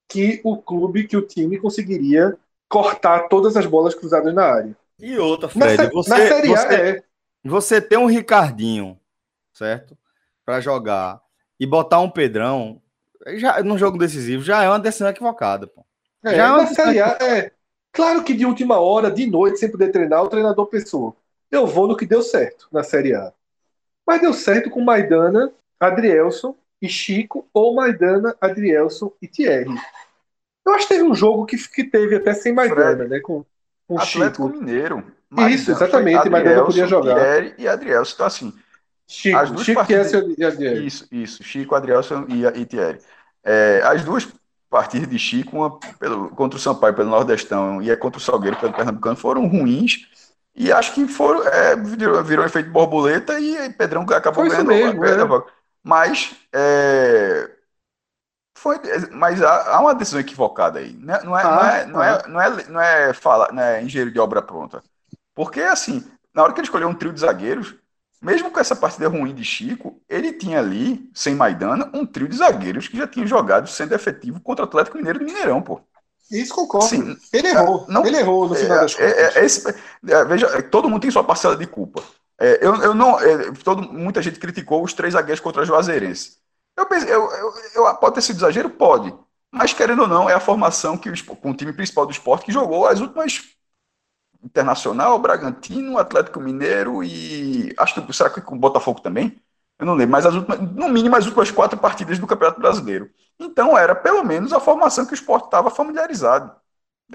que 0.09 0.41
o 0.45 0.57
clube, 0.57 1.07
que 1.07 1.17
o 1.17 1.23
time 1.23 1.59
conseguiria 1.59 2.37
cortar 2.69 3.29
todas 3.29 3.57
as 3.57 3.67
bolas 3.67 3.95
cruzadas 3.95 4.35
na 4.35 4.45
área. 4.45 4.77
E 4.99 5.19
outra, 5.19 5.49
Fred, 5.49 5.85
na, 5.85 5.91
você, 5.91 6.11
na 6.11 6.17
Série 6.17 6.55
A, 6.55 6.57
você, 6.57 6.75
é. 6.75 7.03
você 7.45 7.81
tem 7.81 7.99
um 7.99 8.07
Ricardinho 8.07 8.99
certo? 9.57 9.97
Para 10.45 10.61
jogar 10.61 11.21
e 11.59 11.67
botar 11.67 12.01
um 12.01 12.11
Pedrão 12.11 12.81
já 13.37 13.63
no 13.63 13.77
jogo 13.79 13.99
decisivo 13.99 14.43
já 14.43 14.63
é 14.63 14.69
uma 14.69 14.79
decisão 14.79 15.09
equivocada, 15.09 15.67
pô. 15.67 15.85
É, 16.25 16.37
já 16.37 16.47
é 16.47 16.51
uma 16.51 16.67
Série 16.67 17.01
A, 17.01 17.19
é. 17.21 17.51
Claro 17.91 18.23
que 18.23 18.35
de 18.35 18.45
última 18.45 18.79
hora, 18.79 19.11
de 19.11 19.27
noite, 19.27 19.59
sem 19.59 19.71
poder 19.71 19.91
treinar, 19.91 20.23
o 20.23 20.29
treinador 20.29 20.67
pensou: 20.67 21.17
eu 21.51 21.67
vou 21.67 21.89
no 21.89 21.97
que 21.97 22.07
deu 22.07 22.23
certo 22.23 22.69
na 22.71 22.83
Série 22.83 23.15
A. 23.15 23.33
Mas 24.07 24.21
deu 24.21 24.33
certo 24.33 24.71
com 24.71 24.81
Maidana, 24.81 25.53
Adrielson 25.81 26.57
e 26.81 26.89
Chico, 26.89 27.49
ou 27.53 27.75
Maidana, 27.75 28.37
Adrielson 28.41 29.13
e 29.21 29.27
Thierry. 29.27 29.75
Eu 30.65 30.75
acho 30.75 30.89
que 30.89 30.95
teve 30.95 31.05
um 31.05 31.15
jogo 31.15 31.47
que, 31.47 31.57
que 31.69 31.85
teve 31.85 32.17
até 32.17 32.35
sem 32.35 32.53
Maidana, 32.53 32.97
Fred. 32.97 33.11
né? 33.11 33.21
Com, 33.21 33.45
com 33.87 33.99
Atlético 33.99 34.47
Chico. 34.49 34.59
Mineiro. 34.59 35.05
Maidana, 35.31 35.55
Isso, 35.55 35.71
exatamente. 35.71 36.29
Maidana 36.29 36.65
podia 36.65 36.87
jogar. 36.87 37.15
Thierry 37.15 37.55
e 37.59 37.69
Adrielson. 37.69 38.15
Então, 38.15 38.27
assim, 38.27 38.53
Chico, 39.07 39.39
as 39.39 39.51
duas 39.51 39.65
Chico 39.65 39.79
partidas... 39.79 40.13
e 40.13 40.45
Adriel. 40.45 40.83
Isso, 40.85 41.07
isso. 41.11 41.43
Chico, 41.45 41.75
Adrielson 41.75 42.27
e, 42.29 42.45
e 42.45 42.67
Thierry. 42.67 42.99
É, 43.45 43.81
as 43.85 44.05
duas 44.05 44.29
partidas 44.69 45.09
de 45.09 45.19
Chico, 45.19 45.57
uma 45.57 45.79
pelo, 45.99 46.31
contra 46.31 46.59
o 46.59 46.61
Sampaio 46.61 46.95
pelo 46.95 47.11
Nordestão 47.11 47.81
e 47.81 47.91
é 47.91 47.97
contra 47.97 48.19
o 48.19 48.23
Salgueiro 48.23 48.57
pelo 48.57 48.73
Pernambucano, 48.73 49.17
foram 49.17 49.47
ruins. 49.47 50.09
E 50.55 50.73
acho 50.73 50.95
que 50.95 51.07
foram, 51.07 51.47
é, 51.47 51.77
virou, 51.77 52.25
virou 52.25 52.45
um 52.45 52.49
efeito 52.49 52.71
borboleta 52.71 53.39
e 53.39 53.71
Pedrão 53.75 54.03
acabou 54.03 54.47
Foi 54.47 54.49
ganhando. 54.49 54.69
mesmo, 54.69 55.05
é. 55.05 55.45
Mas, 55.87 56.35
é, 56.53 57.49
foi, 58.59 58.77
mas 59.13 59.41
há, 59.41 59.81
uma 59.81 59.95
decisão 59.95 60.19
equivocada 60.19 60.81
aí. 60.81 60.93
Não 60.95 61.15
é, 61.15 61.23
não 61.23 61.39
é, 61.39 61.43
ah, 61.43 61.47
não 61.47 61.63
é, 61.63 61.87
não 61.87 62.03
é, 62.03 62.27
não 62.27 62.41
é, 62.41 62.69
não 62.69 62.81
é, 62.81 63.13
fala, 63.13 63.53
não 63.53 63.63
é 63.63 63.85
engenheiro 63.85 64.11
de 64.11 64.19
obra 64.19 64.43
pronta. 64.43 64.83
Porque, 65.33 65.61
assim, 65.61 66.05
na 66.35 66.43
hora 66.43 66.53
que 66.53 66.59
ele 66.59 66.67
escolheu 66.67 66.89
um 66.89 66.95
trio 66.95 67.13
de 67.13 67.21
zagueiros, 67.21 67.77
mesmo 68.21 68.51
com 68.51 68.59
essa 68.59 68.75
partida 68.75 69.09
ruim 69.09 69.33
de 69.33 69.45
Chico, 69.45 70.03
ele 70.09 70.33
tinha 70.33 70.59
ali, 70.59 71.09
sem 71.15 71.37
Maidana, 71.37 71.89
um 71.95 72.05
trio 72.05 72.27
de 72.27 72.37
zagueiros 72.37 72.89
que 72.89 72.97
já 72.97 73.07
tinha 73.07 73.25
jogado 73.25 73.69
sendo 73.69 73.95
efetivo 73.95 74.41
contra 74.41 74.65
o 74.65 74.69
Atlético 74.69 74.97
Mineiro 74.97 75.21
do 75.21 75.25
Mineirão, 75.25 75.63
pô. 75.63 75.81
Isso 76.29 76.53
concordo. 76.53 76.89
Sim, 76.89 77.17
ele 77.33 77.47
errou. 77.47 77.87
Não, 77.89 78.05
ele 78.05 78.17
errou 78.17 78.49
no 78.49 78.57
final 78.57 78.79
é, 78.79 78.81
das 78.81 78.95
contas. 78.97 79.13
É, 79.13 79.39
é, 79.39 79.45
esse, 79.45 79.69
é, 79.69 80.25
veja, 80.25 80.63
todo 80.65 80.89
mundo 80.91 81.03
tem 81.03 81.13
sua 81.13 81.23
parcela 81.23 81.57
de 81.57 81.65
culpa. 81.65 82.03
É, 82.39 82.65
eu, 82.65 82.75
eu 82.83 82.95
não, 82.95 83.17
todo, 83.65 83.83
muita 83.93 84.23
gente 84.23 84.39
criticou 84.39 84.85
os 84.85 84.93
três 84.93 85.15
zagueiros 85.15 85.41
contra 85.41 85.63
a 85.63 85.65
Juazeirense. 85.65 86.39
Eu 86.77 86.87
pensei, 86.87 87.13
eu, 87.13 87.31
eu, 87.75 87.95
pode 87.97 88.17
ter 88.17 88.23
sido 88.23 88.37
exagero? 88.37 88.69
Pode. 88.71 89.15
Mas, 89.51 89.73
querendo 89.73 90.03
ou 90.03 90.09
não, 90.09 90.29
é 90.29 90.35
a 90.35 90.41
formação 90.41 90.99
que 90.99 91.09
o, 91.09 91.37
com 91.37 91.51
o 91.51 91.57
time 91.57 91.73
principal 91.73 92.05
do 92.05 92.13
esporte 92.13 92.45
que 92.45 92.53
jogou 92.53 92.87
as 92.87 93.01
últimas 93.01 93.57
Internacional, 94.43 95.19
Bragantino, 95.19 95.99
Atlético 95.99 96.41
Mineiro 96.41 97.03
e. 97.03 97.75
Acho 97.79 98.01
que 98.01 98.13
será 98.13 98.31
que 98.31 98.41
com 98.41 98.55
o 98.55 98.59
Botafogo 98.59 99.01
também? 99.01 99.41
Eu 99.79 99.87
não 99.87 99.95
lembro, 99.95 100.13
mas 100.13 100.25
as 100.25 100.35
últimas, 100.35 100.61
no 100.61 100.89
mínimo 100.89 101.17
as 101.17 101.27
últimas 101.27 101.51
quatro 101.51 101.79
partidas 101.79 102.19
do 102.19 102.27
Campeonato 102.27 102.61
Brasileiro. 102.61 103.11
Então 103.39 103.77
era 103.77 103.95
pelo 103.95 104.25
menos 104.25 104.53
a 104.53 104.61
formação 104.61 105.05
que 105.05 105.13
o 105.13 105.15
esporte 105.15 105.47
estava 105.47 105.71
familiarizado, 105.71 106.55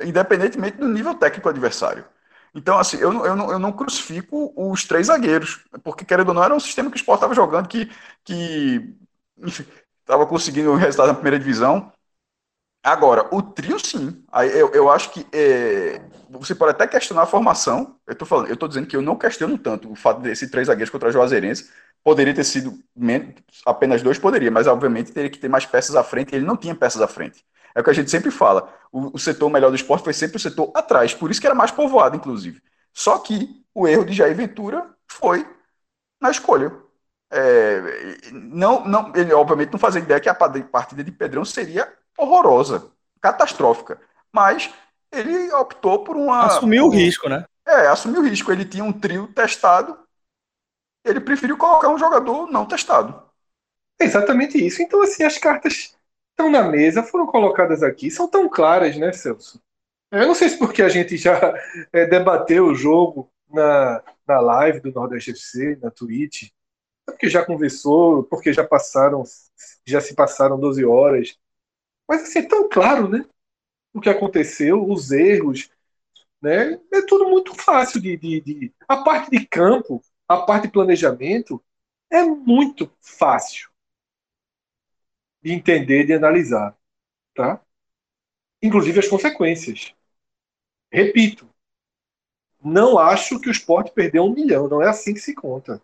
independentemente 0.04 0.78
do 0.78 0.88
nível 0.88 1.16
técnico 1.16 1.50
adversário. 1.50 2.06
Então, 2.54 2.78
assim, 2.78 2.97
eu, 2.97 3.26
eu, 3.26 3.36
não, 3.36 3.52
eu 3.52 3.60
não 3.60 3.72
crucifico 3.72 4.54
os 4.56 4.84
três 4.86 5.08
zagueiros, 5.08 5.64
porque, 5.84 6.04
querendo 6.04 6.30
ou 6.30 6.34
não, 6.34 6.43
era 6.43 6.54
um 6.54 6.60
sistema 6.60 6.89
que 6.89 6.95
o 6.95 6.99
esporte 6.99 7.20
estava 7.20 7.34
jogando 7.34 7.68
que, 7.68 7.89
estava 9.99 10.26
conseguindo 10.28 10.72
o 10.72 10.76
resultado 10.76 11.08
na 11.08 11.14
primeira 11.14 11.39
divisão. 11.39 11.91
Agora, 12.84 13.28
o 13.34 13.41
trio, 13.41 13.80
sim. 13.80 14.24
Eu, 14.56 14.72
eu 14.72 14.89
acho 14.89 15.12
que 15.12 15.26
é, 15.32 16.02
você 16.30 16.56
pode 16.56 16.72
até 16.72 16.88
questionar 16.88 17.24
a 17.24 17.28
formação. 17.28 17.97
Eu 18.08 18.14
estou 18.14 18.28
falando, 18.28 18.47
eu 18.47 18.56
estou 18.56 18.68
dizendo 18.68 18.88
que 18.88 18.95
eu 18.95 19.02
não 19.02 19.18
questiono 19.18 19.58
tanto 19.58 19.91
o 19.91 19.95
fato 19.95 20.22
desse 20.22 20.49
três 20.49 20.68
zagueiros 20.68 20.89
contra 20.89 21.10
a 21.10 21.12
Juazeirense. 21.12 21.70
Poderia 22.04 22.34
ter 22.34 22.43
sido 22.43 22.80
menos, 22.95 23.36
apenas 23.66 24.02
dois, 24.02 24.18
poderia, 24.18 24.49
mas 24.49 24.66
obviamente 24.68 25.12
teria 25.12 25.30
que 25.30 25.38
ter 25.38 25.49
mais 25.49 25.66
peças 25.66 25.95
à 25.95 26.04
frente. 26.04 26.36
Ele 26.36 26.45
não 26.45 26.58
tinha 26.58 26.74
peças 26.76 27.02
à 27.02 27.08
frente. 27.08 27.45
É 27.76 27.82
o 27.82 27.84
que 27.84 27.90
a 27.90 27.94
gente 27.94 28.12
sempre 28.12 28.32
fala. 28.32 28.74
O, 28.92 29.16
o 29.16 29.20
setor 29.20 29.50
melhor 29.50 29.70
do 29.70 29.76
esporte 29.76 30.04
foi 30.04 30.14
sempre 30.14 30.38
o 30.38 30.40
setor 30.40 30.72
atrás, 30.74 31.14
por 31.14 31.32
isso 31.32 31.40
que 31.40 31.48
era 31.48 31.56
mais 31.56 31.72
povoado, 31.72 32.16
inclusive. 32.16 32.62
Só 32.94 33.18
que 33.20 33.64
o 33.74 33.88
erro 33.88 34.06
de 34.06 34.14
Jair 34.14 34.36
Ventura 34.36 34.90
foi 35.08 35.48
na 36.20 36.30
escolha. 36.30 36.72
É, 37.32 37.82
não, 38.32 38.86
não, 38.86 39.16
ele 39.16 39.34
obviamente 39.34 39.72
não 39.72 39.80
fazia 39.80 40.02
ideia 40.02 40.20
que 40.20 40.28
a 40.28 40.36
partida 40.36 41.04
de 41.04 41.12
Pedrão 41.12 41.46
seria 41.46 41.92
horrorosa, 42.18 42.92
catastrófica. 43.22 44.00
Mas 44.32 44.70
ele 45.12 45.52
optou 45.54 46.04
por 46.04 46.16
uma. 46.16 46.46
Assumiu 46.46 46.86
por, 46.86 46.90
o 46.90 46.96
risco, 46.96 47.30
né? 47.30 47.46
É, 47.66 47.88
assumiu 47.88 48.22
o 48.22 48.26
risco. 48.26 48.52
Ele 48.52 48.66
tinha 48.66 48.84
um 48.84 48.94
trio 48.94 49.28
testado, 49.28 49.98
ele 51.06 51.20
preferiu 51.20 51.58
colocar 51.58 51.90
um 51.90 51.98
jogador 51.98 52.48
não 52.52 52.66
testado. 52.66 53.24
exatamente 54.00 54.64
isso. 54.64 54.82
Então, 54.82 55.02
assim, 55.02 55.24
as 55.24 55.38
cartas 55.38 55.96
estão 56.42 56.50
na 56.50 56.64
mesa, 56.64 57.04
foram 57.04 57.28
colocadas 57.28 57.84
aqui, 57.84 58.10
são 58.10 58.28
tão 58.28 58.50
claras, 58.50 58.98
né, 58.98 59.12
Celso? 59.14 59.62
Eu 60.12 60.28
não 60.28 60.36
sei 60.36 60.50
se 60.50 60.58
porque 60.58 60.82
a 60.82 60.89
gente 60.89 61.16
já 61.16 61.39
é, 61.94 62.06
debateu 62.08 62.66
o 62.66 62.76
jogo 62.76 63.32
na, 63.50 64.04
na 64.28 64.39
live 64.39 64.80
do 64.80 64.92
Nordeste 64.92 65.32
FC, 65.32 65.78
na 65.82 65.92
Twitch, 65.92 66.50
porque 67.06 67.30
já 67.30 67.46
conversou, 67.46 68.24
porque 68.24 68.52
já 68.52 68.66
passaram, 68.66 69.24
já 69.86 70.02
se 70.02 70.16
passaram 70.16 70.60
12 70.60 70.84
horas, 70.84 71.38
mas 72.08 72.24
assim, 72.24 72.39
é 72.39 72.48
tão 72.48 72.68
claro, 72.68 73.08
né? 73.08 73.26
O 73.94 74.02
que 74.02 74.10
aconteceu, 74.10 74.89
os 74.89 75.12
erros, 75.12 75.70
né? 76.42 76.80
É 76.92 77.02
tudo 77.04 77.30
muito 77.30 77.54
fácil 77.56 78.02
de, 78.02 78.18
de, 78.18 78.42
de... 78.42 78.74
A 78.88 78.98
parte 78.98 79.30
de 79.30 79.46
campo, 79.46 80.02
a 80.28 80.38
parte 80.38 80.64
de 80.64 80.74
planejamento 80.74 81.62
é 82.10 82.24
muito 82.24 82.92
fácil 83.00 83.71
de 85.42 85.52
entender, 85.52 86.06
de 86.06 86.14
analisar, 86.14 86.78
tá? 87.36 87.62
Inclusive 88.62 89.00
as 89.00 89.08
consequências. 89.08 89.94
Repito, 90.92 91.48
não 92.64 92.98
acho 92.98 93.39
que 93.39 93.50
o 93.50 93.52
esporte 93.52 93.92
perdeu 93.92 94.24
um 94.24 94.34
milhão, 94.34 94.68
não 94.68 94.82
é 94.82 94.88
assim 94.89 95.14
que 95.14 95.20
se 95.20 95.34
conta. 95.34 95.82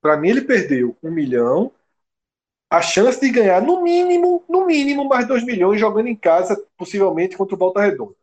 Para 0.00 0.16
mim, 0.16 0.30
ele 0.30 0.42
perdeu 0.42 0.96
um 1.02 1.10
milhão 1.10 1.72
a 2.70 2.82
chance 2.82 3.20
de 3.20 3.30
ganhar 3.30 3.62
no 3.62 3.82
mínimo, 3.82 4.44
no 4.48 4.66
mínimo, 4.66 5.04
mais 5.08 5.26
2 5.26 5.42
milhões 5.44 5.80
jogando 5.80 6.08
em 6.08 6.16
casa, 6.16 6.56
possivelmente 6.76 7.36
contra 7.36 7.54
o 7.54 7.58
Volta 7.58 7.80
Redonda. 7.80 8.14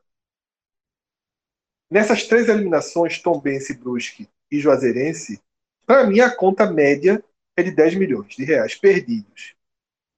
Nessas 1.90 2.28
três 2.28 2.48
eliminações, 2.48 3.20
Tombense, 3.20 3.74
Brusque 3.76 4.30
e 4.52 4.60
Juazeirense, 4.60 5.42
para 5.86 6.06
mim 6.06 6.20
a 6.20 6.36
conta 6.36 6.72
média 6.72 7.24
é 7.56 7.64
de 7.64 7.72
10 7.72 7.96
milhões 7.96 8.36
de 8.36 8.44
reais 8.44 8.76
perdidos. 8.76 9.55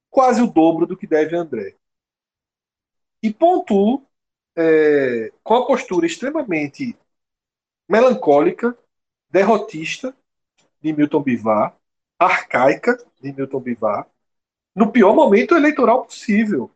Quase 0.10 0.42
o 0.42 0.48
dobro 0.48 0.86
do 0.86 0.98
que 0.98 1.08
deve 1.08 1.36
André. 1.36 1.76
E 3.22 3.34
pontuo 3.34 4.06
é, 4.56 5.32
com 5.44 5.56
a 5.56 5.66
postura 5.66 6.06
extremamente 6.06 6.98
melancólica, 7.88 8.78
derrotista 9.30 10.16
de 10.82 10.94
Milton 10.94 11.22
Bivar, 11.22 11.78
arcaica 12.18 12.98
de 13.22 13.32
Milton 13.32 13.60
Bivar, 13.60 14.10
no 14.76 14.92
pior 14.92 15.14
momento 15.14 15.56
eleitoral 15.56 16.06
possível. 16.06 16.72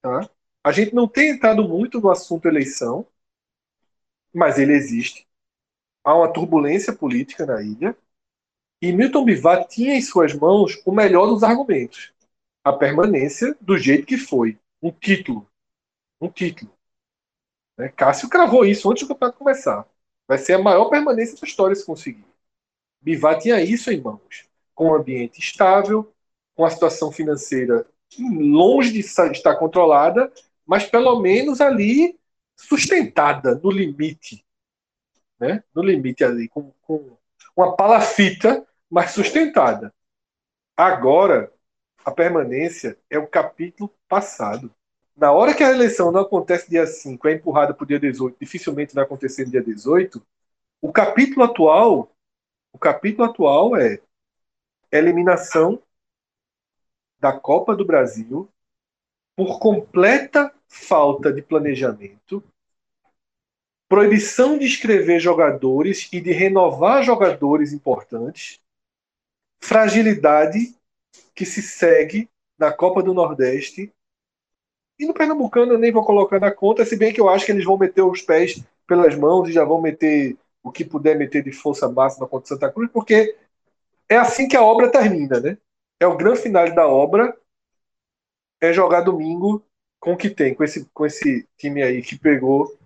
Tá? 0.00 0.28
A 0.62 0.72
gente 0.72 0.94
não 0.94 1.08
tem 1.08 1.30
entrado 1.30 1.66
muito 1.68 2.00
no 2.00 2.10
assunto 2.10 2.46
eleição, 2.46 3.06
mas 4.32 4.58
ele 4.58 4.72
existe. 4.72 5.26
Há 6.04 6.14
uma 6.14 6.32
turbulência 6.32 6.92
política 6.92 7.44
na 7.46 7.62
ilha. 7.62 7.96
E 8.80 8.92
Milton 8.92 9.24
Bivar 9.24 9.66
tinha 9.66 9.94
em 9.94 10.02
suas 10.02 10.34
mãos 10.34 10.80
o 10.84 10.92
melhor 10.92 11.26
dos 11.26 11.42
argumentos: 11.42 12.12
a 12.68 12.76
permanência 12.76 13.56
do 13.60 13.76
jeito 13.76 14.06
que 14.06 14.16
foi. 14.16 14.58
Um 14.82 14.90
título. 14.90 15.48
Um 16.20 16.28
título. 16.28 16.72
Né? 17.76 17.88
Cássio 17.88 18.28
cravou 18.28 18.64
isso 18.64 18.90
antes 18.90 19.02
do 19.02 19.08
campeonato 19.08 19.38
começar. 19.38 19.86
Vai 20.26 20.38
ser 20.38 20.54
a 20.54 20.58
maior 20.58 20.90
permanência 20.90 21.38
da 21.38 21.46
história 21.46 21.74
se 21.74 21.86
conseguir. 21.86 22.26
Bivar 23.00 23.38
tinha 23.38 23.60
isso 23.62 23.90
em 23.90 24.00
mãos. 24.00 24.46
Com 24.74 24.88
um 24.88 24.94
ambiente 24.94 25.38
estável, 25.38 26.12
com 26.54 26.64
a 26.64 26.70
situação 26.70 27.10
financeira 27.10 27.86
longe 28.18 28.92
de 28.92 29.00
estar 29.00 29.56
controlada, 29.56 30.32
mas 30.66 30.86
pelo 30.86 31.20
menos 31.20 31.60
ali 31.60 32.18
sustentada 32.56 33.54
no 33.62 33.70
limite, 33.70 34.44
né? 35.38 35.62
No 35.74 35.82
limite 35.82 36.24
ali, 36.24 36.48
com, 36.48 36.72
com 36.82 37.16
uma 37.56 37.76
palafita, 37.76 38.66
mas 38.90 39.12
sustentada. 39.12 39.94
Agora, 40.76 41.52
a 42.08 42.10
permanência 42.10 42.98
é 43.10 43.18
o 43.18 43.26
capítulo 43.26 43.92
passado. 44.08 44.74
Na 45.14 45.30
hora 45.30 45.54
que 45.54 45.62
a 45.62 45.70
eleição 45.70 46.10
não 46.10 46.22
acontece 46.22 46.70
dia 46.70 46.86
5, 46.86 47.28
é 47.28 47.34
empurrada 47.34 47.74
para 47.74 47.84
o 47.84 47.86
dia 47.86 48.00
18, 48.00 48.38
dificilmente 48.40 48.94
vai 48.94 49.04
acontecer 49.04 49.44
no 49.44 49.50
dia 49.50 49.62
18, 49.62 50.24
o 50.80 50.90
capítulo 50.90 51.44
atual, 51.44 52.10
o 52.72 52.78
capítulo 52.78 53.28
atual 53.28 53.76
é 53.76 54.00
eliminação 54.90 55.82
da 57.20 57.38
Copa 57.38 57.76
do 57.76 57.84
Brasil 57.84 58.48
por 59.36 59.58
completa 59.58 60.50
falta 60.66 61.30
de 61.30 61.42
planejamento, 61.42 62.42
proibição 63.86 64.56
de 64.56 64.64
escrever 64.64 65.20
jogadores 65.20 66.08
e 66.10 66.22
de 66.22 66.32
renovar 66.32 67.02
jogadores 67.02 67.74
importantes, 67.74 68.62
fragilidade 69.60 70.77
que 71.34 71.44
se 71.44 71.62
segue 71.62 72.28
na 72.58 72.72
Copa 72.72 73.02
do 73.02 73.14
Nordeste. 73.14 73.92
E 74.98 75.06
no 75.06 75.14
Pernambucano 75.14 75.74
eu 75.74 75.78
nem 75.78 75.92
vou 75.92 76.04
colocar 76.04 76.40
na 76.40 76.50
conta, 76.50 76.84
se 76.84 76.96
bem 76.96 77.12
que 77.12 77.20
eu 77.20 77.28
acho 77.28 77.46
que 77.46 77.52
eles 77.52 77.64
vão 77.64 77.78
meter 77.78 78.02
os 78.02 78.20
pés 78.20 78.62
pelas 78.86 79.14
mãos 79.14 79.48
e 79.48 79.52
já 79.52 79.64
vão 79.64 79.80
meter 79.80 80.36
o 80.62 80.72
que 80.72 80.84
puder 80.84 81.16
meter 81.16 81.42
de 81.42 81.52
força 81.52 81.88
máxima 81.88 82.26
contra 82.26 82.48
Santa 82.48 82.70
Cruz, 82.70 82.90
porque 82.92 83.36
é 84.08 84.16
assim 84.16 84.48
que 84.48 84.56
a 84.56 84.62
obra 84.62 84.90
termina, 84.90 85.38
né? 85.38 85.58
é 86.00 86.06
o 86.06 86.16
grande 86.16 86.40
final 86.40 86.72
da 86.72 86.86
obra, 86.86 87.36
é 88.60 88.72
jogar 88.72 89.00
domingo 89.00 89.64
com 90.00 90.12
o 90.12 90.16
que 90.16 90.30
tem, 90.30 90.54
com 90.54 90.62
esse, 90.62 90.84
com 90.94 91.04
esse 91.04 91.46
time 91.56 91.82
aí 91.82 92.02
que 92.02 92.18
pegou 92.18 92.76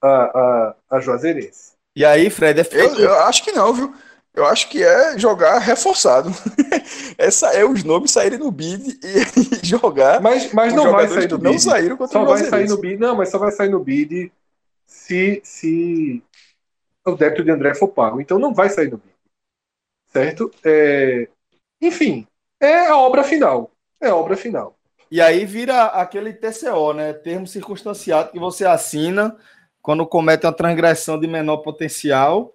a, 0.00 0.08
a, 0.08 0.76
a 0.90 1.00
Juazeirense. 1.00 1.72
E 1.96 2.04
aí, 2.04 2.30
Fred, 2.30 2.60
é 2.60 2.64
eu, 2.72 2.96
eu, 2.96 3.14
acho 3.24 3.42
que 3.42 3.50
não, 3.50 3.72
viu? 3.74 3.94
Eu 4.34 4.46
acho 4.46 4.68
que 4.68 4.84
é 4.84 5.18
jogar 5.18 5.58
reforçado. 5.58 6.30
Essa 7.18 7.48
é 7.48 7.64
os 7.64 7.82
nomes 7.82 8.10
saírem 8.10 8.38
no 8.38 8.50
bid 8.50 8.98
e, 9.02 9.66
jogar. 9.66 10.20
Mas, 10.20 10.52
mas 10.52 10.72
não 10.72 10.92
vai 10.92 11.08
sair 11.08 11.28
no 11.28 11.38
bid. 11.38 11.52
Não 11.52 11.58
saíram 11.58 11.96
contra 11.96 12.12
só 12.12 12.24
vai 12.24 12.44
sair 12.44 12.68
no 12.68 12.78
bid. 12.78 12.98
Não, 12.98 13.16
mas 13.16 13.30
só 13.30 13.38
vai 13.38 13.50
sair 13.50 13.68
no 13.68 13.80
bid 13.80 14.32
se, 14.86 15.40
se 15.44 16.22
o 17.04 17.16
débito 17.16 17.42
de 17.42 17.50
André 17.50 17.74
for 17.74 17.88
pago. 17.88 18.20
Então 18.20 18.38
não 18.38 18.54
vai 18.54 18.68
sair 18.68 18.90
no 18.90 18.98
bid. 18.98 19.14
Certo? 20.12 20.50
É... 20.64 21.28
Enfim, 21.80 22.26
é 22.60 22.86
a 22.86 22.96
obra 22.96 23.24
final. 23.24 23.70
É 24.00 24.08
a 24.08 24.16
obra 24.16 24.36
final. 24.36 24.76
E 25.10 25.20
aí 25.20 25.44
vira 25.44 25.86
aquele 25.86 26.32
TCO, 26.32 26.92
né? 26.92 27.12
Termo 27.12 27.46
circunstanciado 27.46 28.30
que 28.30 28.38
você 28.38 28.66
assina 28.66 29.36
quando 29.80 30.06
comete 30.06 30.44
uma 30.44 30.52
transgressão 30.52 31.18
de 31.18 31.26
menor 31.26 31.58
potencial. 31.58 32.54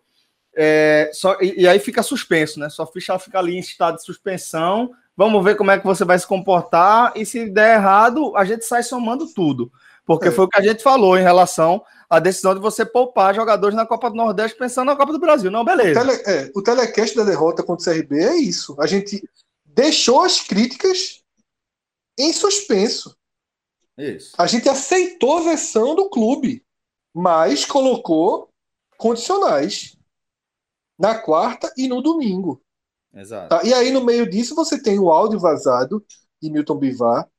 É, 0.56 1.10
só, 1.14 1.38
e, 1.41 1.62
e, 1.62 1.68
aí 1.68 1.80
fica 1.80 2.04
suspenso, 2.04 2.60
né? 2.60 2.70
Sua 2.70 2.86
ficha 2.86 3.18
fica 3.18 3.39
ali 3.39 3.56
em 3.56 3.60
estado 3.60 3.97
de 3.97 4.04
suspensão. 4.04 4.91
Vamos 5.16 5.43
ver 5.43 5.56
como 5.56 5.72
é 5.72 5.80
que 5.80 5.86
você 5.86 6.06
vai 6.06 6.18
se 6.18 6.28
comportar. 6.28 7.12
E 7.16 7.26
se 7.26 7.49
der 7.49 7.76
errado, 7.76 8.36
a 8.36 8.45
gente 8.45 8.66
sai 8.66 8.84
somando 8.84 9.32
tudo. 9.34 9.72
Porque 10.06 10.28
é. 10.28 10.32
foi 10.32 10.45
o 10.45 10.47
que 10.47 10.60
a 10.60 10.64
gente 10.64 10.84
falou 10.84 11.18
em 11.18 11.24
relação 11.24 11.84
à 12.10 12.20
decisão 12.20 12.54
de 12.54 12.60
você 12.60 12.86
poupar 12.86 13.34
jogadores 13.34 13.76
na 13.76 13.86
Copa 13.86 14.10
do 14.10 14.16
Nordeste 14.16 14.58
pensando 14.58 14.88
na 14.88 14.95
Copa 14.95 15.14
do 15.14 15.20
Brasil. 15.20 15.49
Não, 15.49 15.64
beleza. 15.64 15.99
O, 15.99 16.06
tele, 16.06 16.24
é, 16.26 16.51
o 16.54 16.62
telecast 16.62 17.16
da 17.16 17.24
derrota 17.24 17.64
contra 17.64 17.91
o 17.91 17.93
CRB 17.93 18.20
é 18.20 18.36
isso. 18.36 18.76
A 18.80 18.86
gente 18.86 19.24
deixou 19.66 20.22
as 20.22 20.41
críticas 20.41 21.24
em 22.18 22.32
suspenso. 22.32 23.16
Isso. 23.97 24.34
A 24.38 24.45
gente 24.45 24.68
aceitou 24.68 25.38
a 25.38 25.43
versão 25.43 25.95
do 25.95 26.10
clube, 26.10 26.64
mas 27.14 27.66
colocou 27.66 28.49
condicionais 28.97 29.97
na 30.98 31.18
quarta 31.18 31.72
e 31.78 31.88
no 31.88 32.02
domingo. 32.02 32.62
Exato. 33.14 33.50
Tá? 33.50 33.64
E 33.64 33.74
aí, 33.74 33.91
no 33.91 34.04
meio 34.04 34.30
disso, 34.30 34.56
você 34.56 34.82
tem 34.82 35.00
o 35.00 35.12
áudio 35.12 35.39
vazado 35.39 36.06
de 36.41 36.50
Milton 36.50 36.78
Bivar. 36.78 37.30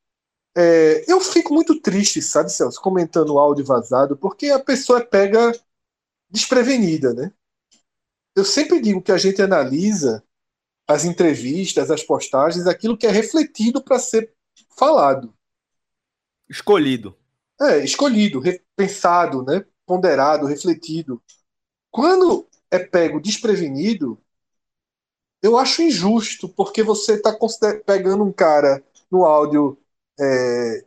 É, 0.56 1.10
eu 1.10 1.20
fico 1.20 1.52
muito 1.52 1.80
triste, 1.80 2.22
sabe, 2.22 2.50
Celso, 2.50 2.80
comentando 2.80 3.34
o 3.34 3.38
áudio 3.38 3.64
vazado, 3.64 4.16
porque 4.16 4.50
a 4.50 4.60
pessoa 4.60 5.04
pega 5.04 5.52
desprevenida, 6.30 7.12
né? 7.12 7.32
Eu 8.36 8.44
sempre 8.44 8.80
digo 8.80 9.02
que 9.02 9.12
a 9.12 9.18
gente 9.18 9.42
analisa 9.42 10.22
as 10.86 11.04
entrevistas, 11.04 11.90
as 11.90 12.02
postagens, 12.02 12.66
aquilo 12.66 12.96
que 12.96 13.06
é 13.06 13.10
refletido 13.10 13.82
para 13.82 13.98
ser 13.98 14.32
falado. 14.76 15.34
Escolhido. 16.48 17.16
É, 17.60 17.78
escolhido, 17.84 18.42
pensado, 18.76 19.42
né? 19.44 19.64
ponderado, 19.86 20.46
refletido. 20.46 21.22
Quando 21.90 22.48
é 22.74 22.78
pego 22.78 23.20
desprevenido, 23.20 24.20
eu 25.40 25.56
acho 25.56 25.82
injusto, 25.82 26.48
porque 26.48 26.82
você 26.82 27.14
está 27.14 27.36
pegando 27.86 28.24
um 28.24 28.32
cara 28.32 28.82
no 29.10 29.24
áudio 29.24 29.78
é, 30.18 30.84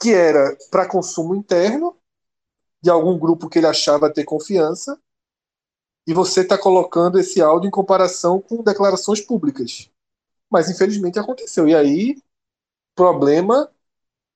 que 0.00 0.14
era 0.14 0.56
para 0.70 0.88
consumo 0.88 1.34
interno, 1.34 1.96
de 2.82 2.88
algum 2.88 3.18
grupo 3.18 3.48
que 3.48 3.58
ele 3.58 3.66
achava 3.66 4.12
ter 4.12 4.24
confiança, 4.24 4.98
e 6.06 6.14
você 6.14 6.40
está 6.40 6.56
colocando 6.56 7.18
esse 7.18 7.42
áudio 7.42 7.68
em 7.68 7.70
comparação 7.70 8.40
com 8.40 8.62
declarações 8.62 9.20
públicas. 9.20 9.90
Mas 10.48 10.70
infelizmente 10.70 11.18
aconteceu. 11.18 11.68
E 11.68 11.74
aí, 11.74 12.22
problema 12.94 13.70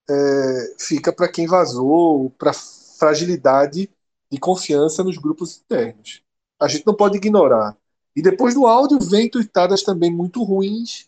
é, 0.09 0.75
fica 0.79 1.13
para 1.13 1.27
quem 1.29 1.47
vazou, 1.47 2.29
para 2.31 2.53
fragilidade 2.53 3.89
de 4.31 4.39
confiança 4.39 5.03
nos 5.03 5.17
grupos 5.17 5.57
internos. 5.57 6.24
A 6.59 6.67
gente 6.67 6.85
não 6.85 6.93
pode 6.93 7.17
ignorar. 7.17 7.75
E 8.15 8.21
depois 8.21 8.53
do 8.53 8.65
áudio 8.65 8.99
vem 8.99 9.29
tuitadas 9.29 9.83
também 9.83 10.11
muito 10.11 10.43
ruins, 10.43 11.07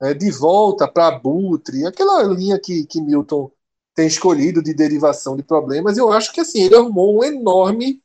é, 0.00 0.14
de 0.14 0.30
volta 0.30 0.88
para 0.88 1.08
Abutre, 1.08 1.86
aquela 1.86 2.22
linha 2.22 2.58
que, 2.58 2.86
que 2.86 3.00
Milton 3.00 3.50
tem 3.94 4.06
escolhido 4.06 4.62
de 4.62 4.72
derivação 4.72 5.36
de 5.36 5.42
problemas. 5.42 5.98
Eu 5.98 6.10
acho 6.10 6.32
que 6.32 6.40
assim 6.40 6.62
ele 6.62 6.76
arrumou 6.76 7.18
um 7.18 7.24
enorme 7.24 8.02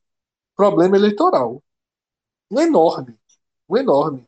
problema 0.56 0.98
eleitoral, 0.98 1.64
um 2.52 2.60
enorme, 2.60 3.18
um 3.70 3.78
enorme. 3.78 4.28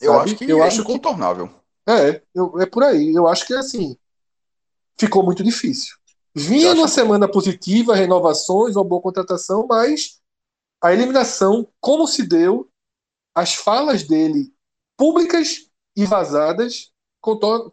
Eu 0.00 0.12
sabe? 0.12 0.24
acho 0.24 0.36
que 0.36 0.50
eu 0.50 0.62
é 0.62 0.66
acho 0.66 0.80
incontornável. 0.82 1.48
Que, 1.86 1.92
é, 1.92 2.22
eu, 2.34 2.60
é 2.60 2.66
por 2.66 2.82
aí. 2.82 3.14
Eu 3.14 3.26
acho 3.26 3.46
que 3.46 3.54
assim 3.54 3.96
ficou 4.98 5.22
muito 5.22 5.42
difícil. 5.42 5.96
Vinha 6.34 6.74
numa 6.74 6.88
semana 6.88 7.26
positiva, 7.26 7.94
renovações, 7.94 8.76
uma 8.76 8.84
boa 8.84 9.00
contratação, 9.00 9.66
mas 9.66 10.20
a 10.82 10.92
eliminação, 10.92 11.68
como 11.80 12.06
se 12.06 12.26
deu, 12.26 12.68
as 13.34 13.54
falas 13.54 14.02
dele 14.02 14.52
públicas 14.96 15.70
e 15.96 16.04
vazadas, 16.04 16.92
concordo, 17.20 17.72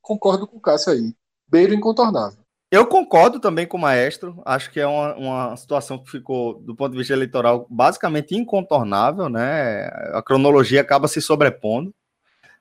concordo 0.00 0.46
com 0.46 0.56
o 0.56 0.60
Cássio 0.60 0.92
aí. 0.92 1.14
Beiro 1.48 1.74
incontornável. 1.74 2.46
Eu 2.70 2.86
concordo 2.86 3.38
também 3.38 3.66
com 3.66 3.76
o 3.76 3.80
maestro. 3.80 4.42
Acho 4.44 4.70
que 4.70 4.80
é 4.80 4.86
uma, 4.86 5.14
uma 5.14 5.56
situação 5.56 5.98
que 5.98 6.10
ficou, 6.10 6.60
do 6.60 6.74
ponto 6.74 6.92
de 6.92 6.98
vista 6.98 7.12
eleitoral, 7.12 7.66
basicamente 7.70 8.34
incontornável, 8.34 9.28
né? 9.28 9.86
A 10.12 10.20
cronologia 10.22 10.80
acaba 10.80 11.06
se 11.06 11.20
sobrepondo 11.20 11.94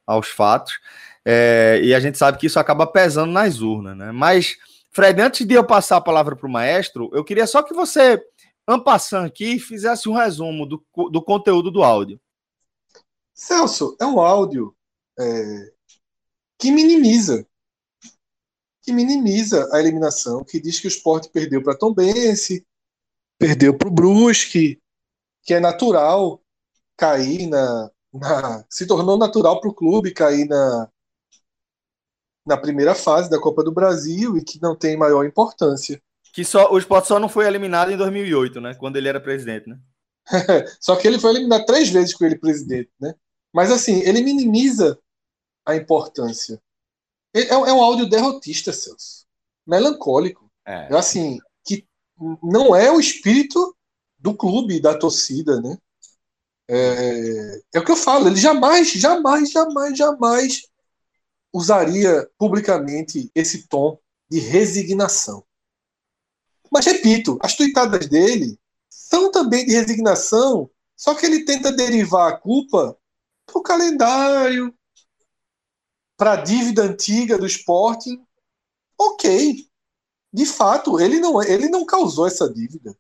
aos 0.06 0.28
fatos. 0.28 0.80
É, 1.26 1.80
e 1.82 1.94
a 1.94 2.00
gente 2.00 2.20
sabe 2.20 2.38
que 2.38 2.46
isso 2.46 2.60
acaba 2.60 2.86
pesando 2.86 3.32
nas 3.32 3.62
urnas, 3.62 3.98
né? 3.98 4.12
Mas, 4.12 4.56
Fred, 4.92 5.20
antes 5.20 5.46
de 5.46 5.56
eu 5.56 5.64
passar 5.64 5.98
a 5.98 6.02
palavra 6.02 6.36
para 6.36 6.48
o 6.48 6.52
maestro, 6.52 7.10
eu 7.12 7.24
queria 7.24 7.48
só 7.48 7.64
que 7.64 7.74
você, 7.74 8.22
ampassando 8.68 9.28
aqui, 9.28 9.60
fizesse 9.60 10.10
um 10.10 10.14
resumo 10.14 10.66
do, 10.66 10.86
do 11.10 11.22
conteúdo 11.22 11.72
do 11.72 11.84
áudio. 11.84 12.20
Celso, 13.34 13.96
é 14.00 14.06
um 14.06 14.20
áudio 14.20 14.76
é, 15.20 15.74
que 16.58 16.72
minimiza 16.72 17.46
que 18.86 18.94
minimiza 18.94 19.68
a 19.74 19.80
eliminação, 19.80 20.44
que 20.44 20.60
diz 20.60 20.80
que 20.80 20.86
o 20.86 20.88
esporte 20.88 21.28
perdeu 21.30 21.62
para 21.64 21.76
Tom 21.76 21.92
Bense, 21.92 22.64
perdeu 23.36 23.76
para 23.76 23.88
o 23.88 23.92
Brusque, 23.92 24.80
que 25.42 25.56
é 25.56 25.60
natural 25.60 26.40
cair 26.96 27.48
na, 27.48 27.92
na 28.14 28.64
se 28.70 28.86
tornou 28.86 29.18
natural 29.18 29.60
para 29.60 29.72
o 29.72 29.74
clube 29.74 30.14
cair 30.14 30.48
na, 30.48 30.90
na 32.46 32.58
primeira 32.58 32.94
fase 32.94 33.28
da 33.28 33.42
Copa 33.42 33.64
do 33.64 33.72
Brasil 33.72 34.38
e 34.38 34.44
que 34.44 34.62
não 34.62 34.76
tem 34.76 34.96
maior 34.96 35.26
importância. 35.26 36.00
Que 36.36 36.44
só 36.44 36.70
o 36.70 36.78
Sport 36.78 37.06
só 37.06 37.18
não 37.18 37.30
foi 37.30 37.48
eliminado 37.48 37.94
em 37.94 37.98
2008, 37.98 38.60
né? 38.60 38.76
Quando 38.76 38.98
ele 38.98 39.08
era 39.08 39.22
presidente, 39.22 39.70
né? 39.70 39.80
só 40.82 40.98
que 40.98 41.08
ele 41.08 41.18
foi 41.18 41.32
eliminado 41.32 41.66
três 41.66 41.90
vezes 41.90 42.14
com 42.14 42.26
ele 42.26 42.38
presidente, 42.38 42.92
né? 43.00 43.16
Mas 43.54 43.72
assim, 43.72 44.02
ele 44.02 44.22
minimiza 44.22 45.00
a 45.66 45.78
importância. 45.78 46.62
É, 47.34 47.48
é 47.48 47.56
um 47.56 47.82
áudio 47.82 48.10
derrotista, 48.10 48.74
Celso. 48.74 49.26
Melancólico. 49.66 50.52
É. 50.66 50.90
é. 50.92 50.98
Assim, 50.98 51.40
que 51.64 51.88
não 52.44 52.76
é 52.76 52.92
o 52.92 53.00
espírito 53.00 53.74
do 54.20 54.36
clube, 54.36 54.82
da 54.82 54.94
torcida, 54.94 55.62
né? 55.62 55.78
É, 56.68 57.62
é 57.76 57.80
o 57.80 57.86
que 57.86 57.92
eu 57.92 57.96
falo, 57.96 58.28
ele 58.28 58.36
jamais, 58.36 58.92
jamais, 58.92 59.52
jamais, 59.52 59.98
jamais 59.98 60.64
usaria 61.54 62.30
publicamente 62.38 63.32
esse 63.34 63.70
tom 63.70 63.98
de 64.30 64.40
resignação. 64.40 65.45
Mas 66.76 66.88
repito, 66.88 67.40
as 67.42 67.56
tuitadas 67.56 68.06
dele 68.10 68.60
são 68.90 69.32
também 69.32 69.66
de 69.66 69.72
resignação, 69.72 70.70
só 70.94 71.16
que 71.16 71.26
ele 71.26 71.46
tenta 71.46 71.72
derivar 71.72 72.34
a 72.34 72.38
culpa 72.38 72.98
para 73.46 73.58
o 73.58 73.64
calendário, 73.64 74.78
para 76.18 76.34
a 76.34 76.36
dívida 76.36 76.84
antiga 76.84 77.38
do 77.38 77.46
Sporting. 77.46 78.22
Ok, 79.00 79.70
de 80.34 80.46
fato, 80.46 81.00
ele 81.00 81.18
não, 81.22 81.42
ele 81.42 81.70
não 81.70 81.86
causou 81.86 82.28
essa 82.28 82.54
dívida. 82.54 82.94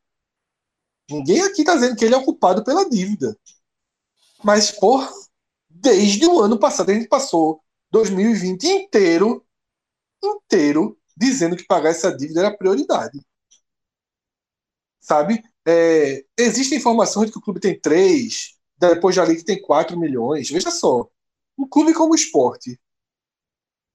Ninguém 1.12 1.42
aqui 1.42 1.60
está 1.60 1.76
dizendo 1.76 1.98
que 1.98 2.06
ele 2.06 2.16
é 2.16 2.24
culpado 2.24 2.64
pela 2.64 2.90
dívida. 2.90 3.38
Mas, 4.42 4.72
por 4.72 5.06
desde 5.70 6.26
o 6.26 6.40
ano 6.40 6.58
passado, 6.58 6.92
a 6.92 6.94
gente 6.94 7.10
passou 7.10 7.62
2020 7.92 8.64
inteiro, 8.68 9.46
inteiro, 10.24 10.98
dizendo 11.18 11.58
que 11.58 11.66
pagar 11.66 11.90
essa 11.90 12.16
dívida 12.16 12.40
era 12.40 12.58
prioridade. 12.58 13.20
Sabe? 15.06 15.44
É, 15.68 16.26
existem 16.36 16.80
informações 16.80 17.28
de 17.28 17.32
que 17.32 17.38
o 17.38 17.42
clube 17.42 17.60
tem 17.60 17.80
3, 17.80 18.58
depois 18.76 19.16
já 19.16 19.24
li 19.24 19.36
que 19.36 19.46
tem 19.46 19.62
4 19.62 19.96
milhões. 20.00 20.50
Veja 20.50 20.72
só, 20.72 21.08
um 21.56 21.70
clube 21.70 21.94
como 21.94 22.14
o 22.14 22.16
esporte 22.16 22.82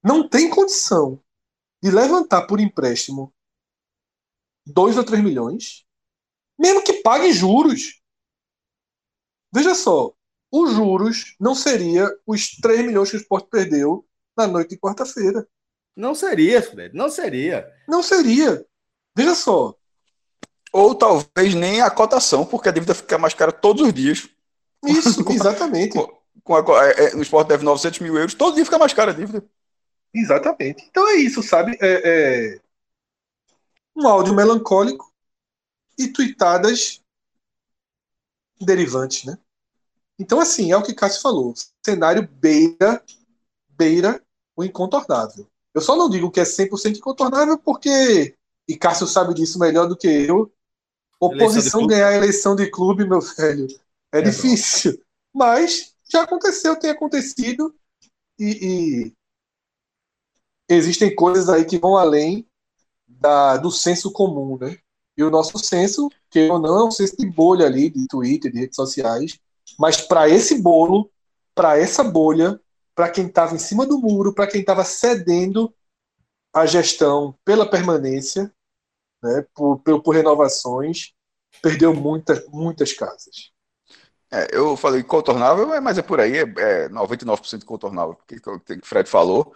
não 0.01 0.27
tem 0.27 0.49
condição 0.49 1.21
de 1.83 1.91
levantar 1.91 2.47
por 2.47 2.61
empréstimo 2.61 3.33
2 4.65 4.95
ou 4.95 5.03
3 5.03 5.21
milhões, 5.21 5.85
mesmo 6.57 6.81
que 6.81 7.01
pague 7.01 7.33
juros. 7.33 8.01
Veja 9.53 9.75
só, 9.75 10.13
os 10.49 10.71
juros 10.71 11.35
não 11.37 11.53
seria 11.53 12.07
os 12.25 12.55
3 12.61 12.85
milhões 12.85 13.09
que 13.09 13.17
o 13.17 13.19
esporte 13.19 13.49
perdeu 13.49 14.07
na 14.37 14.47
noite 14.47 14.69
de 14.69 14.77
quarta-feira. 14.77 15.45
Não 15.93 16.15
seria, 16.15 16.61
Fred, 16.61 16.95
não 16.95 17.09
seria. 17.09 17.69
Não 17.85 18.01
seria. 18.01 18.65
Veja 19.13 19.35
só. 19.35 19.75
Ou 20.71 20.95
talvez 20.95 21.53
nem 21.53 21.81
a 21.81 21.89
cotação, 21.89 22.45
porque 22.45 22.69
a 22.69 22.71
dívida 22.71 22.95
fica 22.95 23.17
mais 23.17 23.33
cara 23.33 23.51
todos 23.51 23.81
os 23.81 23.93
dias 23.93 24.29
Isso, 24.85 25.23
exatamente. 25.29 25.97
com 26.43 26.55
a, 26.55 26.85
é, 26.87 27.05
é, 27.05 27.15
no 27.15 27.21
esporte 27.21 27.49
deve 27.49 27.63
900 27.63 27.99
mil 27.99 28.17
euros, 28.17 28.33
todo 28.33 28.55
dia 28.55 28.65
fica 28.65 28.79
mais 28.79 28.93
cara 28.93 29.11
a 29.11 29.13
dívida. 29.13 29.43
Exatamente. 30.13 30.85
Então 30.89 31.07
é 31.09 31.15
isso, 31.15 31.43
sabe? 31.43 31.77
É, 31.81 32.55
é 32.55 32.59
um 33.95 34.07
áudio 34.07 34.33
melancólico 34.33 35.11
e 35.97 36.07
tuitadas 36.07 37.01
derivantes, 38.59 39.25
né? 39.25 39.37
Então, 40.17 40.39
assim, 40.39 40.71
é 40.71 40.77
o 40.77 40.83
que 40.83 40.93
Cássio 40.93 41.21
falou. 41.21 41.53
Cenário 41.83 42.27
beira, 42.27 43.03
beira 43.69 44.23
o 44.55 44.63
incontornável. 44.63 45.47
Eu 45.73 45.81
só 45.81 45.95
não 45.95 46.09
digo 46.09 46.29
que 46.29 46.39
é 46.39 46.43
100% 46.43 46.97
incontornável 46.97 47.57
porque, 47.57 48.35
e 48.67 48.77
Cássio 48.77 49.07
sabe 49.07 49.33
disso 49.33 49.57
melhor 49.57 49.87
do 49.87 49.97
que 49.97 50.07
eu, 50.07 50.51
oposição 51.21 51.85
ganhar 51.85 52.07
a 52.07 52.15
eleição 52.15 52.55
de 52.55 52.69
clube, 52.69 53.07
meu 53.07 53.21
velho, 53.21 53.67
é, 54.11 54.19
é 54.19 54.21
difícil. 54.21 54.93
Bom. 54.93 54.99
Mas 55.33 55.93
já 56.11 56.23
aconteceu, 56.23 56.75
tem 56.75 56.89
acontecido 56.89 57.73
e, 58.39 59.05
e, 59.09 59.13
existem 60.67 61.13
coisas 61.13 61.47
aí 61.47 61.63
que 61.63 61.77
vão 61.77 61.95
além 61.95 62.45
da, 63.07 63.57
do 63.57 63.69
senso 63.69 64.11
comum, 64.11 64.57
né? 64.59 64.77
E 65.15 65.23
o 65.23 65.29
nosso 65.29 65.59
senso, 65.59 66.09
que 66.29 66.49
ou 66.49 66.59
não, 66.59 66.79
é 66.79 66.85
um 66.85 66.91
senso 66.91 67.15
de 67.15 67.29
bolha 67.29 67.67
ali, 67.67 67.89
de 67.89 68.07
Twitter, 68.07 68.51
de 68.51 68.59
redes 68.59 68.75
sociais, 68.75 69.37
mas 69.77 70.01
para 70.01 70.27
esse 70.27 70.59
bolo, 70.59 71.09
para 71.53 71.77
essa 71.77 72.03
bolha, 72.03 72.59
para 72.95 73.09
quem 73.09 73.27
estava 73.27 73.53
em 73.53 73.59
cima 73.59 73.85
do 73.85 73.99
muro, 73.99 74.33
para 74.33 74.47
quem 74.47 74.61
estava 74.61 74.83
cedendo 74.83 75.73
a 76.53 76.65
gestão 76.65 77.35
pela 77.45 77.69
permanência, 77.69 78.51
né, 79.21 79.45
por, 79.53 79.79
por, 79.79 80.01
por 80.01 80.15
renovações, 80.15 81.13
perdeu 81.61 81.93
muita, 81.93 82.43
muitas 82.49 82.93
casas. 82.93 83.51
É, 84.33 84.47
eu 84.51 84.77
falei 84.77 85.03
contornável, 85.03 85.67
mas 85.81 85.97
é 85.97 86.01
por 86.01 86.19
aí, 86.19 86.37
é, 86.37 86.41
é 86.57 86.89
99% 86.89 87.65
contornável, 87.65 88.15
porque 88.15 88.39
que 88.39 88.49
o 88.49 88.85
Fred 88.85 89.09
falou, 89.09 89.53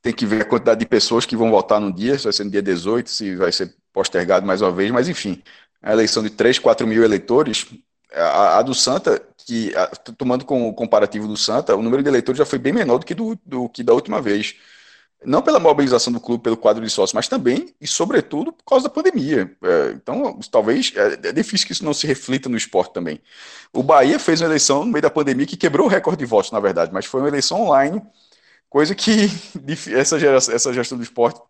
tem 0.00 0.12
que 0.12 0.24
ver 0.24 0.42
a 0.42 0.44
quantidade 0.44 0.78
de 0.78 0.86
pessoas 0.86 1.26
que 1.26 1.36
vão 1.36 1.50
votar 1.50 1.80
no 1.80 1.92
dia, 1.92 2.16
se 2.16 2.24
vai 2.24 2.32
ser 2.32 2.44
no 2.44 2.50
dia 2.50 2.62
18, 2.62 3.10
se 3.10 3.34
vai 3.34 3.50
ser 3.50 3.74
postergado 3.92 4.46
mais 4.46 4.62
uma 4.62 4.70
vez, 4.70 4.90
mas 4.92 5.08
enfim, 5.08 5.42
a 5.82 5.92
eleição 5.92 6.22
de 6.22 6.30
3, 6.30 6.60
4 6.60 6.86
mil 6.86 7.02
eleitores, 7.02 7.66
a, 8.12 8.58
a 8.58 8.62
do 8.62 8.74
Santa, 8.74 9.20
que 9.38 9.74
a, 9.74 9.88
tomando 9.88 10.44
com 10.44 10.68
o 10.68 10.74
comparativo 10.74 11.26
do 11.26 11.36
Santa, 11.36 11.74
o 11.74 11.82
número 11.82 12.02
de 12.02 12.08
eleitores 12.08 12.38
já 12.38 12.46
foi 12.46 12.60
bem 12.60 12.72
menor 12.72 12.98
do 12.98 13.06
que, 13.06 13.14
do, 13.14 13.36
do 13.44 13.68
que 13.68 13.82
da 13.82 13.92
última 13.92 14.22
vez 14.22 14.56
não 15.26 15.42
pela 15.42 15.58
mobilização 15.58 16.12
do 16.12 16.20
clube, 16.20 16.44
pelo 16.44 16.56
quadro 16.56 16.84
de 16.84 16.90
sócios, 16.90 17.12
mas 17.12 17.28
também 17.28 17.74
e 17.80 17.86
sobretudo 17.86 18.52
por 18.52 18.64
causa 18.64 18.84
da 18.84 18.90
pandemia. 18.90 19.56
É, 19.62 19.90
então, 19.92 20.38
talvez 20.50 20.92
é, 20.94 21.28
é, 21.28 21.32
difícil 21.32 21.66
que 21.66 21.72
isso 21.72 21.84
não 21.84 21.92
se 21.92 22.06
reflita 22.06 22.48
no 22.48 22.56
esporte 22.56 22.94
também. 22.94 23.20
O 23.72 23.82
Bahia 23.82 24.18
fez 24.18 24.40
uma 24.40 24.48
eleição 24.48 24.84
no 24.84 24.92
meio 24.92 25.02
da 25.02 25.10
pandemia 25.10 25.46
que 25.46 25.56
quebrou 25.56 25.86
o 25.86 25.90
recorde 25.90 26.20
de 26.20 26.26
votos, 26.26 26.52
na 26.52 26.60
verdade, 26.60 26.92
mas 26.92 27.06
foi 27.06 27.20
uma 27.20 27.28
eleição 27.28 27.60
online, 27.62 28.00
coisa 28.70 28.94
que 28.94 29.28
essa, 29.94 30.18
geração, 30.18 30.54
essa 30.54 30.72
gestão 30.72 30.96
do 30.96 31.04
esporte 31.04 31.40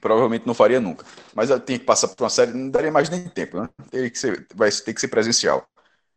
provavelmente 0.00 0.46
não 0.46 0.54
faria 0.54 0.80
nunca. 0.80 1.04
Mas 1.34 1.50
tem 1.64 1.78
que 1.78 1.84
passar 1.84 2.08
por 2.08 2.24
uma 2.24 2.30
série, 2.30 2.52
não 2.52 2.70
daria 2.70 2.92
mais 2.92 3.08
nem 3.10 3.28
tempo, 3.28 3.60
né? 3.60 3.68
Teria 3.90 4.10
que 4.10 4.18
ser, 4.18 4.46
vai 4.54 4.70
ter 4.70 4.94
que 4.94 5.00
ser 5.00 5.08
presencial. 5.08 5.66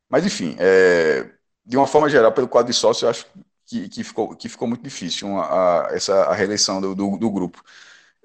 Mas 0.09 0.25
enfim, 0.25 0.55
é, 0.59 1.30
de 1.65 1.77
uma 1.77 1.88
forma 1.88 2.09
geral, 2.09 2.32
pelo 2.34 2.47
quadro 2.47 2.71
de 2.71 2.77
sócios, 2.77 3.03
eu 3.03 3.09
acho 3.09 3.25
que, 3.70 3.88
que, 3.88 4.03
ficou, 4.03 4.36
que 4.36 4.49
ficou 4.49 4.67
muito 4.67 4.84
difícil 4.84 5.28
uma, 5.28 5.45
a, 5.45 5.95
essa, 5.95 6.24
a 6.24 6.34
reeleição 6.34 6.82
do, 6.82 6.95
do, 6.95 7.17
do, 7.17 7.32
grupo. 7.32 7.63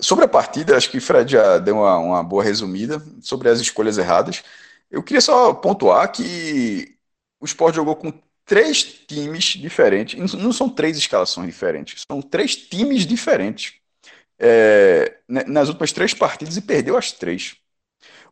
Sobre 0.01 0.25
a 0.25 0.29
partida, 0.29 0.77
acho 0.77 0.91
que 0.91 0.99
o 0.99 1.03
Fred 1.03 1.33
já 1.33 1.59
deu 1.59 1.77
uma, 1.77 1.99
uma 1.99 2.23
boa 2.25 2.43
resumida 2.43 3.03
sobre 3.21 3.49
as 3.51 3.61
escolhas 3.61 3.99
erradas. 3.99 4.43
Eu 4.91 5.03
queria 5.03 5.21
só 5.21 5.53
pontuar 5.55 6.11
que 6.13 6.97
o 7.41 7.45
Sport 7.45 7.75
jogou 7.75 7.97
com 7.97 8.13
três 8.45 8.83
times 8.83 9.45
diferentes, 9.45 10.35
não 10.35 10.53
são 10.53 10.69
três 10.69 10.97
escalações 10.97 11.47
diferentes, 11.47 12.03
são 12.11 12.23
três 12.23 12.57
times 12.57 13.07
diferentes 13.07 13.75
é, 14.39 15.19
nas 15.29 15.69
últimas 15.69 15.93
três 15.93 16.15
partidas 16.15 16.57
e 16.57 16.63
perdeu 16.63 16.97
as 16.97 17.13
três. 17.13 17.57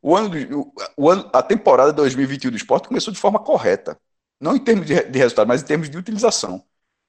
O 0.03 0.17
ano, 0.17 0.73
o 0.97 1.11
ano, 1.11 1.31
a 1.33 1.43
temporada 1.43 1.93
2021 1.93 2.51
do 2.51 2.57
esporte 2.57 2.89
começou 2.89 3.13
de 3.13 3.21
forma 3.21 3.39
correta. 3.39 3.99
Não 4.41 4.57
em 4.57 4.59
termos 4.65 4.87
de, 4.87 5.01
de 5.05 5.19
resultado, 5.19 5.49
mas 5.49 5.63
em 5.63 5.67
termos 5.67 5.89
de 5.89 5.97
utilização. 5.97 6.65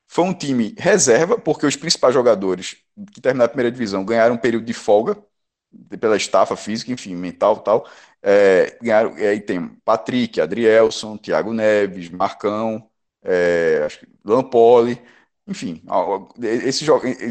Foi 0.07 0.23
um 0.23 0.33
time 0.33 0.75
reserva, 0.77 1.39
porque 1.39 1.65
os 1.65 1.75
principais 1.75 2.13
jogadores 2.13 2.77
que 3.13 3.21
terminaram 3.21 3.45
a 3.47 3.49
primeira 3.49 3.71
divisão 3.71 4.05
ganharam 4.05 4.35
um 4.35 4.37
período 4.37 4.65
de 4.65 4.73
folga 4.73 5.17
pela 5.99 6.17
estafa 6.17 6.55
física, 6.55 6.91
enfim, 6.91 7.15
mental 7.15 7.59
tal. 7.59 7.87
É, 8.21 8.77
ganharam, 8.81 9.15
aí 9.15 9.41
tem 9.41 9.69
Patrick, 9.83 10.39
Adrielson, 10.39 11.17
Thiago 11.17 11.53
Neves, 11.53 12.09
Marcão, 12.09 12.89
é, 13.23 13.87
Lampoli, 14.23 15.01
enfim, 15.47 15.81
esses 16.41 16.87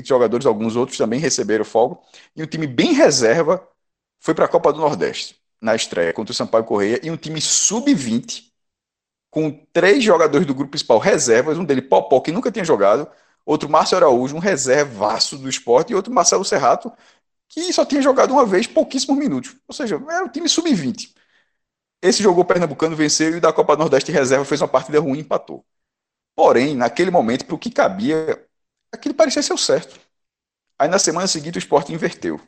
jogadores, 0.07 0.47
alguns 0.47 0.77
outros 0.77 0.99
também 0.99 1.19
receberam 1.21 1.65
folga. 1.65 1.99
E 2.37 2.43
um 2.43 2.47
time 2.47 2.67
bem 2.67 2.93
reserva 2.93 3.67
foi 4.21 4.35
para 4.35 4.45
a 4.47 4.49
Copa 4.49 4.73
do 4.73 4.81
Nordeste, 4.81 5.41
na 5.61 5.75
estreia 5.75 6.13
contra 6.13 6.33
o 6.33 6.35
Sampaio 6.35 6.65
Correia, 6.65 7.01
e 7.03 7.11
um 7.11 7.17
time 7.17 7.41
sub-20 7.41 8.52
com 9.33 9.51
três 9.73 10.05
jogadores 10.05 10.47
do 10.47 10.55
grupo 10.55 10.73
principal 10.73 10.99
reservas, 10.99 11.57
um 11.59 11.65
dele 11.65 11.81
Popó, 11.83 12.21
que 12.21 12.31
nunca 12.31 12.53
tinha 12.53 12.65
jogado, 12.67 13.11
outro 13.47 13.69
Márcio 13.69 13.97
Araújo, 13.97 14.37
um 14.37 14.39
reservaço 14.39 15.39
do 15.39 15.49
esporte, 15.49 15.93
e 15.93 15.95
outro 15.97 16.13
Marcelo 16.13 16.45
Serrato, 16.45 16.93
que 17.49 17.73
só 17.73 17.85
tinha 17.85 18.03
jogado 18.03 18.33
uma 18.33 18.45
vez, 18.45 18.67
pouquíssimos 18.67 19.19
minutos. 19.19 19.57
Ou 19.67 19.75
seja, 19.75 19.97
era 20.11 20.25
um 20.25 20.29
time 20.29 20.49
sub-20. 20.49 21.15
Esse 22.03 22.23
jogou 22.23 22.45
Pernambucano, 22.45 22.95
venceu, 22.95 23.37
e 23.37 23.41
da 23.41 23.53
Copa 23.53 23.75
Nordeste 23.77 24.13
reserva 24.13 24.45
fez 24.45 24.61
uma 24.61 24.69
partida 24.69 25.01
ruim 25.01 25.19
e 25.19 25.23
empatou. 25.23 25.65
Porém, 26.37 26.77
naquele 26.77 27.11
momento, 27.11 27.47
para 27.47 27.55
o 27.55 27.59
que 27.59 27.71
cabia, 27.71 28.47
aquilo 28.93 29.15
parecia 29.15 29.43
ser 29.43 29.55
o 29.55 29.59
certo. 29.59 29.99
Aí 30.79 30.89
na 30.89 30.99
semana 30.99 31.27
seguinte 31.27 31.57
o 31.57 31.61
esporte 31.61 31.93
inverteu. 31.93 32.41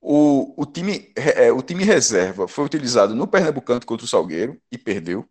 O, 0.00 0.60
o, 0.62 0.66
time, 0.66 1.12
é, 1.16 1.52
o 1.52 1.62
time 1.62 1.84
reserva 1.84 2.48
foi 2.48 2.64
utilizado 2.64 3.14
no 3.14 3.26
Pernambucano 3.28 3.84
contra 3.86 4.04
o 4.04 4.08
Salgueiro 4.08 4.60
e 4.72 4.78
perdeu 4.78 5.28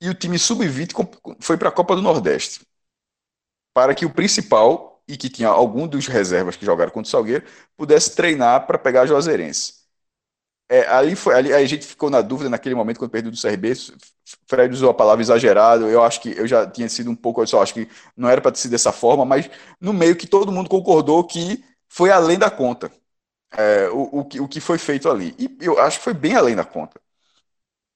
e 0.00 0.08
o 0.08 0.14
time 0.14 0.38
sub-20 0.38 0.94
foi 1.40 1.56
para 1.56 1.68
a 1.68 1.72
Copa 1.72 1.94
do 1.96 2.02
Nordeste. 2.02 2.60
Para 3.72 3.94
que 3.94 4.04
o 4.04 4.10
principal, 4.12 5.02
e 5.08 5.16
que 5.16 5.28
tinha 5.28 5.48
algum 5.48 5.86
dos 5.86 6.06
reservas 6.06 6.56
que 6.56 6.64
jogaram 6.66 6.90
contra 6.92 7.08
o 7.08 7.10
Salgueiro, 7.10 7.44
pudesse 7.76 8.14
treinar 8.14 8.66
para 8.66 8.78
pegar 8.78 9.02
a 9.02 9.06
Juazeirense. 9.06 9.74
É, 10.68 10.86
ali 10.88 11.16
foi, 11.16 11.34
ali 11.34 11.52
a 11.52 11.64
gente 11.66 11.86
ficou 11.86 12.10
na 12.10 12.20
dúvida 12.22 12.48
naquele 12.50 12.74
momento 12.76 12.98
quando 12.98 13.10
perdeu 13.10 13.30
do 13.30 13.36
CRB. 13.36 13.72
Fred 14.48 14.72
usou 14.74 14.90
a 14.90 14.94
palavra 14.94 15.22
exagerado. 15.22 15.88
Eu 15.88 16.02
acho 16.04 16.20
que 16.20 16.30
eu 16.38 16.46
já 16.46 16.66
tinha 16.70 16.88
sido 16.88 17.10
um 17.10 17.16
pouco, 17.16 17.42
eu 17.42 17.46
só 17.46 17.62
acho 17.62 17.74
que 17.74 17.88
não 18.16 18.28
era 18.28 18.40
para 18.40 18.54
ser 18.54 18.68
dessa 18.68 18.92
forma, 18.92 19.24
mas 19.24 19.50
no 19.80 19.92
meio 19.92 20.16
que 20.16 20.26
todo 20.26 20.52
mundo 20.52 20.68
concordou 20.70 21.24
que 21.24 21.64
foi 21.88 22.10
além 22.10 22.38
da 22.38 22.50
conta. 22.50 22.90
É, 23.52 23.88
o, 23.90 24.20
o, 24.20 24.44
o 24.44 24.48
que 24.48 24.60
foi 24.60 24.78
feito 24.78 25.08
ali. 25.10 25.34
E 25.38 25.58
eu 25.60 25.78
acho 25.80 25.98
que 25.98 26.04
foi 26.04 26.14
bem 26.14 26.36
além 26.36 26.56
da 26.56 26.64
conta. 26.64 27.00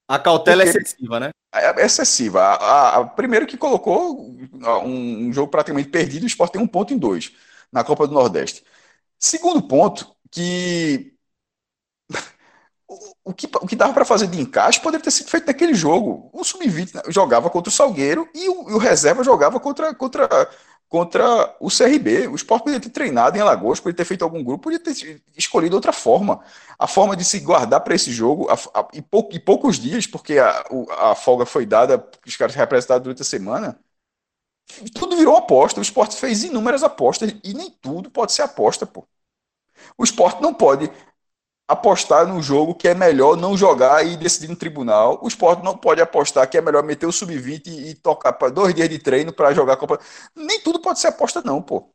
A 0.07 0.19
cautela 0.19 0.63
é 0.63 0.67
excessiva, 0.67 1.19
né? 1.19 1.31
É, 1.53 1.83
é 1.83 1.87
excessiva. 1.87 2.41
A, 2.43 2.99
a, 2.99 3.05
primeiro 3.07 3.47
que 3.47 3.57
colocou 3.57 4.21
um, 4.21 5.29
um, 5.29 5.33
jogo 5.33 5.51
praticamente 5.51 5.89
perdido, 5.89 6.25
o 6.25 6.27
Sport 6.27 6.53
tem 6.53 6.61
um 6.61 6.67
ponto 6.67 6.93
em 6.93 6.99
dois 6.99 7.33
na 7.73 7.83
Copa 7.83 8.07
do 8.07 8.15
Nordeste. 8.15 8.65
Segundo 9.19 9.63
ponto, 9.63 10.15
que 10.31 11.15
o, 12.87 13.31
o 13.31 13.35
que, 13.35 13.47
o 13.47 13.67
que 13.67 13.77
dava 13.77 13.95
para 13.95 14.05
fazer 14.05 14.27
de 14.27 14.41
encaixe 14.41 14.81
poderia 14.81 15.03
ter 15.03 15.11
sido 15.11 15.31
feito 15.31 15.47
naquele 15.47 15.75
jogo. 15.75 16.29
O 16.33 16.45
Sub-20 16.45 16.95
né, 16.95 17.03
jogava 17.09 17.49
contra 17.49 17.71
o 17.71 17.73
Salgueiro 17.73 18.29
e 18.35 18.49
o, 18.49 18.71
e 18.71 18.73
o 18.75 18.79
reserva 18.79 19.25
jogava 19.25 19.59
contra, 19.59 19.95
contra 19.95 20.29
contra 20.89 21.57
o 21.61 21.69
CRB. 21.69 22.29
O 22.29 22.35
Sport 22.37 22.63
poderia 22.63 22.81
ter 22.81 22.91
treinado 22.91 23.37
em 23.37 23.41
Alagoas, 23.41 23.81
poderia 23.81 23.97
ter 23.97 24.05
feito 24.05 24.23
algum 24.23 24.43
grupo, 24.43 24.65
poderia 24.65 24.85
ter 24.85 25.23
escolhido 25.37 25.77
outra 25.77 25.93
forma. 25.93 26.41
A 26.79 26.87
forma 26.87 27.17
de 27.17 27.25
se 27.25 27.41
guardar 27.41 27.81
para 27.81 27.95
esse 27.95 28.13
jogo, 28.13 28.49
a, 28.51 28.55
a, 28.55 28.89
e, 28.93 29.03
pou, 29.03 29.29
e, 29.33 29.39
poucos 29.39 29.79
dias, 29.79 30.07
porque 30.07 30.39
a, 30.39 30.65
a 31.11 31.15
folga 31.15 31.47
foi 31.47 31.67
dada, 31.67 32.07
os 32.27 32.37
caras 32.37 32.55
representaram 32.55 33.03
durante 33.03 33.23
a 33.23 33.25
semana, 33.25 33.79
tudo 34.95 35.17
virou 35.17 35.37
aposta. 35.37 35.81
O 35.81 35.83
Sport 35.83 36.13
fez 36.15 36.45
inúmeras 36.45 36.83
apostas 36.83 37.35
e 37.43 37.55
nem 37.55 37.71
tudo 37.71 38.11
pode 38.11 38.33
ser 38.33 38.43
aposta, 38.43 38.87
pô. 38.87 39.07
O 39.99 40.05
Sport 40.05 40.41
não 40.41 40.55
pode 40.55 40.91
apostar 41.67 42.27
num 42.27 42.43
jogo 42.43 42.75
que 42.75 42.89
é 42.89 42.95
melhor 42.95 43.37
não 43.37 43.57
jogar 43.57 44.07
e 44.07 44.17
decidir 44.17 44.49
no 44.49 44.57
tribunal. 44.57 45.19
O 45.23 45.29
esporte 45.29 45.65
não 45.65 45.77
pode 45.77 46.01
apostar 46.01 46.49
que 46.49 46.59
é 46.59 46.61
melhor 46.61 46.83
meter 46.83 47.07
o 47.07 47.13
sub-20 47.13 47.67
e 47.67 47.95
tocar 47.95 48.35
para 48.35 48.51
dois 48.51 48.75
dias 48.75 48.89
de 48.89 48.99
treino 48.99 49.33
para 49.33 49.55
jogar 49.55 49.75
a 49.75 49.77
Copa. 49.77 49.99
Nem 50.37 50.61
tudo 50.61 50.81
pode 50.81 51.01
ser 51.01 51.09
aposta, 51.09 51.43
não, 51.45 51.63
pô. 51.63 51.89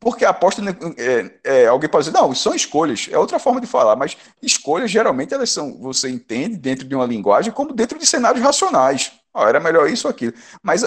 Porque 0.00 0.24
a 0.24 0.30
aposta, 0.30 0.62
é, 0.98 1.30
é, 1.44 1.66
alguém 1.66 1.88
pode 1.88 2.06
dizer, 2.06 2.18
não, 2.18 2.34
são 2.34 2.54
escolhas, 2.54 3.08
é 3.10 3.18
outra 3.18 3.38
forma 3.38 3.60
de 3.60 3.66
falar, 3.66 3.96
mas 3.96 4.16
escolhas 4.42 4.90
geralmente 4.90 5.32
elas 5.32 5.50
são, 5.50 5.78
você 5.78 6.10
entende 6.10 6.56
dentro 6.56 6.86
de 6.86 6.94
uma 6.94 7.06
linguagem 7.06 7.52
como 7.52 7.72
dentro 7.72 7.98
de 7.98 8.06
cenários 8.06 8.42
racionais. 8.42 9.12
Era 9.34 9.60
melhor 9.60 9.88
isso 9.90 10.06
ou 10.06 10.10
aquilo. 10.10 10.32
Mas 10.62 10.82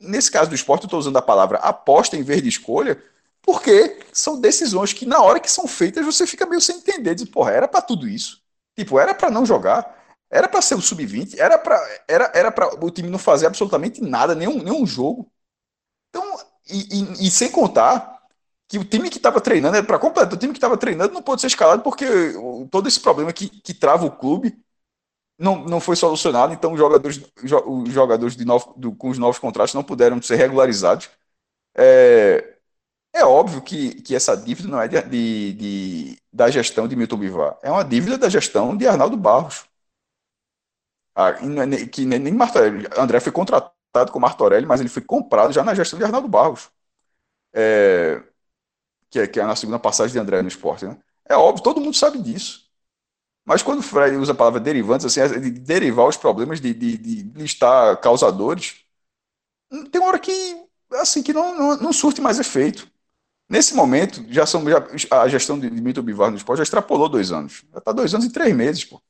nesse 0.00 0.30
caso 0.30 0.48
do 0.48 0.54
esporte, 0.54 0.84
eu 0.84 0.86
estou 0.86 0.98
usando 0.98 1.18
a 1.18 1.22
palavra 1.22 1.58
aposta 1.58 2.16
em 2.16 2.22
vez 2.22 2.42
de 2.42 2.48
escolha, 2.48 3.02
porque 3.42 4.00
são 4.12 4.40
decisões 4.40 4.92
que, 4.92 5.06
na 5.06 5.20
hora 5.22 5.40
que 5.40 5.50
são 5.50 5.66
feitas, 5.66 6.04
você 6.04 6.26
fica 6.26 6.46
meio 6.46 6.60
sem 6.60 6.76
entender. 6.76 7.14
Diz, 7.14 7.28
porra, 7.28 7.52
era 7.52 7.68
para 7.68 7.82
tudo 7.82 8.08
isso. 8.08 8.42
Tipo, 8.76 8.98
era 8.98 9.14
para 9.14 9.30
não 9.30 9.46
jogar. 9.46 9.98
Era 10.30 10.48
para 10.48 10.62
ser 10.62 10.76
o 10.76 10.80
sub-20, 10.80 11.38
era 11.38 11.58
para 11.58 11.76
era, 12.06 12.30
era 12.34 12.54
o 12.80 12.90
time 12.90 13.10
não 13.10 13.18
fazer 13.18 13.46
absolutamente 13.46 14.00
nada, 14.00 14.34
nenhum, 14.34 14.62
nenhum 14.62 14.86
jogo. 14.86 15.30
Então, 16.10 16.24
e, 16.68 17.24
e, 17.24 17.28
e 17.28 17.30
sem 17.30 17.50
contar 17.50 18.20
que 18.68 18.78
o 18.78 18.84
time 18.84 19.10
que 19.10 19.18
estava 19.18 19.40
treinando, 19.40 19.84
para 19.84 19.98
completar, 19.98 20.34
o 20.34 20.36
time 20.36 20.52
que 20.52 20.58
estava 20.58 20.76
treinando 20.78 21.12
não 21.14 21.22
pôde 21.22 21.40
ser 21.40 21.48
escalado 21.48 21.82
porque 21.82 22.06
todo 22.70 22.88
esse 22.88 23.00
problema 23.00 23.32
que, 23.32 23.48
que 23.48 23.74
trava 23.74 24.06
o 24.06 24.12
clube 24.16 24.56
não, 25.38 25.64
não 25.64 25.80
foi 25.80 25.96
solucionado, 25.96 26.52
então 26.52 26.72
os 26.72 26.78
jogadores, 26.78 27.20
os 27.66 27.92
jogadores 27.92 28.36
de 28.36 28.44
novo, 28.44 28.74
do, 28.76 28.94
com 28.94 29.08
os 29.10 29.18
novos 29.18 29.38
contratos 29.38 29.74
não 29.74 29.82
puderam 29.82 30.20
ser 30.22 30.36
regularizados. 30.36 31.08
É, 31.76 32.58
é 33.12 33.24
óbvio 33.24 33.62
que, 33.62 34.00
que 34.02 34.14
essa 34.14 34.36
dívida 34.36 34.68
não 34.68 34.80
é 34.80 34.88
de, 34.88 35.02
de, 35.02 35.52
de, 35.54 36.22
da 36.32 36.50
gestão 36.50 36.86
de 36.88 36.96
Milton 36.96 37.16
Bivar, 37.18 37.58
é 37.62 37.70
uma 37.70 37.84
dívida 37.84 38.18
da 38.18 38.28
gestão 38.28 38.76
de 38.76 38.86
Arnaldo 38.86 39.16
Barros. 39.16 39.64
Ah, 41.14 41.30
é 41.30 41.86
que 41.86 42.04
nem, 42.04 42.18
nem 42.18 42.32
Martorelli, 42.32 42.86
André 42.96 43.20
foi 43.20 43.32
contratado 43.32 44.12
com 44.12 44.20
Martorelli, 44.20 44.66
mas 44.66 44.80
ele 44.80 44.88
foi 44.88 45.02
comprado 45.02 45.52
já 45.52 45.62
na 45.64 45.74
gestão 45.74 45.98
de 45.98 46.04
Arnaldo 46.04 46.28
Barros. 46.28 46.70
É, 47.54 48.22
que, 49.10 49.20
é, 49.20 49.26
que 49.26 49.40
é 49.40 49.44
na 49.44 49.56
segunda 49.56 49.78
passagem 49.78 50.12
de 50.12 50.18
André 50.18 50.42
no 50.42 50.48
esporte. 50.48 50.86
Né? 50.86 50.98
É 51.28 51.36
óbvio, 51.36 51.64
todo 51.64 51.80
mundo 51.80 51.96
sabe 51.96 52.20
disso. 52.22 52.68
Mas 53.44 53.62
quando 53.62 53.80
o 53.80 53.82
Fred 53.82 54.16
usa 54.16 54.32
a 54.32 54.34
palavra 54.34 54.60
derivantes, 54.60 55.06
assim, 55.06 55.20
é 55.20 55.28
de 55.40 55.50
derivar 55.50 56.08
os 56.08 56.16
problemas, 56.16 56.60
de, 56.60 56.74
de, 56.74 56.98
de 56.98 57.22
listar 57.38 58.00
causadores, 58.00 58.84
tem 59.90 60.00
uma 60.00 60.08
hora 60.08 60.18
que, 60.18 60.66
assim, 60.94 61.22
que 61.22 61.32
não, 61.32 61.54
não, 61.56 61.76
não 61.76 61.92
surte 61.92 62.20
mais 62.20 62.38
efeito. 62.38 62.90
Nesse 63.50 63.74
momento, 63.74 64.24
já 64.28 64.46
são, 64.46 64.64
já, 64.64 64.80
a 65.10 65.28
gestão 65.28 65.58
de 65.58 65.68
Dmitry 65.68 66.00
Bivar 66.02 66.30
no 66.30 66.36
esporte 66.36 66.58
já 66.58 66.62
extrapolou 66.62 67.08
dois 67.08 67.32
anos. 67.32 67.64
Já 67.72 67.78
está 67.78 67.90
dois 67.90 68.14
anos 68.14 68.26
e 68.26 68.32
três 68.32 68.54
meses, 68.54 68.84
pô. 68.84 69.02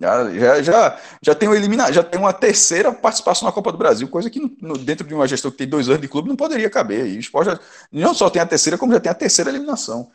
Já, 0.00 0.30
já, 0.30 0.62
já, 0.62 1.00
já, 1.22 1.34
tem 1.34 1.48
um 1.48 1.92
já 1.92 2.02
tem 2.02 2.18
uma 2.18 2.32
terceira 2.32 2.92
participação 2.92 3.46
na 3.46 3.52
Copa 3.52 3.70
do 3.70 3.78
Brasil, 3.78 4.08
coisa 4.08 4.30
que 4.30 4.40
no, 4.40 4.78
dentro 4.78 5.06
de 5.06 5.14
uma 5.14 5.28
gestão 5.28 5.50
que 5.50 5.58
tem 5.58 5.68
dois 5.68 5.88
anos 5.88 6.00
de 6.00 6.08
clube 6.08 6.28
não 6.28 6.36
poderia 6.36 6.70
caber. 6.70 7.06
E 7.06 7.16
o 7.18 7.20
esporte 7.20 7.50
já, 7.50 7.60
não 7.92 8.14
só 8.14 8.30
tem 8.30 8.40
a 8.40 8.46
terceira, 8.46 8.78
como 8.78 8.92
já 8.94 8.98
tem 8.98 9.12
a 9.12 9.14
terceira 9.14 9.50
eliminação. 9.50 10.10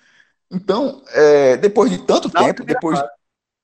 Então, 0.52 1.04
é, 1.10 1.56
depois 1.58 1.92
de 1.92 2.00
tanto 2.00 2.32
não, 2.34 2.44
tempo, 2.44 2.66
depois, 2.66 3.00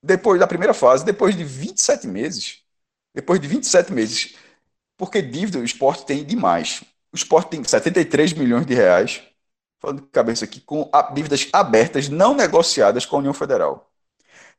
depois 0.01 0.39
da 0.39 0.45
primeira 0.45 0.75
fase, 0.75 1.03
depois 1.03 1.35
de 1.35 1.43
27 1.43 2.07
meses, 2.07 2.59
depois 3.15 3.39
de 3.39 3.47
27 3.47 3.91
meses, 3.91 4.35
porque 4.95 5.23
dívida 5.23 5.57
o 5.57 5.63
esporte 5.63 6.05
tem 6.05 6.23
demais. 6.23 6.83
O 7.11 7.15
esporte 7.15 7.49
tem 7.49 7.63
73 7.63 8.33
milhões 8.33 8.65
de 8.65 8.75
reais, 8.75 9.23
falando 9.79 10.01
de 10.01 10.07
cabeça 10.07 10.45
aqui, 10.45 10.61
com 10.61 10.89
dívidas 11.13 11.47
abertas, 11.53 12.09
não 12.09 12.35
negociadas 12.35 13.05
com 13.05 13.17
a 13.17 13.19
União 13.19 13.33
Federal. 13.33 13.91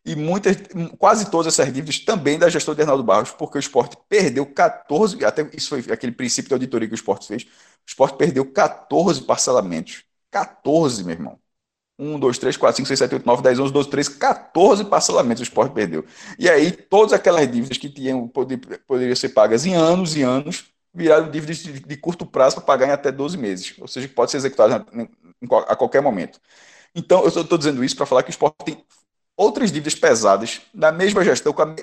E 0.05 0.15
muitas, 0.15 0.57
quase 0.99 1.31
todas 1.31 1.49
essas 1.49 1.67
dívidas 1.73 1.99
também 1.99 2.39
da 2.39 2.49
gestão 2.49 2.75
de 2.75 2.81
Arnaldo 2.83 3.03
Barros, 3.03 3.33
porque 3.33 3.59
o 3.59 3.61
esporte 3.61 3.97
perdeu 4.09 4.47
14, 4.47 5.25
até 5.25 5.43
isso 5.53 5.71
foi 5.71 5.93
aquele 5.93 6.13
princípio 6.13 6.49
de 6.49 6.55
auditoria 6.55 6.87
que 6.87 6.95
o 6.95 6.97
esporte 6.97 7.27
fez, 7.27 7.43
o 7.43 7.49
esporte 7.89 8.17
perdeu 8.17 8.45
14 8.53 9.23
parcelamentos. 9.23 10.05
14, 10.31 11.03
meu 11.05 11.15
irmão. 11.15 11.41
1, 11.99 12.19
2, 12.21 12.39
3, 12.39 12.57
4, 12.57 12.77
5, 12.77 12.89
6, 12.89 12.99
7, 12.99 13.15
8, 13.15 13.27
9, 13.27 13.43
10, 13.43 13.59
11, 13.59 13.73
12, 13.73 13.91
13, 13.91 14.19
14 14.19 14.85
parcelamentos 14.85 15.41
o 15.41 15.45
esporte 15.45 15.73
perdeu. 15.73 16.05
E 16.39 16.49
aí, 16.49 16.71
todas 16.73 17.13
aquelas 17.13 17.51
dívidas 17.51 17.79
que 17.79 17.89
tinham, 17.89 18.29
poder, 18.29 18.59
poderiam 18.87 19.17
ser 19.17 19.31
pagas 19.31 19.65
em 19.67 19.75
anos 19.75 20.15
e 20.17 20.23
anos, 20.23 20.67
viraram 20.97 21.31
dívidas 21.31 21.59
de, 21.59 21.81
de 21.81 21.97
curto 21.97 22.27
prazo 22.27 22.57
para 22.57 22.65
pagar 22.65 22.89
em 22.89 22.93
até 22.93 23.13
12 23.13 23.37
meses. 23.37 23.75
Ou 23.79 23.89
seja, 23.89 24.09
que 24.09 24.15
pode 24.15 24.31
ser 24.31 24.39
executado 24.39 24.87
a 25.69 25.77
qualquer 25.77 26.03
momento. 26.03 26.41
Então, 26.95 27.23
eu 27.23 27.29
estou 27.29 27.59
dizendo 27.59 27.85
isso 27.85 27.97
para 27.97 28.07
falar 28.07 28.23
que 28.23 28.31
o 28.31 28.33
esporte 28.33 28.65
tem 28.65 28.85
outras 29.37 29.71
dívidas 29.71 29.95
pesadas, 29.95 30.63
da 30.73 30.91
mesma 30.91 31.23
gestão, 31.25 31.53
com 31.53 31.63
a, 31.63 31.75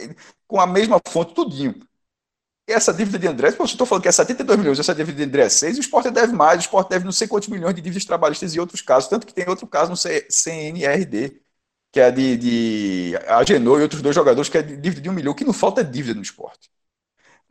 com 0.47 0.59
a 0.59 0.67
mesma 0.67 0.99
fonte, 1.07 1.33
tudinho 1.33 1.75
essa 2.67 2.93
dívida 2.93 3.19
de 3.19 3.27
André, 3.27 3.51
se 3.51 3.61
estou 3.63 3.85
falando 3.85 4.03
que 4.03 4.07
é 4.07 4.11
72 4.11 4.57
milhões, 4.59 4.79
essa 4.79 4.95
dívida 4.95 5.17
de 5.17 5.23
André 5.23 5.43
é 5.43 5.49
6, 5.49 5.77
o 5.77 5.81
esporte 5.81 6.09
deve 6.09 6.33
mais, 6.33 6.59
o 6.59 6.61
esporte 6.61 6.89
deve 6.89 7.03
não 7.05 7.11
sei 7.11 7.27
quantos 7.27 7.49
milhões 7.49 7.75
de 7.75 7.81
dívidas 7.81 8.05
trabalhistas 8.05 8.55
e 8.55 8.59
outros 8.59 8.81
casos, 8.81 9.09
tanto 9.09 9.27
que 9.27 9.33
tem 9.33 9.47
outro 9.49 9.67
caso 9.67 9.91
no 9.91 9.97
CNRD, 9.97 11.41
que 11.91 11.99
é 11.99 12.11
de, 12.11 12.37
de 12.37 13.17
Agenor 13.27 13.79
e 13.79 13.83
outros 13.83 14.01
dois 14.01 14.15
jogadores, 14.15 14.49
que 14.49 14.57
é 14.57 14.61
dívida 14.63 15.01
de 15.01 15.09
um 15.09 15.13
milhão, 15.13 15.33
que 15.33 15.43
não 15.45 15.53
falta 15.53 15.83
dívida 15.83 16.15
no 16.15 16.21
esporte. 16.21 16.71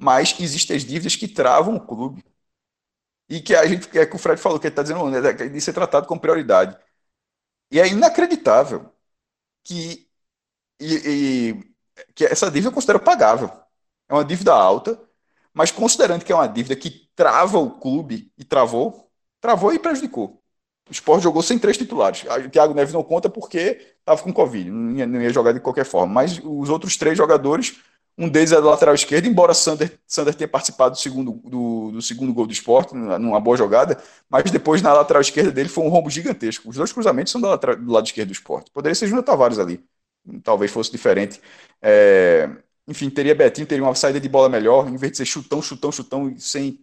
Mas 0.03 0.34
existem 0.40 0.76
as 0.76 0.84
dívidas 0.84 1.16
que 1.16 1.28
travam 1.28 1.76
o 1.76 1.86
clube. 1.86 2.24
E 3.28 3.40
que 3.40 3.55
a 3.55 3.66
gente, 3.66 3.96
é 3.98 4.05
que 4.05 4.16
o 4.16 4.18
Fred 4.18 4.40
falou, 4.40 4.59
que 4.59 4.66
ele 4.66 4.72
está 4.72 4.82
dizendo, 4.82 5.09
né, 5.09 5.32
de 5.32 5.61
ser 5.61 5.72
tratado 5.72 6.07
com 6.09 6.18
prioridade. 6.18 6.76
E 7.70 7.80
é 7.80 7.86
inacreditável 7.88 8.92
que, 9.64 10.09
e, 10.80 10.94
e, 11.55 11.74
que 12.14 12.24
essa 12.26 12.50
dívida 12.50 12.68
eu 12.68 12.72
considero 12.72 13.00
pagável 13.00 13.50
é 14.09 14.14
uma 14.14 14.24
dívida 14.24 14.53
alta, 14.53 15.00
mas 15.55 15.70
considerando 15.70 16.24
que 16.24 16.32
é 16.32 16.34
uma 16.34 16.48
dívida 16.48 16.76
que 16.76 17.09
trava 17.14 17.59
o 17.59 17.78
clube 17.78 18.32
e 18.36 18.44
travou, 18.44 19.11
travou 19.40 19.72
e 19.72 19.78
prejudicou. 19.78 20.42
O 20.90 20.92
Sport 20.92 21.22
jogou 21.22 21.42
sem 21.42 21.59
três 21.59 21.78
titulares. 21.78 22.24
O 22.24 22.50
Thiago 22.50 22.74
Neves 22.74 22.92
não 22.92 23.05
conta 23.05 23.30
porque 23.30 23.94
estava 24.00 24.22
com 24.22 24.32
Covid, 24.32 24.70
não 24.70 24.96
ia, 24.96 25.07
não 25.07 25.22
ia, 25.22 25.30
jogar 25.30 25.53
de 25.53 25.61
qualquer 25.61 25.84
forma. 25.84 26.12
Mas 26.12 26.40
os 26.42 26.68
outros 26.68 26.96
três 26.96 27.16
jogadores, 27.16 27.80
um 28.19 28.29
deles 28.29 28.53
é 28.53 28.61
do 28.61 28.67
lateral 28.69 28.95
esquerdo, 28.95 29.27
embora 29.27 29.55
Sander, 29.55 29.99
Sander 30.07 30.35
tenha 30.35 30.49
participado 30.49 30.95
do 30.95 30.99
segundo, 30.99 31.33
do, 31.45 31.93
do 31.93 32.03
segundo 32.03 32.33
gol 32.33 32.47
do 32.47 32.53
Sport, 32.53 32.93
numa 32.93 33.41
boa 33.41 33.57
jogada, 33.57 34.03
mas 34.29 34.51
depois 34.51 34.83
na 34.83 34.93
lateral 34.93 35.23
esquerda 35.23 35.51
dele 35.51 35.69
foi 35.69 35.85
um 35.85 35.89
rombo 35.89 36.11
gigantesco. 36.11 36.69
Os 36.69 36.77
dois 36.77 36.93
cruzamentos 36.93 37.33
são 37.33 37.41
do, 37.41 37.49
lateral, 37.49 37.77
do 37.77 37.91
lado 37.91 38.07
esquerdo 38.07 38.29
do 38.29 38.33
Sport. 38.35 38.69
Poderia 38.73 38.95
ser 38.95 39.07
Júnior 39.07 39.25
Tavares 39.25 39.59
ali. 39.59 39.83
Talvez 40.45 40.71
fosse 40.71 40.91
diferente. 40.93 41.41
É, 41.81 42.49
enfim, 42.87 43.11
teria 43.11 43.35
Betinho, 43.35 43.67
teria 43.67 43.85
uma 43.85 43.95
saída 43.95 44.21
de 44.21 44.29
bola 44.29 44.49
melhor, 44.49 44.89
em 44.89 44.97
vez 44.97 45.13
de 45.13 45.19
ser 45.19 45.25
chutão, 45.27 45.63
chutão, 45.63 45.91
chutão, 45.91 46.35
sem 46.39 46.79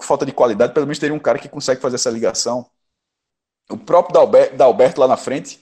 falta 0.00 0.24
de 0.24 0.32
qualidade, 0.32 0.72
pelo 0.72 0.86
menos 0.86 0.98
teria 0.98 1.14
um 1.14 1.18
cara 1.18 1.38
que 1.38 1.48
consegue 1.48 1.80
fazer 1.80 1.96
essa 1.96 2.10
ligação. 2.10 2.70
O 3.70 3.76
próprio 3.76 4.14
Dalberto 4.56 5.00
lá 5.00 5.08
na 5.08 5.16
frente. 5.16 5.61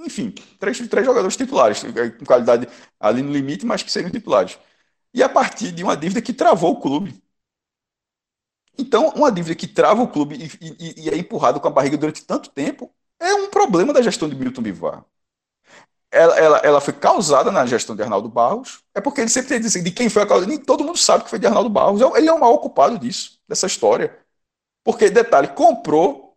Enfim, 0.00 0.32
três, 0.58 0.78
três 0.88 1.06
jogadores 1.06 1.36
titulares, 1.36 1.84
eh, 1.84 2.10
com 2.10 2.24
qualidade 2.24 2.66
ali 2.98 3.22
no 3.22 3.32
limite, 3.32 3.66
mas 3.66 3.82
que 3.82 3.90
seriam 3.92 4.10
titulares. 4.10 4.58
E 5.14 5.22
a 5.22 5.28
partir 5.28 5.72
de 5.72 5.82
uma 5.84 5.96
dívida 5.96 6.22
que 6.22 6.32
travou 6.32 6.72
o 6.72 6.80
clube. 6.80 7.22
Então, 8.78 9.08
uma 9.10 9.30
dívida 9.30 9.54
que 9.54 9.66
trava 9.66 10.02
o 10.02 10.08
clube 10.08 10.36
e, 10.36 10.66
e, 10.66 11.06
e 11.06 11.10
é 11.10 11.16
empurrado 11.16 11.60
com 11.60 11.68
a 11.68 11.70
barriga 11.70 11.96
durante 11.98 12.24
tanto 12.24 12.50
tempo 12.50 12.92
é 13.18 13.34
um 13.34 13.50
problema 13.50 13.92
da 13.92 14.02
gestão 14.02 14.28
de 14.28 14.34
Milton 14.34 14.62
Bivar 14.62 15.04
ela, 16.10 16.36
ela, 16.38 16.58
ela 16.58 16.80
foi 16.80 16.92
causada 16.92 17.50
na 17.52 17.64
gestão 17.66 17.94
de 17.94 18.02
Arnaldo 18.02 18.28
Barros, 18.28 18.82
é 18.94 19.00
porque 19.00 19.20
ele 19.20 19.30
sempre 19.30 19.50
tem 19.50 19.58
assim, 19.66 19.82
de 19.82 19.90
quem 19.92 20.08
foi 20.08 20.22
a 20.22 20.26
causa. 20.26 20.46
Nem 20.46 20.58
todo 20.58 20.84
mundo 20.84 20.98
sabe 20.98 21.24
que 21.24 21.30
foi 21.30 21.38
de 21.38 21.46
Arnaldo 21.46 21.70
Barros. 21.70 22.00
Ele 22.16 22.28
é 22.28 22.32
o 22.32 22.40
maior 22.40 22.54
ocupado 22.54 22.98
disso, 22.98 23.40
dessa 23.48 23.66
história. 23.66 24.18
Porque, 24.84 25.10
detalhe, 25.10 25.48
comprou, 25.48 26.36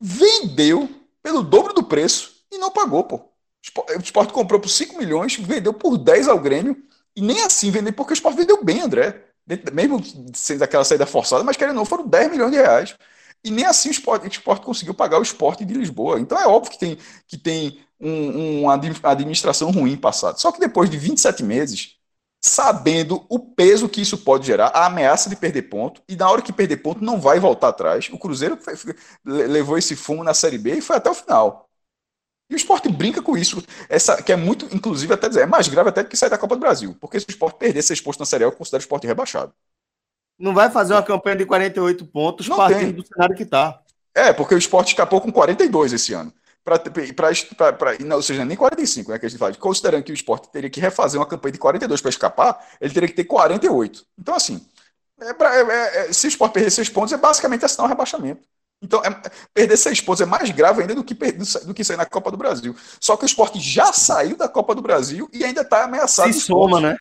vendeu 0.00 0.88
pelo 1.22 1.42
dobro 1.42 1.72
do 1.72 1.82
preço 1.82 2.32
e 2.50 2.58
não 2.58 2.70
pagou, 2.70 3.04
pô. 3.04 3.16
O 3.16 4.00
Sport 4.00 4.30
comprou 4.32 4.58
por 4.60 4.68
5 4.68 4.96
milhões, 4.98 5.36
vendeu 5.36 5.72
por 5.74 5.98
10 5.98 6.28
ao 6.28 6.38
Grêmio, 6.38 6.76
e 7.14 7.20
nem 7.20 7.42
assim 7.42 7.70
vendeu, 7.70 7.92
porque 7.92 8.12
o 8.12 8.14
Sport 8.14 8.36
vendeu 8.36 8.64
bem, 8.64 8.80
André. 8.80 9.24
Mesmo 9.72 10.00
sendo 10.32 10.62
aquela 10.62 10.84
saída 10.84 11.06
forçada, 11.06 11.44
mas 11.44 11.56
querendo 11.56 11.76
não, 11.76 11.84
foram 11.84 12.06
10 12.06 12.30
milhões 12.30 12.52
de 12.52 12.56
reais. 12.56 12.96
E 13.42 13.50
nem 13.50 13.64
assim 13.64 13.88
o 13.88 13.92
esporte, 13.92 14.26
o 14.26 14.28
esporte 14.28 14.64
conseguiu 14.64 14.94
pagar 14.94 15.18
o 15.18 15.22
esporte 15.22 15.64
de 15.64 15.74
Lisboa. 15.74 16.20
Então 16.20 16.38
é 16.38 16.46
óbvio 16.46 16.72
que 16.72 16.78
tem, 16.78 16.98
que 17.26 17.36
tem 17.36 17.80
um, 17.98 18.62
uma 18.62 18.74
administração 19.04 19.70
ruim 19.70 19.96
passada. 19.96 20.38
Só 20.38 20.52
que 20.52 20.60
depois 20.60 20.90
de 20.90 20.96
27 20.98 21.42
meses, 21.42 21.96
sabendo 22.40 23.24
o 23.28 23.38
peso 23.38 23.88
que 23.88 24.00
isso 24.00 24.16
pode 24.18 24.46
gerar, 24.46 24.68
a 24.68 24.86
ameaça 24.86 25.28
de 25.28 25.36
perder 25.36 25.62
ponto, 25.62 26.02
e 26.08 26.16
na 26.16 26.30
hora 26.30 26.40
que 26.40 26.52
perder 26.52 26.78
ponto 26.78 27.04
não 27.04 27.20
vai 27.20 27.38
voltar 27.38 27.68
atrás. 27.68 28.08
O 28.10 28.18
Cruzeiro 28.18 28.58
levou 29.24 29.76
esse 29.76 29.94
fumo 29.94 30.24
na 30.24 30.32
Série 30.32 30.56
B 30.56 30.78
e 30.78 30.80
foi 30.80 30.96
até 30.96 31.10
o 31.10 31.14
final. 31.14 31.68
E 32.48 32.54
o 32.54 32.56
esporte 32.56 32.88
brinca 32.88 33.22
com 33.22 33.36
isso, 33.36 33.62
essa, 33.88 34.20
que 34.20 34.32
é 34.32 34.36
muito, 34.36 34.66
inclusive, 34.74 35.12
até 35.14 35.28
dizer, 35.28 35.42
é 35.42 35.46
mais 35.46 35.68
grave 35.68 35.90
até 35.90 36.02
do 36.02 36.08
que 36.08 36.16
sair 36.16 36.30
da 36.30 36.38
Copa 36.38 36.56
do 36.56 36.60
Brasil. 36.60 36.96
Porque 37.00 37.20
se 37.20 37.26
o 37.26 37.30
esporte 37.30 37.58
perder 37.58 37.82
ser 37.82 37.92
exposto 37.92 38.18
na 38.18 38.26
Série 38.26 38.42
A, 38.42 38.48
eu 38.48 38.52
considero 38.52 38.80
o 38.80 38.84
esporte 38.84 39.06
rebaixado. 39.06 39.52
Não 40.36 40.52
vai 40.52 40.70
fazer 40.70 40.94
uma 40.94 41.02
campanha 41.02 41.36
de 41.36 41.46
48 41.46 42.04
pontos 42.06 42.48
não 42.48 42.56
partindo 42.56 42.80
tem. 42.80 42.92
do 42.92 43.06
cenário 43.06 43.36
que 43.36 43.44
está. 43.44 43.80
É, 44.12 44.32
porque 44.32 44.54
o 44.54 44.58
esporte 44.58 44.88
escapou 44.88 45.20
com 45.20 45.30
42 45.30 45.92
esse 45.92 46.12
ano. 46.12 46.32
Não, 48.04 48.16
ou 48.16 48.22
seja, 48.22 48.44
nem 48.44 48.56
45, 48.56 49.10
né, 49.10 49.18
que 49.18 49.26
a 49.26 49.28
gente 49.28 49.38
fala. 49.38 49.54
Considerando 49.54 50.02
que 50.02 50.12
o 50.12 50.14
esporte 50.14 50.50
teria 50.50 50.70
que 50.70 50.80
refazer 50.80 51.20
uma 51.20 51.26
campanha 51.26 51.52
de 51.52 51.58
42 51.58 52.00
para 52.00 52.10
escapar, 52.10 52.68
ele 52.80 52.92
teria 52.92 53.08
que 53.08 53.14
ter 53.14 53.24
48. 53.24 54.04
Então, 54.18 54.34
assim, 54.34 54.64
é 55.20 55.34
pra, 55.34 55.54
é, 55.54 55.60
é, 55.60 56.08
é, 56.08 56.12
se 56.12 56.26
o 56.26 56.28
esporte 56.28 56.54
perder 56.54 56.70
seis 56.70 56.88
pontos, 56.88 57.12
é 57.12 57.16
basicamente 57.16 57.64
assinar 57.64 57.86
um 57.86 57.88
rebaixamento. 57.88 58.42
Então, 58.82 59.02
é, 59.04 59.10
perder 59.52 59.76
seis 59.76 60.00
pontos 60.00 60.22
é 60.22 60.26
mais 60.26 60.50
grave 60.50 60.80
ainda 60.80 60.94
do 60.94 61.04
que, 61.04 61.14
do 61.14 61.74
que 61.74 61.84
sair 61.84 61.98
na 61.98 62.06
Copa 62.06 62.30
do 62.30 62.36
Brasil. 62.36 62.74
Só 62.98 63.16
que 63.16 63.24
o 63.24 63.26
esporte 63.26 63.60
já 63.60 63.92
saiu 63.92 64.36
da 64.36 64.48
Copa 64.48 64.74
do 64.74 64.80
Brasil 64.80 65.28
e 65.32 65.44
ainda 65.44 65.60
está 65.60 65.84
ameaçado. 65.84 66.32
Se 66.32 66.40
soma, 66.40 66.80
né? 66.80 66.96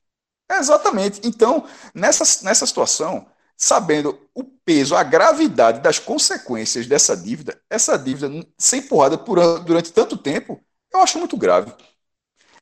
exatamente. 0.52 1.22
Então, 1.24 1.66
nessa, 1.94 2.44
nessa 2.44 2.66
situação, 2.66 3.26
sabendo 3.60 4.18
o 4.34 4.42
peso, 4.42 4.96
a 4.96 5.04
gravidade 5.04 5.82
das 5.82 6.00
consequências 6.00 6.88
dessa 6.88 7.16
dívida, 7.16 7.62
essa 7.70 7.98
dívida 8.00 8.48
ser 8.58 8.78
empurrada 8.78 9.18
por, 9.18 9.60
durante 9.60 9.92
tanto 9.92 10.18
tempo, 10.18 10.64
eu 10.94 11.02
acho 11.02 11.20
muito 11.20 11.36
grave. 11.36 11.74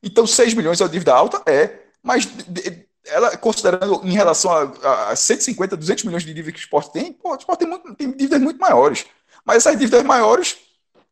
Então, 0.02 0.26
6 0.26 0.54
milhões 0.54 0.80
é 0.80 0.84
uma 0.84 0.90
dívida 0.90 1.14
alta? 1.14 1.40
É. 1.48 1.86
Mas 2.02 2.28
ela, 3.06 3.36
considerando 3.36 4.00
em 4.04 4.12
relação 4.12 4.50
a, 4.50 5.10
a 5.10 5.16
150, 5.16 5.76
200 5.76 6.04
milhões 6.04 6.24
de 6.24 6.34
dívida 6.34 6.52
que 6.52 6.58
o 6.58 6.62
esporte 6.62 6.92
tem, 6.92 7.12
pô, 7.12 7.32
o 7.32 7.36
esporte 7.36 7.60
tem, 7.60 7.68
muito, 7.68 7.94
tem 7.94 8.10
dívidas 8.10 8.40
muito 8.40 8.58
maiores. 8.58 9.06
Mas 9.44 9.58
essas 9.58 9.78
dívidas 9.78 10.02
maiores 10.02 10.58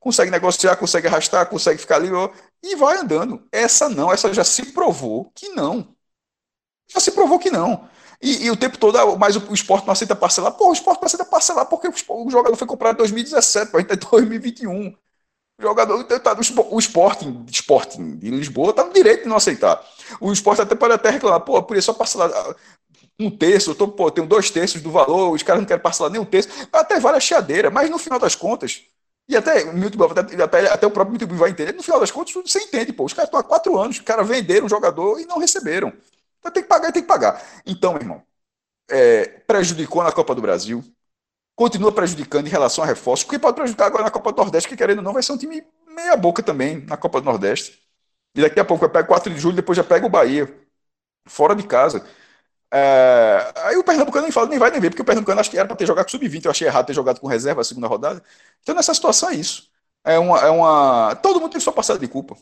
consegue 0.01 0.33
negociar, 0.33 0.77
consegue 0.77 1.07
arrastar, 1.07 1.49
consegue 1.49 1.81
ficar 1.81 1.97
ali 1.97 2.09
e 2.63 2.75
vai 2.75 2.99
andando. 2.99 3.47
Essa 3.53 3.89
não, 3.89 4.13
essa 4.13 4.35
já 4.35 4.45
se 4.45 4.73
provou 4.73 5.31
que 5.35 5.51
não. 5.51 5.95
Já 6.89 7.01
se 7.01 7.13
provou 7.13 7.39
que 7.39 7.51
não. 7.51 7.89
E, 8.23 8.47
e 8.47 8.51
o 8.51 8.57
tempo 8.57 8.79
todo, 8.79 8.97
ah, 8.97 9.17
mas 9.17 9.37
o, 9.37 9.51
o 9.51 9.55
esporte 9.55 9.87
não 9.87 9.93
aceita 9.93 10.17
parcelar. 10.17 10.53
Pô, 10.53 10.71
o 10.71 10.73
esporte 10.73 11.01
não 11.01 11.07
aceita 11.07 11.25
parcelar 11.25 11.67
porque 11.67 11.89
o, 11.89 12.27
o 12.27 12.31
jogador 12.31 12.57
foi 12.57 12.67
comprado 12.67 12.95
em 12.95 12.99
2017, 12.99 13.71
pô, 13.71 13.79
a 13.79 13.81
gente 13.81 13.89
tá 13.89 13.95
em 13.95 13.99
2021. 14.11 14.97
O 15.59 15.63
jogador, 15.63 16.05
tá, 16.05 16.37
o 16.71 16.79
Sporting, 16.79 17.47
Sporting 17.51 18.17
de 18.17 18.31
Lisboa 18.31 18.71
está 18.71 18.85
no 18.85 18.93
direito 18.93 19.23
de 19.23 19.29
não 19.29 19.37
aceitar. 19.37 19.83
O 20.21 20.31
Sporting 20.33 20.63
até 20.63 20.75
pode 20.75 20.93
até 20.95 21.11
reclamar, 21.11 21.41
pô, 21.41 21.63
por 21.63 21.77
isso 21.77 21.87
só 21.87 21.95
parcelar 21.95 22.31
ah, 22.31 22.55
um 23.19 23.31
terço, 23.31 23.71
eu 23.71 23.75
tô, 23.75 23.89
pô, 23.89 24.11
tenho 24.11 24.27
dois 24.27 24.51
terços 24.51 24.83
do 24.83 24.91
valor, 24.91 25.33
os 25.33 25.43
caras 25.43 25.63
não 25.63 25.67
querem 25.67 25.83
parcelar 25.83 26.13
nem 26.13 26.21
um 26.21 26.25
terço, 26.25 26.49
até 26.73 27.01
vale 27.01 27.17
a 27.17 27.21
chiadeira, 27.21 27.71
mas 27.71 27.89
no 27.89 27.99
final 27.99 28.19
das 28.19 28.35
contas, 28.35 28.83
e 29.29 29.37
até, 29.37 29.63
até, 29.63 30.43
até, 30.43 30.73
até 30.73 30.87
o 30.87 30.91
próprio 30.91 31.19
Milton 31.19 31.35
vai 31.37 31.51
entender, 31.51 31.73
no 31.73 31.83
final 31.83 31.99
das 31.99 32.11
contas, 32.11 32.35
você 32.35 32.61
entende, 32.61 32.93
pô, 32.93 33.05
os 33.05 33.13
caras 33.13 33.29
estão 33.29 33.41
há 33.41 33.43
quatro 33.43 33.79
anos, 33.79 33.97
os 33.97 34.03
caras 34.03 34.29
venderam 34.29 34.67
o 34.67 34.69
jogador 34.69 35.19
e 35.19 35.27
não 35.27 35.39
receberam. 35.39 35.93
Então 36.47 36.53
tem 36.53 36.63
que 36.63 36.69
pagar 36.69 36.89
e 36.89 36.93
tem 36.93 37.03
que 37.03 37.09
pagar. 37.09 37.43
Então, 37.67 37.93
meu 37.93 38.03
irmão, 38.03 38.23
é, 38.91 39.27
prejudicou 39.47 40.03
na 40.03 40.13
Copa 40.13 40.35
do 40.35 40.43
Brasil, 40.43 40.85
continua 41.57 41.93
prejudicando 41.93 42.47
em 42.47 42.51
relação 42.51 42.85
a 42.85 42.87
reforços, 42.87 43.25
porque 43.25 43.39
pode 43.39 43.57
prejudicar 43.57 43.87
agora 43.87 44.05
na 44.05 44.11
Copa 44.11 44.33
do 44.33 44.39
Nordeste, 44.39 44.69
que 44.69 44.77
querendo 44.77 44.99
ou 44.99 45.05
não, 45.05 45.13
vai 45.13 45.23
ser 45.23 45.33
um 45.33 45.39
time 45.39 45.65
meia 45.89 46.17
boca 46.17 46.43
também 46.43 46.85
na 46.87 46.97
Copa 46.97 47.21
do 47.21 47.27
Nordeste. 47.27 47.81
E 48.35 48.43
daqui 48.43 48.61
a 48.61 48.65
pouco 48.65 48.83
vai 48.83 48.91
pegar 48.91 49.07
4 49.07 49.33
de 49.33 49.41
julho, 49.41 49.57
depois 49.57 49.77
já 49.77 49.85
pega 49.85 50.07
o 50.07 50.11
Bahia, 50.11 50.53
fora 51.29 51.55
de 51.57 51.65
casa. 51.67 52.07
É, 52.73 53.53
aí 53.65 53.77
o 53.77 53.85
Pernambucano 53.85 54.25
nem 54.25 54.33
fala, 54.33 54.49
nem 54.49 54.59
vai 54.59 54.71
nem 54.71 54.81
ver, 54.81 54.91
porque 54.91 55.03
o 55.03 55.05
Pernambucano 55.05 55.41
acho 55.41 55.51
que 55.51 55.59
era 55.59 55.69
para 55.69 55.77
ter 55.77 55.87
jogado 55.87 56.07
com 56.07 56.13
sub-20, 56.13 56.47
eu 56.47 56.51
achei 56.53 56.69
errado 56.69 56.87
ter 56.87 56.95
jogado 56.95 57.21
com 57.21 57.29
reserva 57.29 57.61
a 57.63 57.65
segunda 57.65 57.87
rodada. 57.89 58.23
Então 58.63 58.75
nessa 58.75 58.95
situação 58.95 59.31
é 59.31 59.35
isso. 59.37 59.71
É 60.05 60.19
uma. 60.19 60.41
É 60.41 60.51
uma 60.51 61.17
todo 61.17 61.41
mundo 61.41 61.53
tem 61.53 61.61
sua 61.61 61.73
passada 61.73 61.99
de 61.99 62.09
culpa. 62.09 62.37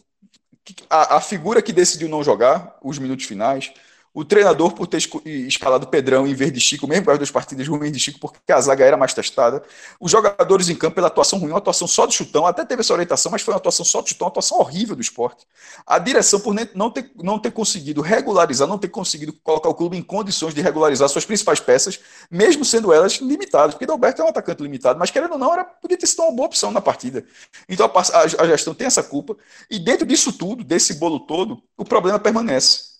A, 0.88 1.16
a 1.16 1.20
figura 1.20 1.60
que 1.62 1.72
decidiu 1.72 2.08
não 2.08 2.22
jogar 2.24 2.78
os 2.82 2.98
minutos 2.98 3.26
finais, 3.26 3.72
o 4.14 4.24
treinador 4.24 4.72
por 4.72 4.86
ter 4.86 4.98
escalado 5.24 5.88
Pedrão 5.88 6.24
em 6.24 6.34
vez 6.34 6.52
de 6.52 6.60
Chico, 6.60 6.86
mesmo 6.86 7.04
com 7.04 7.10
as 7.10 7.18
duas 7.18 7.32
partidas 7.32 7.66
ruins 7.66 7.90
de 7.90 7.98
Chico, 7.98 8.20
porque 8.20 8.52
a 8.52 8.60
zaga 8.60 8.84
era 8.84 8.96
mais 8.96 9.12
testada. 9.12 9.60
Os 9.98 10.12
jogadores 10.12 10.68
em 10.68 10.76
campo 10.76 10.94
pela 10.94 11.08
atuação 11.08 11.40
ruim, 11.40 11.50
uma 11.50 11.58
atuação 11.58 11.88
só 11.88 12.06
de 12.06 12.14
chutão, 12.14 12.46
até 12.46 12.64
teve 12.64 12.80
essa 12.80 12.92
orientação, 12.92 13.32
mas 13.32 13.42
foi 13.42 13.52
uma 13.52 13.58
atuação 13.58 13.84
só 13.84 14.00
de 14.00 14.10
chutão, 14.10 14.26
uma 14.26 14.30
atuação 14.30 14.60
horrível 14.60 14.94
do 14.94 15.02
esporte. 15.02 15.44
A 15.84 15.98
direção 15.98 16.38
por 16.38 16.54
não 16.74 16.90
ter, 16.90 17.10
não 17.16 17.40
ter 17.40 17.50
conseguido 17.50 18.00
regularizar, 18.00 18.68
não 18.68 18.78
ter 18.78 18.86
conseguido 18.86 19.32
colocar 19.42 19.68
o 19.68 19.74
clube 19.74 19.96
em 19.96 20.02
condições 20.02 20.54
de 20.54 20.60
regularizar 20.60 21.08
suas 21.08 21.24
principais 21.24 21.58
peças, 21.58 21.98
mesmo 22.30 22.64
sendo 22.64 22.92
elas 22.92 23.14
limitadas, 23.14 23.74
porque 23.74 23.84
Dalberto 23.84 24.22
é 24.22 24.24
um 24.24 24.28
atacante 24.28 24.62
limitado, 24.62 24.96
mas 24.96 25.10
querendo 25.10 25.32
ou 25.32 25.38
não, 25.38 25.52
era, 25.52 25.64
podia 25.64 25.98
ter 25.98 26.06
sido 26.06 26.22
uma 26.22 26.30
boa 26.30 26.46
opção 26.46 26.70
na 26.70 26.80
partida. 26.80 27.24
Então 27.68 27.90
a, 27.92 27.98
a, 27.98 28.22
a 28.44 28.46
gestão 28.46 28.74
tem 28.74 28.86
essa 28.86 29.02
culpa, 29.02 29.36
e 29.68 29.76
dentro 29.80 30.06
disso 30.06 30.32
tudo, 30.32 30.62
desse 30.62 30.94
bolo 30.94 31.18
todo, 31.18 31.60
o 31.76 31.84
problema 31.84 32.16
permanece 32.20 32.93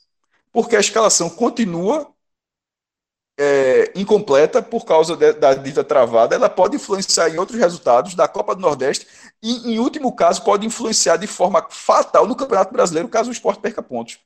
porque 0.55 0.76
a 0.76 0.80
escalação 0.80 1.28
continua 1.28 2.14
é, 3.36 3.92
incompleta 3.96 4.62
por 4.62 4.84
causa 4.84 5.16
de, 5.16 5.32
da 5.32 5.52
dívida 5.52 5.82
travada, 5.82 6.36
ela 6.36 6.48
pode 6.48 6.76
influenciar 6.76 7.28
em 7.28 7.38
outros 7.38 7.59
resultados 7.59 8.14
da 8.14 8.28
Copa 8.28 8.55
do 8.55 8.61
Nordeste 8.61 9.09
e, 9.42 9.72
em 9.74 9.80
último 9.80 10.14
caso, 10.14 10.44
pode 10.44 10.64
influenciar 10.64 11.16
de 11.16 11.26
forma 11.26 11.66
fatal 11.68 12.26
no 12.28 12.36
Campeonato 12.36 12.72
Brasileiro 12.72 13.09
caso 13.09 13.30
o 13.30 13.32
esporte 13.32 13.61
perca 13.61 13.82
pontos. 13.82 14.20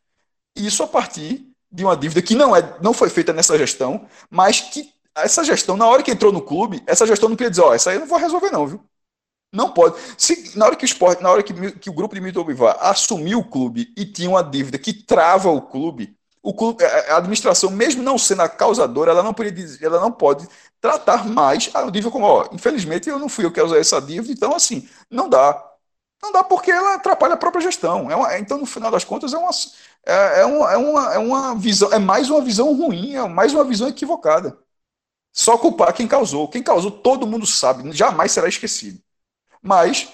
Isso 0.55 0.83
a 0.83 0.87
partir 0.87 1.47
de 1.73 1.83
uma 1.83 1.97
dívida 1.97 2.21
que 2.21 2.35
não, 2.35 2.55
é, 2.55 2.77
não 2.83 2.93
foi 2.93 3.09
feita 3.09 3.33
nessa 3.33 3.57
gestão, 3.57 4.07
mas 4.31 4.61
que 4.61 4.93
essa 5.17 5.43
gestão, 5.43 5.77
na 5.77 5.87
hora 5.87 6.03
que 6.03 6.11
entrou 6.11 6.31
no 6.31 6.43
clube, 6.43 6.83
essa 6.87 7.07
gestão 7.07 7.31
não 7.31 7.37
queria 7.37 7.51
dizer, 7.51 7.63
ó, 7.63 7.75
essa 7.75 7.91
aí 7.91 7.97
eu 7.97 8.01
não 8.01 8.07
vou 8.07 8.19
resolver 8.19 8.51
não, 8.51 8.67
viu? 8.67 8.85
Não 9.53 9.73
pode. 9.73 9.97
Se, 10.19 10.57
na 10.59 10.67
hora 10.67 10.77
que 10.77 10.85
o 10.85 10.87
esporte, 10.87 11.23
na 11.23 11.31
hora 11.31 11.43
que, 11.43 11.73
que 11.73 11.89
o 11.89 11.93
grupo 11.93 12.15
de 12.15 12.21
Milton 12.21 12.45
Bivar 12.45 12.77
assumiu 12.81 13.39
o 13.39 13.45
clube 13.45 13.93
e 13.97 14.05
tinha 14.05 14.29
uma 14.29 14.43
dívida 14.43 14.79
que 14.79 14.93
trava 14.93 15.51
o 15.51 15.63
clube, 15.63 16.18
o 16.43 16.55
clube, 16.55 16.85
a 16.85 17.17
administração, 17.17 17.71
mesmo 17.71 18.03
não 18.03 18.19
sendo 18.19 18.43
a 18.43 18.49
causadora, 18.49 19.11
ela 19.13 19.23
não, 19.23 19.35
poderia, 19.35 19.67
ela 19.83 20.01
não 20.01 20.13
pode 20.13 20.49
tratar 20.81 21.27
mais 21.27 21.71
a 21.75 21.83
dívida 21.91 22.11
como, 22.11 22.27
ó, 22.27 22.49
infelizmente 22.53 23.09
eu 23.09 23.19
não 23.19 23.29
fui 23.29 23.45
eu 23.45 23.53
que 23.53 23.61
usar 23.61 23.79
essa 23.79 24.01
dívida, 24.01 24.33
então 24.33 24.55
assim, 24.55 24.89
não 25.11 25.29
dá. 25.29 25.65
Não 26.23 26.33
dá 26.33 26.43
porque 26.43 26.71
ela 26.71 26.95
atrapalha 26.95 27.35
a 27.35 27.37
própria 27.37 27.63
gestão. 27.63 28.11
É 28.11 28.17
uma, 28.17 28.39
então, 28.39 28.59
no 28.59 28.67
final 28.67 28.91
das 28.91 29.05
contas, 29.05 29.33
é 29.33 29.39
uma, 29.39 29.51
é, 30.05 30.41
é, 30.41 30.45
uma, 30.45 30.73
é, 30.73 30.77
uma, 30.77 31.15
é 31.15 31.19
uma 31.19 31.55
visão, 31.55 31.93
é 31.93 31.99
mais 31.99 32.29
uma 32.29 32.41
visão 32.43 32.75
ruim, 32.75 33.15
é 33.15 33.29
mais 33.29 33.55
uma 33.55 33.65
visão 33.65 33.89
equivocada. 33.89 34.59
Só 35.33 35.59
culpar 35.59 35.93
quem 35.95 36.09
causou. 36.09 36.49
Quem 36.49 36.63
causou, 36.63 36.91
todo 36.91 37.27
mundo 37.27 37.47
sabe, 37.47 37.93
jamais 37.93 38.33
será 38.33 38.49
esquecido. 38.49 39.01
Mas 39.63 40.09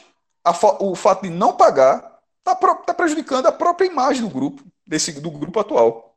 a, 0.45 0.53
o 0.83 0.95
fato 0.95 1.23
de 1.23 1.31
não 1.31 1.57
pagar 1.57 2.21
está 2.39 2.55
tá 2.55 2.95
prejudicando 2.95 3.47
a 3.47 3.53
própria 3.53 3.87
imagem 3.87 4.23
do 4.23 4.31
grupo, 4.31 4.63
desse, 4.87 5.13
do 5.21 5.31
grupo 5.31 5.61
atual. 5.61 6.14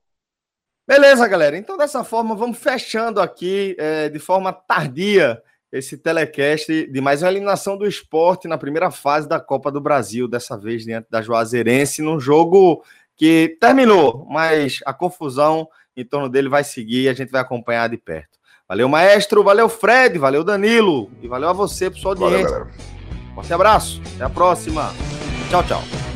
Beleza, 0.87 1.27
galera. 1.27 1.57
Então, 1.57 1.77
dessa 1.77 2.03
forma, 2.03 2.33
vamos 2.33 2.57
fechando 2.57 3.19
aqui 3.19 3.75
é, 3.77 4.07
de 4.07 4.19
forma 4.19 4.53
tardia 4.53 5.41
esse 5.69 5.97
telecast 5.97 6.87
de 6.87 7.01
mais 7.01 7.21
uma 7.21 7.29
eliminação 7.29 7.77
do 7.77 7.85
esporte 7.85 8.47
na 8.47 8.57
primeira 8.57 8.89
fase 8.89 9.27
da 9.27 9.37
Copa 9.37 9.69
do 9.69 9.81
Brasil, 9.81 10.27
dessa 10.27 10.57
vez 10.57 10.85
diante 10.85 11.07
da 11.09 11.21
Juazeirense, 11.21 12.01
num 12.01 12.19
jogo 12.19 12.81
que 13.17 13.57
terminou, 13.59 14.25
mas 14.29 14.79
a 14.85 14.93
confusão 14.93 15.67
em 15.95 16.05
torno 16.05 16.29
dele 16.29 16.47
vai 16.47 16.63
seguir 16.63 17.01
e 17.01 17.09
a 17.09 17.13
gente 17.13 17.31
vai 17.31 17.41
acompanhar 17.41 17.89
de 17.89 17.97
perto. 17.97 18.37
Valeu, 18.67 18.87
maestro, 18.87 19.43
valeu, 19.43 19.67
Fred, 19.67 20.17
valeu, 20.17 20.43
Danilo, 20.43 21.11
e 21.21 21.27
valeu 21.27 21.49
a 21.49 21.53
você 21.53 21.91
audiência. 22.05 22.49
Valeu, 22.49 22.67
Forte 23.35 23.53
abraço, 23.53 24.01
até 24.15 24.23
a 24.23 24.29
próxima. 24.29 24.93
Tchau, 25.49 25.63
tchau. 25.63 26.06